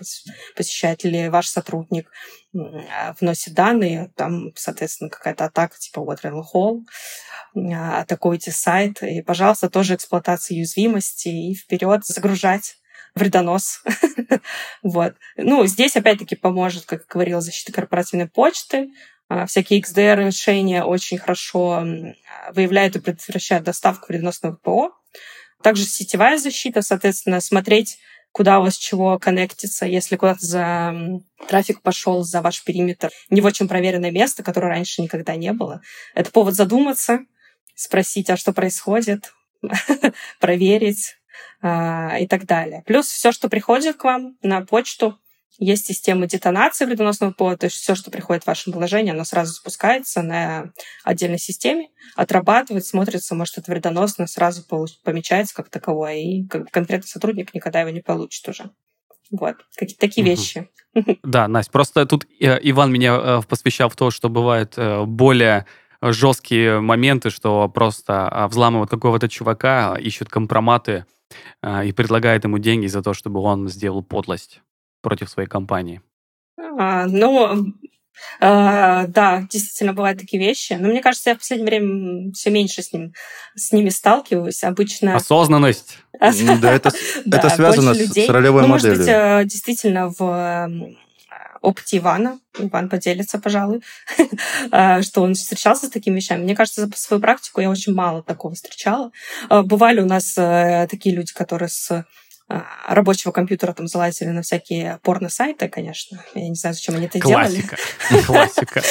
посещает 0.55 1.03
или 1.05 1.27
ваш 1.27 1.47
сотрудник 1.47 2.09
а, 2.55 3.13
вносит 3.19 3.53
данные, 3.53 4.11
там, 4.15 4.51
соответственно, 4.55 5.09
какая-то 5.09 5.45
атака 5.45 5.77
типа 5.77 5.99
Waterloo 5.99 6.43
Hall, 6.53 6.81
а, 7.55 8.01
атакуете 8.01 8.51
сайт, 8.51 9.01
и, 9.03 9.21
пожалуйста, 9.21 9.69
тоже 9.69 9.95
эксплуатация 9.95 10.55
уязвимости 10.55 11.27
и 11.27 11.53
вперед 11.55 12.05
загружать 12.05 12.77
вредонос. 13.15 13.83
вот. 14.83 15.13
Ну, 15.37 15.65
здесь 15.65 15.95
опять-таки 15.95 16.35
поможет, 16.35 16.85
как 16.85 17.05
говорила, 17.07 17.41
защита 17.41 17.71
корпоративной 17.71 18.27
почты. 18.27 18.89
А, 19.29 19.45
всякие 19.45 19.81
XDR 19.81 20.27
решения 20.27 20.83
очень 20.83 21.17
хорошо 21.17 21.83
выявляют 22.51 22.95
и 22.95 22.99
предотвращают 22.99 23.63
доставку 23.63 24.07
вредоносного 24.09 24.55
ПО. 24.55 24.91
Также 25.61 25.85
сетевая 25.85 26.37
защита, 26.37 26.81
соответственно, 26.81 27.39
смотреть, 27.39 27.97
куда 28.33 28.59
у 28.59 28.63
вас 28.63 28.75
чего 28.75 29.17
коннектится, 29.19 29.85
если 29.85 30.17
куда-то 30.17 30.45
за 30.45 30.93
трафик 31.47 31.81
пошел 31.81 32.23
за 32.23 32.41
ваш 32.41 32.63
периметр, 32.63 33.11
не 33.29 33.39
в 33.41 33.45
очень 33.45 33.67
проверенное 33.67 34.11
место, 34.11 34.43
которое 34.43 34.67
раньше 34.67 35.01
никогда 35.01 35.35
не 35.35 35.53
было. 35.53 35.81
Это 36.15 36.31
повод 36.31 36.55
задуматься, 36.55 37.19
спросить, 37.75 38.29
а 38.29 38.37
что 38.37 38.51
происходит, 38.51 39.33
проверить, 40.39 41.15
и 41.61 42.27
так 42.27 42.45
далее. 42.45 42.83
Плюс 42.85 43.07
все, 43.07 43.31
что 43.31 43.49
приходит 43.49 43.97
к 43.97 44.03
вам 44.03 44.37
на 44.41 44.61
почту, 44.61 45.17
есть 45.59 45.85
система 45.85 46.27
детонации 46.27 46.85
вредоносного 46.85 47.31
ПО, 47.31 47.55
то 47.55 47.65
есть 47.65 47.77
все, 47.77 47.95
что 47.95 48.09
приходит 48.09 48.43
в 48.43 48.47
ваше 48.47 48.71
приложение, 48.71 49.13
оно 49.13 49.23
сразу 49.23 49.53
запускается 49.53 50.21
на 50.21 50.71
отдельной 51.03 51.37
системе, 51.37 51.89
отрабатывает, 52.15 52.85
смотрится, 52.85 53.35
может, 53.35 53.57
это 53.57 53.71
вредоносно, 53.71 54.27
сразу 54.27 54.63
помечается 55.03 55.53
как 55.53 55.69
таковое, 55.69 56.15
и 56.15 56.47
конкретный 56.47 57.07
сотрудник 57.07 57.53
никогда 57.53 57.81
его 57.81 57.91
не 57.91 58.01
получит 58.01 58.47
уже. 58.49 58.71
Вот, 59.31 59.55
какие-то 59.75 60.01
такие 60.01 60.25
вещи. 60.25 60.69
Да, 61.23 61.47
Настя, 61.47 61.71
просто 61.71 62.05
тут 62.05 62.27
э, 62.39 62.59
Иван 62.61 62.91
меня 62.91 63.15
э, 63.15 63.41
посвящал 63.47 63.89
в 63.89 63.95
то, 63.95 64.11
что 64.11 64.29
бывает 64.29 64.73
э, 64.77 65.05
более 65.05 65.65
жесткие 66.11 66.81
моменты, 66.81 67.29
что 67.29 67.69
просто 67.69 68.27
а, 68.27 68.47
взламывают 68.47 68.89
какого-то 68.89 69.29
чувака, 69.29 69.95
ищут 69.95 70.29
компроматы 70.29 71.05
а, 71.61 71.83
и 71.83 71.91
предлагает 71.91 72.43
ему 72.43 72.57
деньги 72.57 72.87
за 72.87 73.01
то, 73.01 73.13
чтобы 73.13 73.39
он 73.39 73.69
сделал 73.69 74.03
подлость 74.03 74.61
против 75.01 75.29
своей 75.29 75.47
компании. 75.47 76.01
А, 76.57 77.05
ну, 77.07 77.73
а, 78.39 79.07
да, 79.07 79.47
действительно 79.49 79.93
бывают 79.93 80.19
такие 80.19 80.41
вещи. 80.41 80.73
Но 80.73 80.89
мне 80.89 81.01
кажется, 81.01 81.31
я 81.31 81.35
в 81.35 81.39
последнее 81.39 81.67
время 81.67 82.31
все 82.33 82.49
меньше 82.49 82.81
с, 82.81 82.93
ним, 82.93 83.13
с 83.55 83.71
ними 83.71 83.89
сталкиваюсь. 83.89 84.63
Обычно... 84.63 85.15
Осознанность. 85.15 85.99
Да, 86.61 86.71
это, 86.71 86.91
это 87.25 87.49
связано 87.49 87.93
с 87.95 88.29
ролевой 88.29 88.61
ну, 88.61 88.67
моделью. 88.69 88.97
Может 88.97 88.97
быть, 88.97 89.07
э, 89.07 89.43
действительно, 89.45 90.13
в 90.17 90.79
опыте 91.63 91.97
Ивана, 91.97 92.39
Иван 92.59 92.89
поделится, 92.89 93.39
пожалуй, 93.39 93.81
а, 94.71 95.01
что 95.01 95.21
он 95.21 95.33
встречался 95.33 95.87
с 95.87 95.89
такими 95.89 96.17
вещами. 96.17 96.43
Мне 96.43 96.55
кажется, 96.55 96.85
за 96.85 96.91
свою 96.95 97.21
практику 97.21 97.61
я 97.61 97.69
очень 97.69 97.93
мало 97.93 98.21
такого 98.21 98.53
встречала. 98.53 99.11
А, 99.49 99.63
бывали 99.63 100.01
у 100.01 100.05
нас 100.05 100.37
э, 100.37 100.87
такие 100.91 101.15
люди, 101.15 101.33
которые 101.33 101.69
с 101.69 102.05
рабочего 102.87 103.31
компьютера 103.31 103.73
там 103.73 103.87
залазили 103.87 104.29
на 104.29 104.41
всякие 104.41 104.99
порно-сайты, 105.01 105.69
конечно. 105.69 106.23
Я 106.35 106.49
не 106.49 106.55
знаю, 106.55 106.75
зачем 106.75 106.95
они 106.95 107.05
это 107.05 107.19
Классика. 107.19 107.77
делали. 108.09 108.23
Классика. 108.25 108.81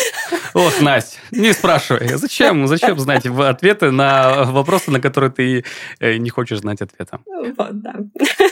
Ох, 0.55 0.80
Настя, 0.80 1.18
не 1.30 1.53
спрашивай. 1.53 2.09
Зачем? 2.14 2.66
Зачем 2.66 2.98
знать 2.98 3.26
ответы 3.26 3.90
на 3.90 4.44
вопросы, 4.44 4.90
на 4.90 5.00
которые 5.00 5.30
ты 5.30 5.64
э, 6.00 6.16
не 6.16 6.30
хочешь 6.30 6.61
знать 6.61 6.80
ответа? 6.80 7.20
Вот, 7.26 7.80
да. 7.80 7.94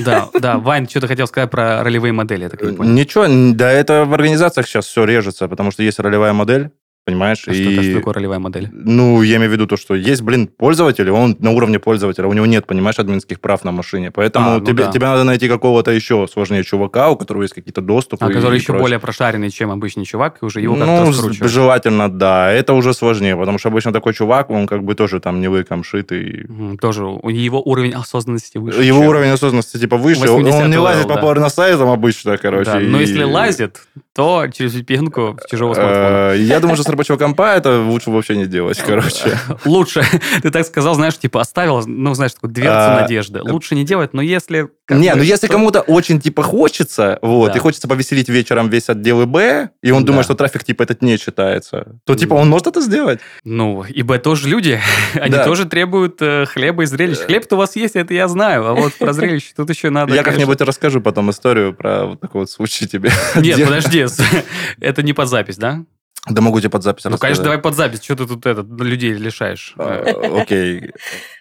Да, 0.01 0.28
да. 0.34 0.59
Вань, 0.59 0.88
что 0.88 1.01
ты 1.01 1.09
хотел 1.09 1.26
сказать 1.26 1.51
про 1.51 1.82
ролевые 1.82 2.12
модели? 2.12 2.44
Я 2.44 2.48
так 2.48 2.62
не 2.62 2.76
понял. 2.76 2.92
Ничего, 2.92 3.26
да 3.55 3.70
это 3.70 4.05
в 4.05 4.14
организациях 4.14 4.66
сейчас 4.66 4.86
все 4.86 5.05
режется, 5.05 5.48
потому 5.48 5.70
что 5.70 5.82
есть 5.82 5.98
ролевая 5.98 6.32
модель, 6.32 6.70
Понимаешь? 7.11 7.42
А 7.48 7.52
и... 7.52 7.74
что, 7.74 7.82
что 7.82 7.94
такое 7.94 8.14
ролевая 8.14 8.38
модель? 8.38 8.68
Ну, 8.72 9.22
я 9.22 9.36
имею 9.36 9.50
в 9.50 9.52
виду 9.52 9.66
то, 9.66 9.76
что 9.76 9.96
есть, 9.96 10.22
блин, 10.22 10.46
пользователь, 10.46 11.11
он 11.11 11.36
на 11.40 11.50
уровне 11.50 11.80
пользователя, 11.80 12.28
у 12.28 12.32
него 12.32 12.46
нет, 12.46 12.66
понимаешь, 12.66 13.00
админских 13.00 13.40
прав 13.40 13.64
на 13.64 13.72
машине. 13.72 14.12
Поэтому 14.12 14.50
а, 14.50 14.58
ну 14.58 14.64
тебе, 14.64 14.84
да. 14.84 14.92
тебе 14.92 15.06
надо 15.06 15.24
найти 15.24 15.48
какого-то 15.48 15.90
еще 15.90 16.28
сложнее 16.32 16.62
чувака, 16.62 17.11
у 17.11 17.16
которого 17.16 17.42
есть 17.42 17.54
какие-то 17.54 17.80
доступы. 17.80 18.24
А 18.24 18.28
который 18.28 18.58
еще 18.58 18.66
прочее. 18.66 18.82
более 18.82 18.98
прошаренный, 19.00 19.50
чем 19.50 19.72
обычный 19.72 20.04
чувак, 20.04 20.38
и 20.40 20.44
уже 20.44 20.61
его 20.61 20.76
как-то 20.76 21.04
Ну, 21.04 21.48
желательно, 21.48 22.08
да. 22.08 22.52
Это 22.52 22.74
уже 22.74 22.94
сложнее, 22.94 23.36
потому 23.36 23.58
что 23.58 23.70
обычно 23.70 23.92
такой 23.92 24.14
чувак, 24.14 24.50
он 24.50 24.68
как 24.68 24.84
бы 24.84 24.94
тоже 24.94 25.18
там 25.18 25.40
не 25.40 25.48
выком 25.48 25.82
шит. 25.82 26.12
И... 26.12 26.46
тоже 26.80 27.02
его 27.02 27.61
уровень 27.61 27.92
осознанности 27.92 28.58
выше. 28.58 28.82
Его 28.82 29.00
чем... 29.00 29.08
уровень 29.08 29.30
осознанности 29.30 29.78
типа 29.78 29.96
выше. 29.96 30.30
Он 30.30 30.70
не 30.70 30.78
лазит 30.78 31.08
по 31.08 31.16
порно-сайтам 31.16 31.88
обычно, 31.88 32.36
короче. 32.36 32.70
Да, 32.70 32.80
и... 32.80 32.86
Но 32.86 33.00
если 33.00 33.24
лазит, 33.24 33.82
то 34.14 34.46
через 34.52 34.76
VPN 34.76 35.38
чужого 35.50 35.74
смартфона. 35.74 36.32
Э, 36.32 36.36
я 36.38 36.61
думаю, 36.61 36.76
что 36.76 36.84
рабочего 37.01 37.16
компа 37.16 37.57
это 37.57 37.80
лучше 37.80 38.11
вообще 38.11 38.36
не 38.36 38.46
делать, 38.46 38.78
короче. 38.78 39.38
Лучше. 39.64 40.05
Ты 40.42 40.51
так 40.51 40.66
сказал, 40.66 40.94
знаешь, 40.94 41.16
типа 41.16 41.40
оставил, 41.40 41.82
ну, 41.86 42.12
знаешь, 42.12 42.34
такую 42.34 42.53
дверцу 42.53 42.90
а, 42.90 43.01
надежды. 43.01 43.40
Лучше 43.42 43.74
не 43.74 43.84
делать, 43.84 44.12
но 44.12 44.20
если... 44.20 44.68
Не, 44.90 45.14
ну 45.14 45.22
если 45.22 45.46
кому-то 45.46 45.80
очень, 45.80 46.20
типа, 46.20 46.42
хочется, 46.42 47.18
вот, 47.22 47.57
и 47.57 47.59
хочется 47.59 47.88
повеселить 47.88 48.28
вечером 48.28 48.68
весь 48.68 48.88
отдел 48.88 49.24
Б, 49.26 49.70
и 49.82 49.90
он 49.92 50.05
думает, 50.05 50.24
что 50.24 50.34
трафик, 50.34 50.64
типа, 50.64 50.82
этот 50.82 51.01
не 51.01 51.16
читается, 51.16 51.86
то, 52.05 52.14
типа, 52.14 52.34
он 52.34 52.48
может 52.48 52.66
это 52.66 52.82
сделать. 52.82 53.20
Ну, 53.44 53.84
и 53.84 54.03
Б 54.03 54.18
тоже 54.18 54.48
люди. 54.48 54.78
Они 55.14 55.36
тоже 55.36 55.64
требуют 55.64 56.20
э, 56.20 56.44
хлеба 56.46 56.82
и 56.82 56.86
зрелищ. 56.86 57.18
Хлеб-то 57.18 57.55
у 57.55 57.59
вас 57.59 57.76
есть, 57.76 57.96
это 57.96 58.12
я 58.12 58.28
знаю, 58.28 58.66
а 58.66 58.74
вот 58.74 58.94
про 58.94 59.12
зрелище 59.12 59.53
тут 59.57 59.70
еще 59.70 59.90
надо... 59.90 60.14
Я 60.14 60.22
как-нибудь 60.22 60.61
расскажу 60.61 61.01
потом 61.01 61.30
историю 61.30 61.72
про 61.72 62.07
вот 62.07 62.20
такой 62.20 62.42
вот 62.42 62.51
случай 62.51 62.86
тебе. 62.86 63.11
Нет, 63.36 63.64
подожди, 63.64 64.07
это 64.80 65.03
не 65.03 65.12
под 65.12 65.28
запись, 65.28 65.57
да? 65.57 65.84
Да 66.29 66.43
могу 66.43 66.61
тебе 66.61 66.71
под 66.71 66.83
запись 66.83 67.05
Ну, 67.05 67.18
конечно, 67.18 67.45
давай 67.45 67.59
под 67.59 67.75
запись. 67.75 68.03
Что 68.03 68.16
ты 68.16 68.27
тут 68.27 68.45
этот, 68.47 68.66
людей 68.81 69.12
лишаешь? 69.12 69.75
А, 69.79 70.41
окей. 70.41 70.91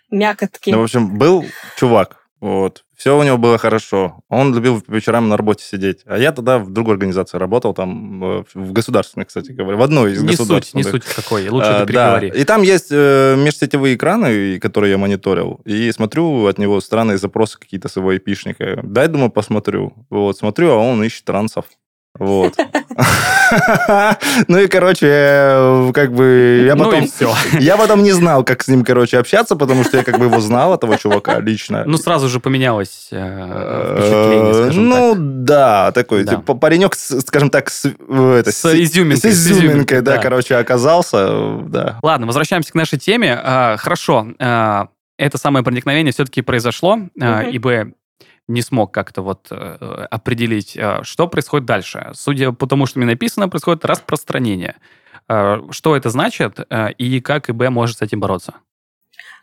Мякотки. 0.10 0.72
Ну, 0.72 0.80
в 0.80 0.84
общем, 0.84 1.18
был 1.18 1.46
чувак, 1.78 2.18
Вот. 2.40 2.84
Все 2.96 3.18
у 3.18 3.24
него 3.24 3.38
было 3.38 3.58
хорошо. 3.58 4.24
Он 4.28 4.54
любил 4.54 4.82
по 4.82 4.92
вечерам 4.92 5.30
на 5.30 5.38
работе 5.38 5.64
сидеть. 5.64 6.02
А 6.06 6.18
я 6.18 6.34
тогда 6.34 6.60
в 6.60 6.70
другой 6.70 6.96
организации 6.96 7.38
работал, 7.38 7.74
там, 7.74 8.24
э, 8.24 8.44
в 8.54 8.74
государственной, 8.74 9.26
кстати 9.26 9.52
говоря, 9.52 9.78
в 9.78 9.82
одной 9.82 10.14
из 10.14 10.22
не 10.22 10.32
государственных. 10.32 10.86
Суть, 10.86 10.94
не 10.94 11.02
суть 11.02 11.16
какой, 11.16 11.48
лучше 11.48 11.70
А, 11.70 11.80
ты 11.82 11.86
переговори. 11.88 12.32
Да. 12.32 12.38
И 12.38 12.44
там 12.44 12.62
есть 12.62 12.88
э, 12.92 13.36
межсетевые 13.38 13.96
экраны, 13.96 14.60
которые 14.60 14.92
я 14.92 14.98
мониторил. 14.98 15.62
И 15.64 15.90
смотрю, 15.94 16.46
от 16.48 16.58
него 16.58 16.82
странные 16.82 17.18
запросы 17.18 17.58
какие-то 17.58 17.88
с 17.88 17.96
его 17.96 18.18
эпишника. 18.18 18.82
Дай, 18.84 19.08
думаю, 19.08 19.30
посмотрю. 19.30 19.94
Вот, 20.10 20.38
смотрю, 20.38 20.72
а 20.72 20.78
он 20.78 21.02
ищет 21.02 21.24
трансов. 21.24 21.66
Вот. 22.20 22.55
Ну 24.47 24.59
и, 24.59 24.67
короче, 24.67 25.07
э, 25.09 25.91
как 25.93 26.13
бы 26.13 26.63
я 26.67 26.76
Ну 26.76 26.84
и 26.84 26.86
потом... 26.86 27.07
все. 27.07 27.34
Я 27.59 27.78
потом 27.78 28.03
не 28.03 28.11
знал, 28.11 28.43
как 28.43 28.61
с 28.61 28.67
ним, 28.67 28.84
короче, 28.84 29.17
общаться, 29.17 29.55
потому 29.55 29.84
что 29.84 29.97
я 29.97 30.03
как 30.03 30.20
бы 30.20 30.26
его 30.26 30.39
знал, 30.39 30.76
этого 30.76 30.97
чувака, 30.97 31.39
лично. 31.39 31.84
Ну, 31.86 31.97
сразу 31.97 32.30
же 32.30 32.39
поменялось 32.39 33.07
э, 33.11 33.95
впечатление, 33.97 34.53
скажем 34.53 34.89
Ну, 34.89 35.15
да, 35.17 35.91
такой, 35.93 36.26
типа, 36.26 36.53
паренек, 36.53 36.95
скажем 36.95 37.49
так, 37.49 37.70
с, 37.70 37.86
э, 37.86 37.91
изюминкой, 37.91 39.17
С 39.17 39.26
изюминкой, 39.26 40.01
да, 40.01 40.17
короче, 40.17 40.55
оказался, 40.55 41.28
э, 41.30 41.59
да. 41.67 41.99
Ладно, 42.03 42.28
возвращаемся 42.28 42.72
к 42.72 42.76
нашей 42.76 42.99
теме. 42.99 43.39
А, 43.41 43.78
Хорошо, 43.78 44.28
а, 44.39 44.89
это 45.17 45.38
самое 45.38 45.63
проникновение 45.63 46.13
все-таки 46.13 46.41
произошло, 46.41 46.99
а, 47.20 47.41
Мгм. 47.41 47.51
Не 48.50 48.62
смог 48.62 48.91
как-то 48.91 49.22
вот 49.22 49.47
э, 49.52 49.56
определить, 50.10 50.78
а, 50.78 51.04
что 51.04 51.28
происходит 51.28 51.66
дальше. 51.66 52.12
Судя 52.14 52.52
по 52.52 52.68
тому, 52.68 52.86
что 52.86 53.00
мне 53.00 53.08
написано, 53.08 53.47
происходит 53.47 53.86
распространение. 53.86 54.76
А, 55.28 55.62
Что 55.72 55.95
это 55.95 56.10
значит 56.10 56.60
а, 56.70 56.88
и 56.88 57.22
как 57.22 57.50
ИБ 57.50 57.70
может 57.70 58.00
с 58.00 58.02
этим 58.02 58.20
бороться? 58.20 58.56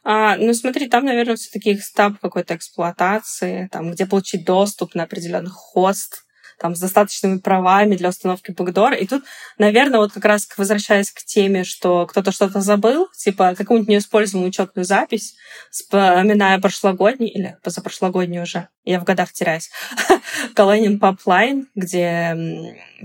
А, 0.05 0.37
ну, 0.37 0.53
смотри, 0.55 0.89
там, 0.89 1.05
наверное, 1.05 1.37
все-таки 1.37 1.75
этап 1.75 2.19
какой-то 2.21 2.55
эксплуатации, 2.55 3.69
там, 3.73 3.93
где 3.93 4.07
получить 4.07 4.45
доступ 4.45 4.95
на 4.95 5.05
определенный 5.05 5.51
хост, 5.51 6.26
там, 6.59 6.75
с 6.75 6.81
достаточными 6.81 7.39
правами 7.39 7.97
для 7.97 8.09
установки 8.09 8.51
бэкдора. 8.51 8.97
И 8.97 9.07
тут, 9.07 9.25
наверное, 9.59 9.99
вот 9.99 10.13
как 10.13 10.25
раз 10.25 10.49
возвращаясь 10.57 11.11
к 11.11 11.23
теме, 11.25 11.65
что 11.65 12.07
кто-то 12.07 12.33
что-то 12.33 12.61
забыл, 12.61 13.09
типа 13.17 13.55
какую-нибудь 13.57 13.89
неиспользуемую 13.89 14.49
учетную 14.49 14.85
запись, 14.85 15.35
вспоминая 15.71 16.59
прошлогодний 16.59 17.29
или 17.29 17.57
позапрошлогодний 17.63 18.41
уже, 18.41 18.69
я 18.85 19.01
в 19.01 19.05
годах 19.05 19.33
теряюсь, 19.33 19.71
Colonial 20.57 20.99
Pipeline, 20.99 21.65
где 21.75 22.37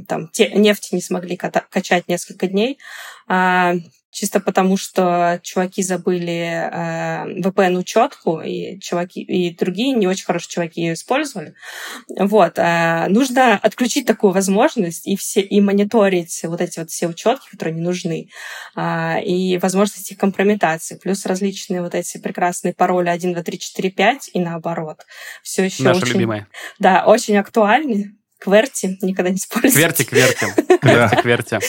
там 0.08 0.30
те, 0.30 0.50
нефть 0.52 0.94
не 0.94 1.02
смогли 1.02 1.36
ката- 1.36 1.66
качать 1.70 2.08
несколько 2.08 2.48
дней, 2.48 2.78
а, 3.28 3.74
чисто 4.12 4.40
потому, 4.40 4.78
что 4.78 5.40
чуваки 5.42 5.82
забыли 5.82 6.70
э, 6.72 7.42
VPN-учетку, 7.42 8.42
и 8.42 8.80
чуваки 8.80 9.22
и 9.22 9.56
другие 9.56 9.94
не 9.94 10.06
очень 10.06 10.26
хорошие 10.26 10.50
чуваки 10.50 10.82
ее 10.82 10.94
использовали. 10.94 11.56
Вот. 12.18 12.60
э, 12.60 13.08
нужно 13.08 13.56
отключить 13.56 14.06
такую 14.06 14.34
возможность 14.34 15.08
и, 15.08 15.16
все, 15.16 15.42
и 15.42 15.62
мониторить 15.62 16.42
вот 16.44 16.62
эти 16.62 16.80
вот 16.80 16.90
все 16.90 17.08
учетки, 17.08 17.50
которые 17.52 17.76
не 17.76 17.82
нужны, 17.82 18.30
а, 18.76 19.20
и 19.20 19.58
возможности 19.58 20.14
их 20.14 20.20
компрометации, 20.20 21.00
плюс 21.02 21.26
различные 21.26 21.82
вот 21.82 21.96
эти 21.96 22.18
прекрасные 22.18 22.74
пароли 22.74 23.10
1, 23.10 23.34
2, 23.34 23.44
3, 23.44 23.60
4, 23.60 23.90
5 23.92 24.30
и 24.34 24.40
наоборот. 24.40 25.06
Все 25.42 25.64
еще 25.64 25.84
Наша 25.84 26.02
очень, 26.02 26.14
любимая. 26.14 26.48
да, 26.80 27.06
очень 27.06 27.38
актуальны. 27.38 28.16
Кверти 28.42 28.98
никогда 29.04 29.30
не 29.30 29.36
используйте. 29.38 29.76
Кверти, 29.78 30.04
кверти. 30.04 30.46
Кверти, 30.82 31.16
кверти. 31.22 31.60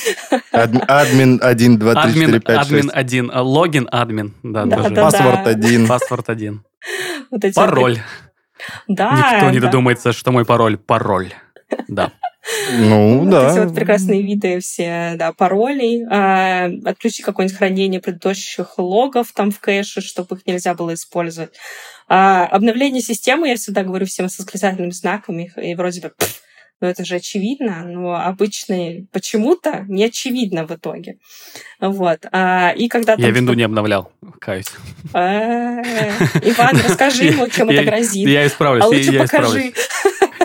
Адми- 0.52 0.84
Админ 0.88 1.38
1, 1.42 1.78
2, 1.78 1.92
3, 1.94 2.12
4, 2.14 2.24
Админ, 2.26 2.40
5, 2.40 2.58
админ 2.58 2.82
6. 2.84 2.94
один. 2.96 3.30
а, 3.32 3.42
Логин 3.42 3.88
админ. 3.92 4.34
Да, 4.42 4.64
Да, 4.64 4.76
тоже. 4.76 4.90
да, 4.94 5.02
Паспорт 5.04 5.46
1. 5.46 5.86
Паспорт 5.86 6.28
один. 6.30 6.64
Вот 7.30 7.44
эти 7.44 7.54
вот 7.56 7.66
Пароль. 7.66 7.98
Да, 8.88 9.32
Никто 9.34 9.50
не 9.50 9.60
додумается, 9.60 10.12
что 10.12 10.32
мой 10.32 10.44
пароль 10.44 10.78
пароль. 10.78 11.32
Да. 11.88 12.12
Ну, 12.78 13.18
Вот 13.24 13.30
да. 13.30 13.50
эти 13.52 13.64
вот 13.66 13.74
прекрасные 13.74 14.22
виды 14.22 14.58
все, 14.60 15.12
да, 15.16 15.32
паролей. 15.32 16.04
А, 16.10 16.70
отключи 16.86 17.22
какое-нибудь 17.22 17.56
хранение 17.58 18.00
предыдущих 18.00 18.78
логов 18.78 19.32
там 19.34 19.50
в 19.50 19.60
кэше, 19.60 20.00
чтобы 20.00 20.36
их 20.36 20.46
нельзя 20.46 20.74
было 20.74 20.94
использовать. 20.94 21.50
А, 22.08 22.46
обновление 22.46 23.02
системы, 23.02 23.48
я 23.48 23.56
всегда 23.56 23.82
говорю 23.82 24.06
всем 24.06 24.28
с 24.28 24.38
восклицательными 24.38 24.90
знаками, 24.90 25.52
и 25.56 25.74
вроде 25.74 26.00
бы, 26.02 26.12
«Пф, 26.16 26.41
ну 26.82 26.88
это 26.88 27.04
же 27.04 27.14
очевидно, 27.14 27.84
но 27.84 28.14
обычно 28.16 29.06
почему-то 29.12 29.84
не 29.88 30.04
очевидно 30.04 30.66
в 30.66 30.72
итоге. 30.72 31.16
Вот. 31.80 32.26
А, 32.32 32.70
и 32.76 32.88
когда 32.88 33.14
Я 33.16 33.30
винду 33.30 33.54
не 33.54 33.62
обновлял, 33.62 34.10
каюсь. 34.40 34.66
Э, 35.14 35.80
Иван, 36.42 36.76
расскажи 36.86 37.24
ему, 37.26 37.48
чем 37.48 37.70
это 37.70 37.82
Я- 37.82 37.84
грозит. 37.84 38.28
Я 38.28 38.46
исправлюсь, 38.46 38.84
А 38.84 38.88
я- 38.94 38.96
лучше 38.96 39.18
покажи. 39.18 39.72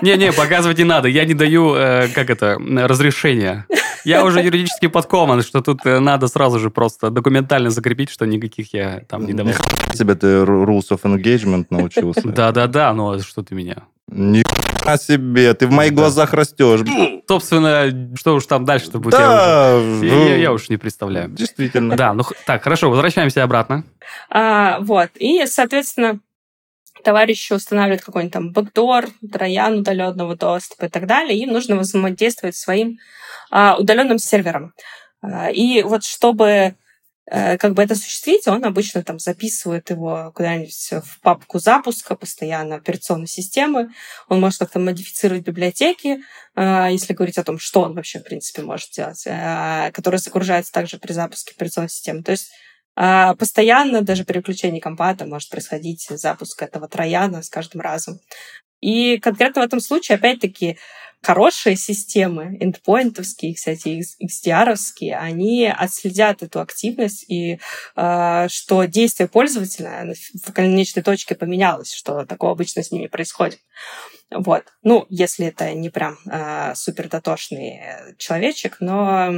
Не-не, 0.03 0.31
показывать 0.31 0.77
не 0.77 0.83
надо. 0.83 1.07
Я 1.07 1.25
не 1.25 1.33
даю, 1.33 1.73
э, 1.73 2.07
как 2.09 2.29
это, 2.29 2.57
разрешения. 2.59 3.65
Я 4.05 4.23
уже 4.23 4.41
юридически 4.41 4.87
подкован, 4.87 5.41
что 5.41 5.61
тут 5.61 5.85
э, 5.85 5.99
надо 5.99 6.27
сразу 6.27 6.59
же 6.59 6.69
просто 6.69 7.09
документально 7.09 7.71
закрепить, 7.71 8.11
что 8.11 8.25
никаких 8.25 8.73
я 8.75 9.01
там 9.09 9.25
не 9.25 9.33
давал. 9.33 9.53
Тебе 9.93 10.13
ты 10.15 10.27
ru- 10.27 10.65
rules 10.65 10.91
of 10.91 11.01
engagement 11.01 11.65
научился. 11.71 12.27
Да-да-да, 12.27 12.93
ну 12.93 13.19
что 13.19 13.41
ты 13.41 13.55
меня. 13.55 13.77
Ни 14.09 14.41
хрена 14.43 14.97
себе, 14.97 15.53
ты 15.53 15.67
в 15.67 15.71
моих 15.71 15.91
Да. 15.93 15.97
глазах 16.01 16.33
растешь. 16.33 16.81
Собственно, 17.27 18.15
что 18.15 18.35
уж 18.35 18.45
там 18.45 18.63
дальше-то 18.65 18.99
будет, 18.99 19.19
я 19.19 19.75
уже- 19.77 20.09
Да, 20.09 20.15
я- 20.15 20.35
я 20.37 20.51
уж 20.53 20.69
не 20.69 20.77
представляю. 20.77 21.29
Действительно. 21.29 21.95
Да, 21.95 22.13
ну 22.13 22.23
так, 22.45 22.63
хорошо, 22.63 22.89
возвращаемся 22.89 23.43
обратно. 23.43 23.83
А, 24.29 24.79
вот. 24.79 25.09
И, 25.15 25.45
соответственно, 25.45 26.19
товарищи 27.03 27.51
устанавливают 27.53 28.01
какой-нибудь 28.03 28.33
там 28.33 28.51
бэкдор, 28.53 29.07
троян 29.31 29.79
удаленного 29.79 30.35
доступа 30.37 30.85
и 30.85 30.89
так 30.89 31.05
далее. 31.05 31.37
Им 31.37 31.51
нужно 31.51 31.75
взаимодействовать 31.75 32.55
с 32.55 32.61
своим 32.61 32.97
а, 33.51 33.75
удаленным 33.77 34.19
сервером. 34.19 34.73
А, 35.21 35.49
и 35.49 35.83
вот 35.83 36.03
чтобы 36.03 36.75
как 37.29 37.73
бы 37.73 37.83
это 37.83 37.93
осуществить, 37.93 38.47
он 38.47 38.63
обычно 38.63 39.03
там 39.03 39.19
записывает 39.19 39.89
его 39.89 40.31
куда-нибудь 40.33 40.93
в 41.03 41.19
папку 41.19 41.59
запуска 41.59 42.15
постоянно 42.15 42.75
операционной 42.75 43.27
системы. 43.27 43.89
Он 44.29 44.39
может 44.39 44.59
как-то 44.59 44.79
модифицировать 44.79 45.43
библиотеки, 45.43 46.19
э, 46.55 46.87
если 46.89 47.13
говорить 47.13 47.37
о 47.37 47.43
том, 47.43 47.59
что 47.59 47.81
он 47.81 47.95
вообще, 47.95 48.19
в 48.19 48.23
принципе, 48.23 48.61
может 48.61 48.91
делать, 48.91 49.23
э, 49.25 49.91
которые 49.93 50.19
загружаются 50.19 50.71
также 50.71 50.97
при 50.99 51.11
запуске 51.11 51.53
операционной 51.53 51.89
системы. 51.89 52.23
То 52.23 52.31
есть 52.31 52.49
постоянно 53.37 54.01
даже 54.01 54.25
переключение 54.25 54.81
компата 54.81 55.25
может 55.27 55.51
происходить 55.51 56.07
запуск 56.09 56.63
этого 56.63 56.87
трояна 56.87 57.43
с 57.43 57.49
каждым 57.49 57.81
разом. 57.81 58.19
И 58.81 59.19
конкретно 59.19 59.61
в 59.61 59.65
этом 59.65 59.79
случае, 59.79 60.15
опять-таки, 60.15 60.79
хорошие 61.21 61.75
системы, 61.75 62.57
эндпоинтовские, 62.59 63.55
кстати, 63.55 64.01
XDR-овские, 64.23 65.15
они 65.15 65.67
отследят 65.67 66.43
эту 66.43 66.61
активность 66.61 67.25
и 67.29 67.59
э, 67.95 68.47
что 68.49 68.83
действие 68.85 69.27
пользователя 69.27 70.13
в 70.45 70.51
конечной 70.53 71.03
точке 71.03 71.35
поменялось, 71.35 71.93
что 71.93 72.25
такого 72.25 72.53
обычно 72.53 72.83
с 72.83 72.91
ними 72.91 73.07
происходит. 73.07 73.59
Вот. 74.29 74.65
Ну, 74.83 75.05
если 75.09 75.47
это 75.47 75.73
не 75.73 75.89
прям 75.89 76.17
э, 76.25 76.75
супер 76.75 77.09
дотошный 77.09 77.81
человечек, 78.17 78.77
но 78.79 79.31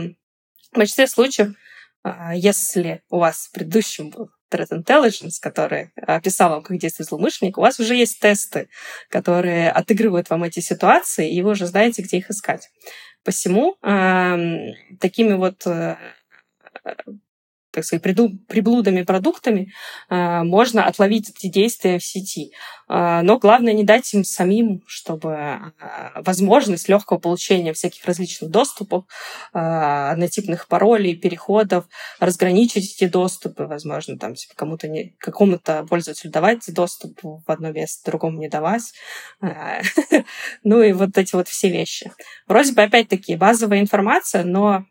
в 0.71 0.75
большинстве 0.75 1.07
случаев 1.07 1.55
а, 2.03 2.33
если 2.33 3.03
у 3.09 3.19
вас 3.19 3.47
в 3.47 3.51
предыдущем 3.51 4.09
был 4.09 4.29
Threat 4.51 4.69
Intelligence, 4.71 5.35
который 5.41 5.91
описал 5.95 6.49
вам, 6.49 6.63
как 6.63 6.77
действует 6.77 7.09
злоумышленник, 7.09 7.57
у 7.57 7.61
вас 7.61 7.79
уже 7.79 7.95
есть 7.95 8.19
тесты, 8.19 8.69
которые 9.09 9.71
отыгрывают 9.71 10.29
вам 10.29 10.43
эти 10.43 10.59
ситуации, 10.59 11.31
и 11.31 11.41
вы 11.41 11.51
уже 11.51 11.65
знаете, 11.65 12.01
где 12.01 12.17
их 12.17 12.29
искать. 12.29 12.69
Посему 13.23 13.75
э, 13.83 14.73
такими 14.99 15.33
вот 15.33 15.67
э, 15.67 15.97
так 17.79 17.85
сказать, 17.85 18.03
приблудами 18.47 19.03
продуктами 19.03 19.71
э, 20.09 20.43
можно 20.43 20.85
отловить 20.85 21.29
эти 21.29 21.47
действия 21.47 21.97
в 21.97 22.03
сети. 22.03 22.51
Э, 22.89 23.21
но 23.21 23.39
главное 23.39 23.73
не 23.73 23.83
дать 23.83 24.13
им 24.13 24.25
самим, 24.25 24.83
чтобы 24.85 25.31
э, 25.31 25.71
возможность 26.15 26.89
легкого 26.89 27.19
получения 27.19 27.71
всяких 27.71 28.03
различных 28.05 28.51
доступов, 28.51 29.05
однотипных 29.53 30.67
паролей, 30.67 31.15
переходов, 31.15 31.85
разграничить 32.19 32.95
эти 32.95 33.09
доступы, 33.09 33.65
возможно, 33.65 34.17
там 34.17 34.35
типа, 34.35 34.53
кому-то 34.55 34.87
не, 34.87 35.15
какому-то 35.19 35.85
пользователю 35.89 36.31
давать 36.31 36.63
доступ 36.73 37.19
в 37.23 37.43
одно 37.47 37.71
место, 37.71 38.11
другому 38.11 38.39
не 38.39 38.49
давать. 38.49 38.93
Ну 40.63 40.81
и 40.81 40.91
вот 40.91 41.17
эти 41.17 41.35
вот 41.35 41.47
все 41.47 41.69
вещи. 41.69 42.11
Вроде 42.47 42.73
бы, 42.73 42.81
опять-таки, 42.81 43.35
базовая 43.35 43.79
информация, 43.79 44.43
но 44.43 44.85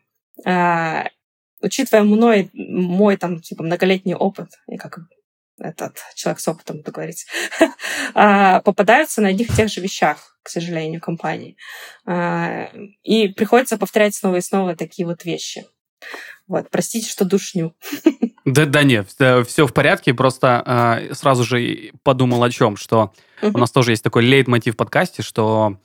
учитывая 1.61 2.03
мной, 2.03 2.49
мой 2.53 3.17
там, 3.17 3.41
типа, 3.41 3.63
многолетний 3.63 4.15
опыт, 4.15 4.49
и 4.67 4.77
как 4.77 4.99
этот 5.59 5.97
человек 6.15 6.39
с 6.39 6.47
опытом 6.47 6.77
буду 6.77 6.91
говорить, 6.91 7.25
а, 8.13 8.61
попадаются 8.61 9.21
на 9.21 9.29
одних 9.29 9.49
и 9.49 9.55
тех 9.55 9.69
же 9.69 9.81
вещах, 9.81 10.37
к 10.43 10.49
сожалению, 10.49 11.01
компании. 11.01 11.57
А, 12.05 12.69
И 13.03 13.27
приходится 13.27 13.77
повторять 13.77 14.15
снова 14.15 14.37
и 14.37 14.41
снова 14.41 14.75
такие 14.75 15.05
вот 15.05 15.25
вещи. 15.25 15.65
Вот, 16.47 16.69
простите, 16.69 17.09
что 17.09 17.25
душню. 17.25 17.75
Да, 18.45 18.65
да 18.65 18.81
нет, 18.81 19.09
все 19.09 19.67
в 19.67 19.73
порядке, 19.73 20.13
просто 20.15 20.63
э, 20.65 21.13
сразу 21.13 21.43
же 21.43 21.91
подумал 22.01 22.41
о 22.41 22.49
чем, 22.49 22.77
что 22.77 23.13
у 23.43 23.57
нас 23.59 23.69
тоже 23.69 23.91
есть 23.91 24.03
такой 24.03 24.23
лейтмотив 24.23 24.73
в 24.73 24.77
подкасте, 24.77 25.21
что 25.21 25.77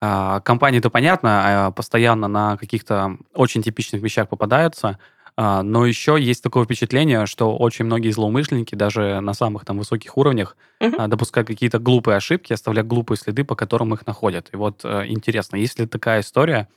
компании-то 0.00 0.90
понятно, 0.90 1.68
э, 1.68 1.72
постоянно 1.72 2.26
на 2.26 2.56
каких-то 2.56 3.18
очень 3.34 3.62
типичных 3.62 4.02
вещах 4.02 4.28
попадаются, 4.28 4.98
э, 5.36 5.60
но 5.62 5.84
еще 5.84 6.16
есть 6.18 6.42
такое 6.42 6.64
впечатление, 6.64 7.26
что 7.26 7.54
очень 7.56 7.84
многие 7.84 8.10
злоумышленники, 8.10 8.74
даже 8.74 9.20
на 9.20 9.34
самых 9.34 9.64
там 9.64 9.78
высоких 9.78 10.16
уровнях, 10.16 10.56
э, 10.80 11.06
допускают 11.06 11.48
какие-то 11.48 11.78
глупые 11.78 12.16
ошибки, 12.16 12.54
оставляют 12.54 12.88
глупые 12.88 13.18
следы, 13.18 13.44
по 13.44 13.54
которым 13.54 13.92
их 13.92 14.06
находят. 14.06 14.48
И 14.52 14.56
вот 14.56 14.80
э, 14.84 15.04
интересно, 15.08 15.56
есть 15.56 15.78
ли 15.78 15.86
такая 15.86 16.20
история, 16.20 16.68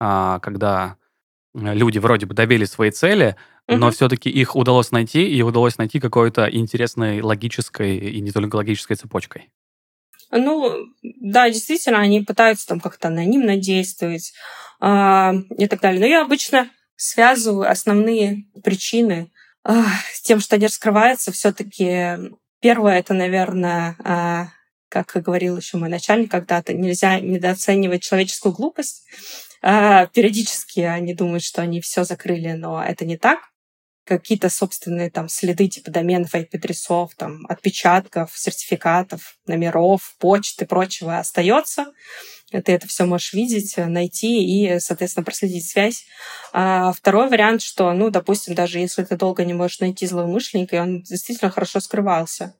когда 0.00 0.96
люди 1.54 1.98
вроде 1.98 2.26
бы 2.26 2.34
добились 2.34 2.70
своей 2.70 2.90
цели, 2.90 3.36
угу. 3.68 3.78
но 3.78 3.90
все-таки 3.92 4.28
их 4.28 4.56
удалось 4.56 4.90
найти, 4.90 5.24
и 5.24 5.40
удалось 5.42 5.78
найти 5.78 6.00
какой-то 6.00 6.46
интересной 6.50 7.20
логической 7.22 7.96
и 7.96 8.20
не 8.20 8.32
только 8.32 8.56
логической 8.56 8.96
цепочкой. 8.96 9.50
Ну, 10.36 10.88
да, 11.02 11.48
действительно, 11.48 12.00
они 12.00 12.20
пытаются 12.20 12.66
там 12.66 12.80
как-то 12.80 13.08
анонимно 13.08 13.56
действовать 13.56 14.32
э, 14.80 15.32
и 15.58 15.66
так 15.68 15.80
далее. 15.80 16.00
Но 16.00 16.06
я 16.06 16.22
обычно 16.22 16.70
связываю 16.96 17.70
основные 17.70 18.44
причины 18.64 19.30
э, 19.64 19.72
с 20.12 20.22
тем, 20.22 20.40
что 20.40 20.56
они 20.56 20.66
раскрываются. 20.66 21.30
Все-таки 21.30 22.32
первое 22.60 22.98
это, 22.98 23.14
наверное, 23.14 23.96
э, 24.04 24.46
как 24.88 25.22
говорил 25.22 25.56
еще 25.56 25.76
мой 25.76 25.88
начальник 25.88 26.32
когда-то, 26.32 26.72
нельзя 26.74 27.20
недооценивать 27.20 28.02
человеческую 28.02 28.54
глупость. 28.54 29.04
Э, 29.62 30.08
периодически 30.12 30.80
они 30.80 31.14
думают, 31.14 31.44
что 31.44 31.62
они 31.62 31.80
все 31.80 32.02
закрыли, 32.02 32.52
но 32.52 32.82
это 32.82 33.04
не 33.04 33.16
так 33.16 33.53
какие-то 34.04 34.48
собственные 34.48 35.10
там 35.10 35.28
следы 35.28 35.68
типа 35.68 35.90
доменов, 35.90 36.34
IP-адресов, 36.34 37.14
там, 37.16 37.44
отпечатков, 37.48 38.30
сертификатов, 38.34 39.36
номеров, 39.46 40.14
почты 40.18 40.64
и 40.64 40.68
прочего 40.68 41.18
остается. 41.18 41.86
Ты 42.50 42.72
это 42.72 42.86
все 42.86 43.04
можешь 43.04 43.32
видеть, 43.32 43.76
найти 43.76 44.44
и, 44.44 44.78
соответственно, 44.78 45.24
проследить 45.24 45.68
связь. 45.68 46.04
А 46.52 46.92
второй 46.92 47.28
вариант, 47.28 47.62
что, 47.62 47.92
ну, 47.92 48.10
допустим, 48.10 48.54
даже 48.54 48.78
если 48.78 49.02
ты 49.02 49.16
долго 49.16 49.44
не 49.44 49.54
можешь 49.54 49.80
найти 49.80 50.06
злоумышленника, 50.06 50.76
и 50.76 50.80
он 50.80 51.02
действительно 51.02 51.50
хорошо 51.50 51.80
скрывался. 51.80 52.54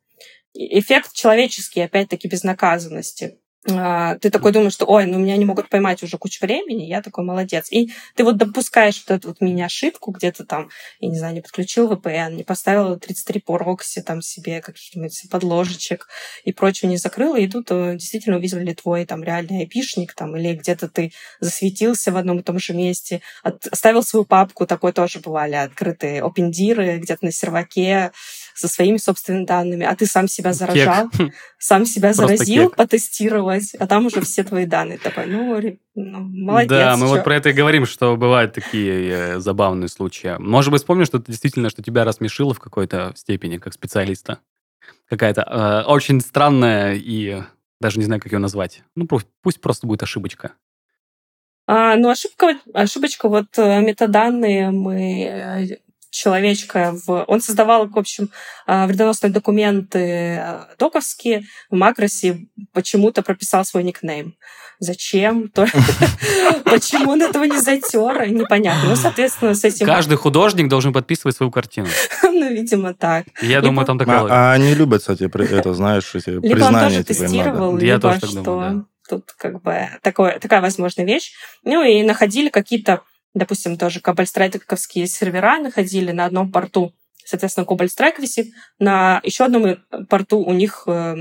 Эффект 0.54 1.12
человеческий, 1.12 1.80
опять-таки, 1.80 2.26
безнаказанности. 2.28 3.38
А, 3.70 4.18
ты 4.18 4.30
такой 4.30 4.52
думаешь, 4.52 4.74
что, 4.74 4.84
ой, 4.84 5.06
ну 5.06 5.18
меня 5.18 5.36
не 5.36 5.46
могут 5.46 5.70
поймать 5.70 6.02
уже 6.02 6.18
кучу 6.18 6.44
времени, 6.44 6.84
я 6.84 7.00
такой 7.00 7.24
молодец. 7.24 7.68
И 7.70 7.92
ты 8.14 8.24
вот 8.24 8.36
допускаешь 8.36 9.02
вот 9.06 9.16
эту 9.16 9.28
вот 9.28 9.40
мини-ошибку, 9.40 10.10
где-то 10.10 10.44
там, 10.44 10.68
я 11.00 11.08
не 11.08 11.16
знаю, 11.16 11.34
не 11.34 11.40
подключил 11.40 11.90
VPN, 11.90 12.34
не 12.34 12.42
поставил 12.42 12.98
33 12.98 13.40
прокси 13.40 14.02
там 14.02 14.20
себе 14.20 14.60
каких-нибудь 14.60 15.30
подложечек 15.30 16.08
и 16.44 16.52
прочего 16.52 16.90
не 16.90 16.98
закрыл, 16.98 17.36
и 17.36 17.46
тут 17.46 17.68
э, 17.70 17.96
действительно 17.96 18.36
увидели 18.36 18.74
твой 18.74 19.06
там 19.06 19.24
реальный 19.24 19.60
айпишник 19.60 20.12
там, 20.12 20.36
или 20.36 20.54
где-то 20.54 20.88
ты 20.88 21.12
засветился 21.40 22.12
в 22.12 22.16
одном 22.16 22.40
и 22.40 22.42
том 22.42 22.58
же 22.58 22.74
месте, 22.74 23.22
оставил 23.42 24.02
свою 24.02 24.26
папку, 24.26 24.66
такой 24.66 24.92
тоже 24.92 25.20
бывали 25.20 25.54
открытые 25.54 26.22
опендиры 26.22 26.98
где-то 26.98 27.24
на 27.24 27.32
серваке, 27.32 28.12
со 28.54 28.68
своими 28.68 28.98
собственными 28.98 29.44
данными, 29.44 29.84
а 29.84 29.94
ты 29.96 30.06
сам 30.06 30.28
себя 30.28 30.52
заражал, 30.52 31.10
кек. 31.10 31.34
сам 31.58 31.84
себя 31.84 32.12
заразил, 32.12 32.68
кек. 32.68 32.76
потестировать, 32.76 33.74
а 33.74 33.86
там 33.86 34.06
уже 34.06 34.20
все 34.20 34.44
твои 34.44 34.64
данные. 34.64 34.98
Такой, 34.98 35.26
ну, 35.26 35.60
ну 35.94 36.20
молодец. 36.20 36.70
Да, 36.70 36.96
мы 36.96 37.06
чё. 37.06 37.08
вот 37.08 37.24
про 37.24 37.36
это 37.36 37.50
и 37.50 37.52
говорим, 37.52 37.84
что 37.84 38.16
бывают 38.16 38.54
такие 38.54 39.10
э, 39.10 39.38
забавные 39.40 39.88
случаи. 39.88 40.36
Может 40.38 40.70
быть, 40.70 40.82
вспомнишь 40.82 41.08
что-то 41.08 41.30
действительно, 41.30 41.68
что 41.68 41.82
тебя 41.82 42.04
рассмешило 42.04 42.54
в 42.54 42.60
какой-то 42.60 43.12
степени, 43.16 43.58
как 43.58 43.74
специалиста? 43.74 44.38
Какая-то 45.08 45.42
э, 45.42 45.90
очень 45.90 46.20
странная 46.20 46.94
и 46.94 47.42
даже 47.80 47.98
не 47.98 48.04
знаю, 48.04 48.20
как 48.20 48.32
ее 48.32 48.38
назвать. 48.38 48.82
Ну, 48.94 49.08
пусть 49.42 49.60
просто 49.60 49.86
будет 49.86 50.02
ошибочка. 50.02 50.52
А, 51.66 51.96
ну, 51.96 52.10
ошибка, 52.10 52.58
ошибочка, 52.74 53.28
вот 53.28 53.46
э, 53.56 53.80
метаданные 53.80 54.70
мы 54.70 55.24
э, 55.24 55.76
человечка. 56.14 56.94
В... 57.06 57.24
Он 57.26 57.40
создавал, 57.40 57.88
в 57.88 57.98
общем, 57.98 58.30
а, 58.66 58.86
вредоносные 58.86 59.30
документы 59.30 60.36
а, 60.36 60.68
доковские. 60.78 61.44
В 61.70 61.76
Макросе 61.76 62.46
почему-то 62.72 63.22
прописал 63.22 63.64
свой 63.64 63.82
никнейм. 63.82 64.34
Зачем? 64.78 65.50
Почему 66.64 67.12
он 67.12 67.22
этого 67.22 67.44
не 67.44 67.60
затер? 67.60 68.28
Непонятно. 68.28 68.90
Ну, 68.90 68.96
соответственно, 68.96 69.54
с 69.54 69.64
этим... 69.64 69.86
Каждый 69.86 70.16
художник 70.16 70.68
должен 70.68 70.92
подписывать 70.92 71.36
свою 71.36 71.50
картину. 71.50 71.88
Ну, 72.36 72.50
видимо, 72.50 72.94
так. 72.94 73.26
Я 73.42 73.60
думаю, 73.60 73.86
там 73.86 73.96
такое... 73.96 74.26
А 74.28 74.52
они 74.52 74.74
любят, 74.74 75.00
кстати, 75.02 75.30
это, 75.54 75.72
знаешь, 75.72 76.14
эти 76.14 76.40
признания. 76.40 76.48
Либо 76.48 76.64
он 76.64 76.74
тоже 76.74 77.04
типа, 77.04 77.20
тестировал, 77.20 77.76
либо 77.76 78.16
что... 78.16 78.84
Тут 79.08 79.32
как 79.38 79.62
бы 79.62 79.88
такое, 80.02 80.38
такая 80.40 80.60
возможная 80.60 81.06
вещь. 81.06 81.32
Ну 81.62 81.84
и 81.84 82.02
находили 82.02 82.48
какие-то 82.48 83.02
допустим, 83.34 83.76
тоже 83.76 84.00
кабальстрайковские 84.00 85.06
сервера 85.06 85.58
находили 85.58 86.12
на 86.12 86.24
одном 86.24 86.50
порту. 86.50 86.94
Соответственно, 87.24 87.66
Strike 87.66 88.20
висит. 88.20 88.52
На 88.78 89.20
еще 89.24 89.44
одном 89.44 89.64
э, 89.64 89.76
порту 90.08 90.38
у 90.40 90.52
них 90.52 90.84
э, 90.86 91.16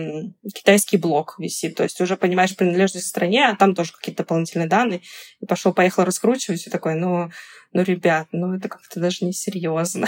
китайский 0.54 0.98
блок 0.98 1.36
висит. 1.40 1.76
То 1.76 1.84
есть 1.84 2.00
уже 2.02 2.18
понимаешь 2.18 2.56
принадлежность 2.56 3.08
стране, 3.08 3.48
а 3.48 3.56
там 3.56 3.74
тоже 3.74 3.94
какие-то 3.94 4.24
дополнительные 4.24 4.68
данные. 4.68 5.02
И 5.40 5.46
пошел, 5.46 5.74
поехал 5.74 6.04
раскручивать, 6.04 6.68
и 6.68 6.70
такой, 6.70 6.96
ну, 6.96 7.32
ну, 7.72 7.84
ребят, 7.84 8.28
ну, 8.34 8.54
это 8.54 8.68
как-то 8.68 9.00
даже 9.00 9.26
несерьезно. 9.26 10.08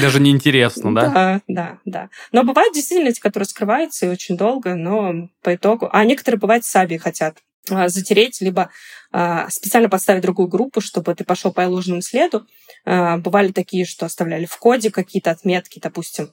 Даже 0.00 0.20
неинтересно, 0.20 0.94
да? 0.94 1.10
Да, 1.10 1.40
да, 1.48 1.78
да. 1.84 2.10
Но 2.32 2.44
бывают 2.44 2.74
действительно 2.74 3.08
эти, 3.08 3.20
которые 3.20 3.46
скрываются 3.46 4.06
и 4.06 4.08
очень 4.08 4.36
долго, 4.36 4.74
но 4.74 5.28
по 5.42 5.54
итогу... 5.54 5.88
А 5.92 6.04
некоторые, 6.04 6.38
бывают, 6.38 6.64
сами 6.64 6.96
хотят 6.96 7.38
затереть, 7.66 8.40
либо 8.40 8.70
а, 9.12 9.48
специально 9.48 9.88
подставить 9.88 10.22
другую 10.22 10.48
группу, 10.48 10.80
чтобы 10.80 11.14
ты 11.14 11.24
пошел 11.24 11.52
по 11.52 11.62
ложному 11.62 12.02
следу. 12.02 12.46
А, 12.84 13.18
бывали 13.18 13.52
такие, 13.52 13.84
что 13.84 14.06
оставляли 14.06 14.44
в 14.44 14.56
коде 14.58 14.90
какие-то 14.90 15.30
отметки, 15.30 15.80
допустим, 15.80 16.32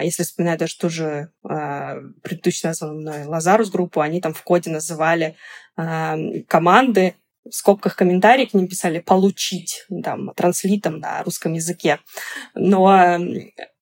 если 0.00 0.22
вспоминать 0.22 0.60
даже 0.60 0.78
ту 0.78 0.88
же 0.88 1.32
предыдущую 1.42 2.68
названную 2.68 3.00
мной 3.00 3.24
Лазарус 3.24 3.68
группу, 3.68 4.00
они 4.00 4.20
там 4.20 4.32
в 4.32 4.42
коде 4.44 4.70
называли 4.70 5.34
команды, 5.74 7.16
в 7.44 7.52
скобках 7.52 7.96
комментарии 7.96 8.44
к 8.44 8.54
ним 8.54 8.68
писали 8.68 9.00
«получить», 9.00 9.86
там, 10.04 10.32
транслитом 10.36 11.00
на 11.00 11.24
русском 11.24 11.52
языке. 11.54 11.98
Но 12.54 13.18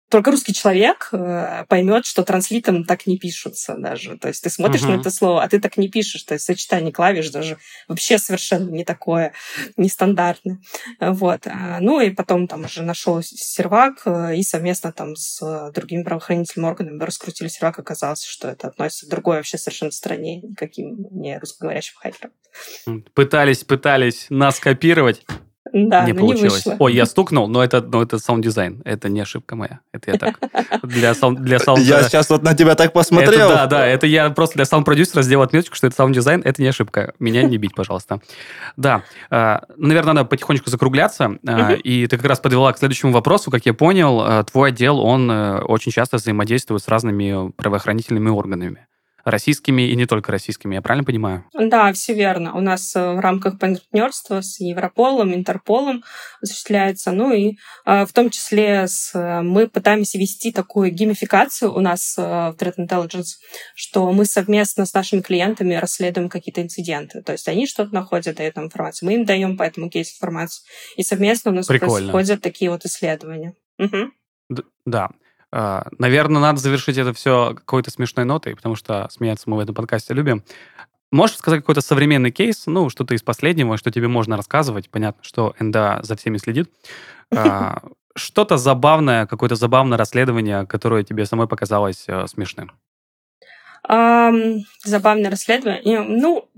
только 0.09 0.31
русский 0.31 0.55
человек 0.55 1.11
э, 1.13 1.65
поймет, 1.69 2.07
что 2.07 2.23
транслитом 2.23 2.85
так 2.85 3.07
не 3.07 3.19
пишутся 3.19 3.75
даже. 3.77 4.17
То 4.17 4.29
есть 4.29 4.43
ты 4.43 4.51
смотришь 4.51 4.83
uh-huh. 4.83 4.97
на 4.97 5.01
это 5.01 5.11
слово, 5.11 5.43
а 5.43 5.49
ты 5.49 5.61
так 5.61 5.77
не 5.77 5.89
пишешь. 5.89 6.23
То 6.23 6.35
есть 6.35 6.47
сочетание 6.47 6.93
клавиш 6.93 7.31
даже 7.31 7.59
вообще 7.89 8.19
совершенно 8.19 8.71
не 8.71 8.85
такое 8.85 9.33
нестандартное. 9.77 10.61
Вот. 11.01 11.47
А, 11.47 11.79
ну 11.81 12.01
и 12.01 12.11
потом 12.11 12.49
там 12.49 12.65
уже 12.65 12.83
нашел 12.83 13.23
сервак 13.23 14.03
э, 14.07 14.37
и 14.37 14.43
совместно 14.43 14.93
там 14.93 15.15
с 15.15 15.71
другими 15.75 16.03
правоохранительными 16.03 16.71
органами 16.71 17.03
раскрутили 17.03 17.49
сервак. 17.49 17.79
Оказалось, 17.79 18.25
что 18.25 18.49
это 18.49 18.69
относится 18.69 19.07
к 19.07 19.11
другой 19.11 19.37
вообще 19.37 19.59
совершенно 19.59 19.91
стране, 19.91 20.41
никаким 20.41 21.07
не 21.11 21.39
русскоговорящим 21.39 21.97
хакерам. 21.99 22.33
Пытались, 23.15 23.65
пытались 23.65 24.27
нас 24.31 24.59
копировать. 24.59 25.25
Да, 25.73 26.05
не 26.05 26.13
получилось. 26.13 26.67
Не 26.67 26.77
Ой, 26.79 26.95
я 26.95 27.07
стукнул, 27.07 27.49
но 27.49 27.63
это, 27.63 27.81
но 27.81 28.03
это 28.03 28.19
саунд-дизайн. 28.19 28.83
Это 28.85 29.09
не 29.09 29.21
ошибка 29.21 29.57
моя. 29.57 29.81
Это 29.93 30.13
я 30.13 30.19
так. 30.19 30.39
Для, 30.83 31.15
саунд, 31.15 31.41
для 31.41 31.59
саунд... 31.59 31.81
Я 31.81 32.03
сейчас 32.03 32.31
вот 32.31 32.43
на 32.43 32.55
тебя 32.55 32.75
так 32.75 32.93
посмотрел. 32.93 33.51
Это, 33.51 33.55
да, 33.55 33.67
да. 33.67 33.87
Это 33.87 34.07
я 34.07 34.31
просто 34.31 34.57
для 34.57 34.65
саунд-продюсера 34.65 35.23
сделал 35.23 35.45
отметку, 35.45 35.75
что 35.75 35.87
это 35.87 35.97
саунд-дизайн. 35.97 36.43
Это 36.45 36.63
не 36.63 36.69
ошибка. 36.69 37.15
Меня 37.19 37.43
не 37.43 37.59
бить, 37.59 37.75
пожалуйста. 37.75 38.21
Да. 38.77 39.03
А, 39.31 39.63
наверное, 39.77 40.15
надо 40.15 40.29
потихонечку 40.29 40.71
закругляться. 40.71 41.39
А, 41.47 41.73
и 41.73 42.07
ты 42.07 42.17
как 42.17 42.27
раз 42.27 42.41
подвела 42.41 42.73
к 42.73 42.79
следующему 42.79 43.13
вопросу. 43.13 43.51
Как 43.51 43.67
я 43.67 43.75
понял, 43.75 44.21
а, 44.21 44.45
твой 44.45 44.71
отдел, 44.71 45.01
он 45.01 45.31
э, 45.31 45.61
очень 45.61 45.93
часто 45.93 46.17
взаимодействует 46.17 46.83
с 46.83 46.89
разными 46.89 47.51
правоохранительными 47.53 48.29
органами 48.31 48.87
российскими 49.31 49.83
и 49.83 49.97
не 49.97 50.07
только 50.07 50.33
российскими, 50.33 50.75
я 50.75 50.83
правильно 50.83 51.05
понимаю? 51.05 51.45
Да, 51.53 51.93
все 51.93 52.15
верно. 52.15 52.55
У 52.57 52.61
нас 52.61 52.95
э, 52.97 53.13
в 53.13 53.21
рамках 53.21 53.59
партнерства 53.59 54.41
с 54.41 54.61
Европолом, 54.61 55.35
Интерполом 55.35 56.05
осуществляется, 56.43 57.13
ну 57.13 57.33
и 57.33 57.57
э, 57.87 58.07
в 58.07 58.13
том 58.13 58.31
числе 58.31 58.87
с, 58.87 59.15
э, 59.15 59.43
мы 59.43 59.69
пытаемся 59.69 60.19
вести 60.19 60.53
такую 60.53 60.91
геймификацию 60.93 61.75
у 61.75 61.81
нас 61.81 62.17
в 62.17 62.57
Threat 62.59 62.77
Intelligence, 62.79 63.37
что 63.75 64.11
мы 64.13 64.25
совместно 64.25 64.87
с 64.87 64.95
нашими 64.95 65.21
клиентами 65.21 65.75
расследуем 65.75 66.29
какие-то 66.29 66.63
инциденты. 66.63 67.23
То 67.23 67.33
есть 67.33 67.49
они 67.49 67.67
что-то 67.67 67.95
находят, 67.95 68.37
дают 68.37 68.57
нам 68.57 68.67
информацию, 68.67 69.09
мы 69.09 69.15
им 69.15 69.25
даем 69.25 69.57
по 69.57 69.63
этому 69.63 69.91
кейсу 69.91 70.15
информацию, 70.17 70.65
и 70.97 71.03
совместно 71.03 71.51
у 71.51 71.55
нас 71.55 71.67
Прикольно. 71.67 72.13
происходят 72.13 72.43
такие 72.43 72.71
вот 72.71 72.85
исследования. 72.85 73.55
Угу. 73.79 74.63
Да. 74.87 75.11
А, 75.51 75.87
наверное, 75.99 76.41
надо 76.41 76.61
завершить 76.61 76.99
это 76.99 77.13
все 77.13 77.55
какой-то 77.55 77.91
смешной 77.91 78.25
нотой, 78.25 78.55
потому 78.55 78.77
что 78.77 79.09
смеяться 79.11 79.49
мы 79.49 79.57
в 79.57 79.61
этом 79.61 79.75
подкасте 79.75 80.15
любим. 80.15 80.45
Можешь 81.11 81.37
сказать 81.37 81.61
какой-то 81.61 81.81
современный 81.81 82.31
кейс, 82.31 82.67
ну, 82.67 82.91
что-то 82.91 83.15
из 83.15 83.23
последнего, 83.23 83.79
что 83.79 83.91
тебе 83.91 84.09
можно 84.09 84.37
рассказывать? 84.37 84.91
Понятно, 84.91 85.25
что 85.25 85.55
НДА 85.59 86.01
за 86.03 86.17
всеми 86.17 86.37
следит. 86.37 86.71
А, 87.35 87.83
что-то 88.15 88.59
забавное, 88.59 89.27
какое-то 89.27 89.55
забавное 89.55 89.97
расследование, 89.97 90.67
которое 90.67 91.05
тебе 91.05 91.25
самой 91.25 91.49
показалось 91.49 92.05
э, 92.09 92.27
смешным? 92.27 92.73
Um, 93.89 94.61
забавное 94.85 95.31
расследование. 95.31 96.03
Ну, 96.03 96.49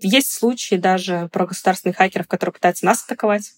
есть 0.00 0.32
случаи 0.32 0.74
даже 0.74 1.28
про 1.32 1.46
государственных 1.46 1.96
хакеров, 1.96 2.26
которые 2.26 2.52
пытаются 2.52 2.84
нас 2.84 3.04
атаковать. 3.04 3.52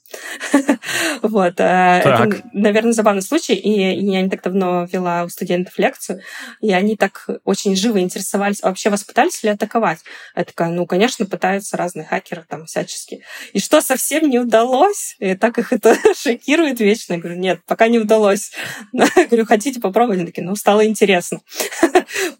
вот. 1.23 1.61
Э, 1.61 2.01
это, 2.05 2.43
наверное, 2.53 2.93
забавный 2.93 3.23
случай. 3.23 3.55
И 3.55 3.71
я 3.71 4.23
не 4.23 4.29
так 4.29 4.43
давно 4.43 4.85
вела 4.85 5.25
у 5.25 5.29
студентов 5.29 5.79
лекцию, 5.79 6.21
и 6.61 6.73
они 6.73 6.97
так 6.97 7.29
очень 7.45 7.75
живо 7.77 8.01
интересовались, 8.01 8.63
а 8.63 8.69
вообще 8.69 8.91
вас 8.91 9.05
пытались 9.05 9.43
ли 9.43 9.51
атаковать? 9.51 10.01
Я 10.35 10.45
такая, 10.45 10.69
ну, 10.71 10.87
конечно, 10.87 11.27
пытаются 11.27 11.77
разные 11.77 12.07
хакеры 12.07 12.45
там 12.49 12.67
всячески. 12.67 13.23
И 13.53 13.59
что 13.59 13.81
совсем 13.81 14.29
не 14.29 14.39
удалось? 14.39 15.17
И 15.19 15.35
так 15.35 15.59
их 15.59 15.73
это 15.73 15.97
шокирует 16.17 16.81
вечно. 16.81 17.15
Я 17.15 17.19
говорю, 17.19 17.39
нет, 17.39 17.61
пока 17.67 17.89
не 17.89 17.99
удалось. 17.99 18.53
Говорю, 18.93 19.47
хотите 19.47 19.81
попробовать? 19.81 20.19
Они 20.19 20.27
такие, 20.27 20.45
ну, 20.45 20.55
стало 20.55 20.87
интересно. 20.87 21.41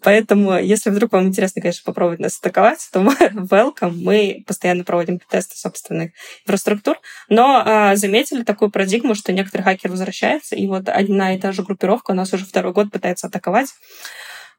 Поэтому, 0.01 0.57
если 0.57 0.89
вдруг 0.89 1.11
вам 1.13 1.27
интересно, 1.27 1.61
конечно, 1.61 1.83
попробовать 1.85 2.19
нас 2.19 2.37
атаковать, 2.39 2.87
то 2.91 2.99
welcome 3.21 3.93
мы 3.95 4.43
постоянно 4.45 4.83
проводим 4.83 5.19
тесты 5.29 5.57
собственных 5.57 6.11
инфраструктур, 6.45 6.97
но 7.29 7.63
э, 7.65 7.95
заметили 7.95 8.43
такую 8.43 8.71
парадигму, 8.71 9.15
что 9.15 9.33
некоторые 9.33 9.65
хакеры 9.65 9.91
возвращаются, 9.91 10.55
и 10.55 10.67
вот 10.67 10.89
одна 10.89 11.35
и 11.35 11.39
та 11.39 11.51
же 11.51 11.63
группировка 11.63 12.11
у 12.11 12.15
нас 12.15 12.33
уже 12.33 12.45
второй 12.45 12.73
год 12.73 12.91
пытается 12.91 13.27
атаковать. 13.27 13.69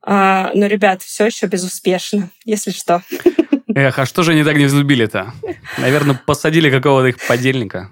А, 0.03 0.51
но, 0.55 0.67
ребят, 0.67 1.03
все 1.03 1.27
еще 1.27 1.47
безуспешно, 1.47 2.31
если 2.45 2.71
что. 2.71 3.03
Эх, 3.79 3.97
а 3.97 4.07
что 4.07 4.25
же 4.25 4.33
они 4.33 4.43
так 4.43 4.57
не 4.57 4.65
взлюбили-то? 4.65 5.33
Наверное, 5.79 6.21
посадили 6.27 6.69
какого-то 6.69 7.07
их 7.11 7.27
подельника. 7.29 7.91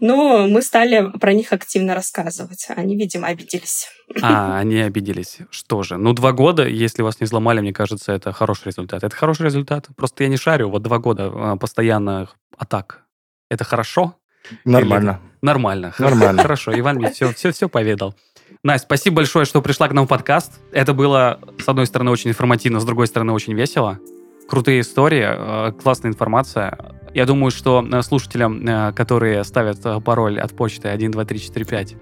Ну, 0.00 0.48
мы 0.48 0.62
стали 0.62 1.10
про 1.18 1.34
них 1.34 1.52
активно 1.52 1.94
рассказывать. 1.94 2.68
Они, 2.74 2.96
видимо, 2.96 3.26
обиделись. 3.28 3.90
А, 4.22 4.58
они 4.58 4.80
обиделись. 4.80 5.40
Что 5.50 5.82
же? 5.82 5.98
Ну, 5.98 6.14
два 6.14 6.32
года, 6.32 6.66
если 6.66 7.02
вас 7.02 7.20
не 7.20 7.26
взломали, 7.26 7.60
мне 7.60 7.74
кажется, 7.74 8.12
это 8.12 8.32
хороший 8.32 8.68
результат. 8.68 9.04
Это 9.04 9.14
хороший 9.14 9.42
результат. 9.42 9.88
Просто 9.94 10.24
я 10.24 10.30
не 10.30 10.38
шарю. 10.38 10.70
Вот 10.70 10.80
два 10.80 10.98
года 11.00 11.30
а, 11.30 11.56
постоянных 11.56 12.36
атак. 12.56 13.02
Это 13.50 13.64
хорошо? 13.64 14.16
Нормально. 14.64 15.20
Или... 15.20 15.36
Нормально. 15.42 15.94
Нормально. 15.98 16.40
Хорошо, 16.40 16.72
Иван 16.78 16.96
мне 16.96 17.10
все, 17.10 17.34
все, 17.34 17.52
все 17.52 17.68
поведал. 17.68 18.14
Настя, 18.62 18.86
спасибо 18.86 19.16
большое, 19.16 19.44
что 19.44 19.60
пришла 19.60 19.86
к 19.88 19.92
нам 19.92 20.06
в 20.06 20.08
подкаст. 20.08 20.60
Это 20.72 20.94
было, 20.94 21.40
с 21.62 21.68
одной 21.68 21.86
стороны, 21.86 22.10
очень 22.10 22.30
информативно, 22.30 22.80
с 22.80 22.86
другой 22.86 23.06
стороны, 23.06 23.34
очень 23.34 23.52
весело 23.52 24.00
крутые 24.48 24.80
истории, 24.80 25.24
э, 25.26 25.72
классная 25.72 26.10
информация. 26.10 26.78
Я 27.14 27.24
думаю, 27.24 27.50
что 27.50 27.86
э, 27.90 28.02
слушателям, 28.02 28.66
э, 28.66 28.92
которые 28.92 29.42
ставят 29.44 29.80
пароль 30.04 30.38
от 30.38 30.54
почты 30.54 30.88
12345, 30.96 31.96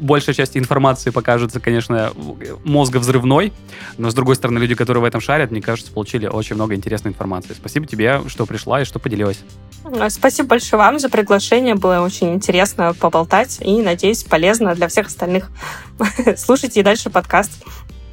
большая 0.00 0.34
часть 0.34 0.56
информации 0.56 1.10
покажется, 1.10 1.60
конечно, 1.60 2.10
мозговзрывной, 2.64 3.52
но, 3.96 4.10
с 4.10 4.14
другой 4.14 4.34
стороны, 4.34 4.58
люди, 4.58 4.74
которые 4.74 5.02
в 5.02 5.04
этом 5.04 5.20
шарят, 5.20 5.50
мне 5.50 5.62
кажется, 5.62 5.92
получили 5.92 6.26
очень 6.26 6.56
много 6.56 6.74
интересной 6.74 7.12
информации. 7.12 7.54
Спасибо 7.54 7.86
тебе, 7.86 8.20
что 8.26 8.44
пришла 8.44 8.82
и 8.82 8.84
что 8.84 8.98
поделилась. 8.98 9.44
Спасибо 10.08 10.48
большое 10.48 10.82
вам 10.82 10.98
за 10.98 11.08
приглашение. 11.08 11.74
Было 11.74 12.00
очень 12.00 12.34
интересно 12.34 12.94
поболтать 12.94 13.58
и, 13.60 13.82
надеюсь, 13.82 14.24
полезно 14.24 14.74
для 14.74 14.88
всех 14.88 15.06
остальных. 15.08 15.50
Слушайте 16.36 16.80
и 16.80 16.82
дальше 16.82 17.10
подкаст. 17.10 17.52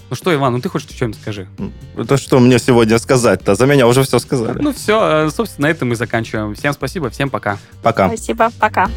Ну 0.10 0.16
что, 0.16 0.34
Иван, 0.34 0.54
ну 0.54 0.60
ты 0.62 0.70
хоть 0.70 0.82
что-нибудь 0.82 1.20
скажи. 1.22 1.48
Это 1.96 2.18
что 2.18 2.40
мне 2.40 2.58
сегодня 2.60 2.98
сказать-то? 2.98 3.56
За 3.56 3.66
меня 3.66 3.88
уже 3.88 4.04
все 4.04 4.20
сказали. 4.20 4.60
Ну 4.60 4.74
все, 4.74 5.28
э, 5.28 5.30
собственно, 5.30 5.68
на 5.68 5.72
этом 5.72 5.90
мы 5.90 5.96
заканчиваем. 5.96 6.56
Всем 6.56 6.74
спасибо, 6.74 7.10
всем 7.10 7.30
пока. 7.30 7.58
Пока. 7.84 8.08
Спасибо, 8.08 8.52
пока. 8.60 8.90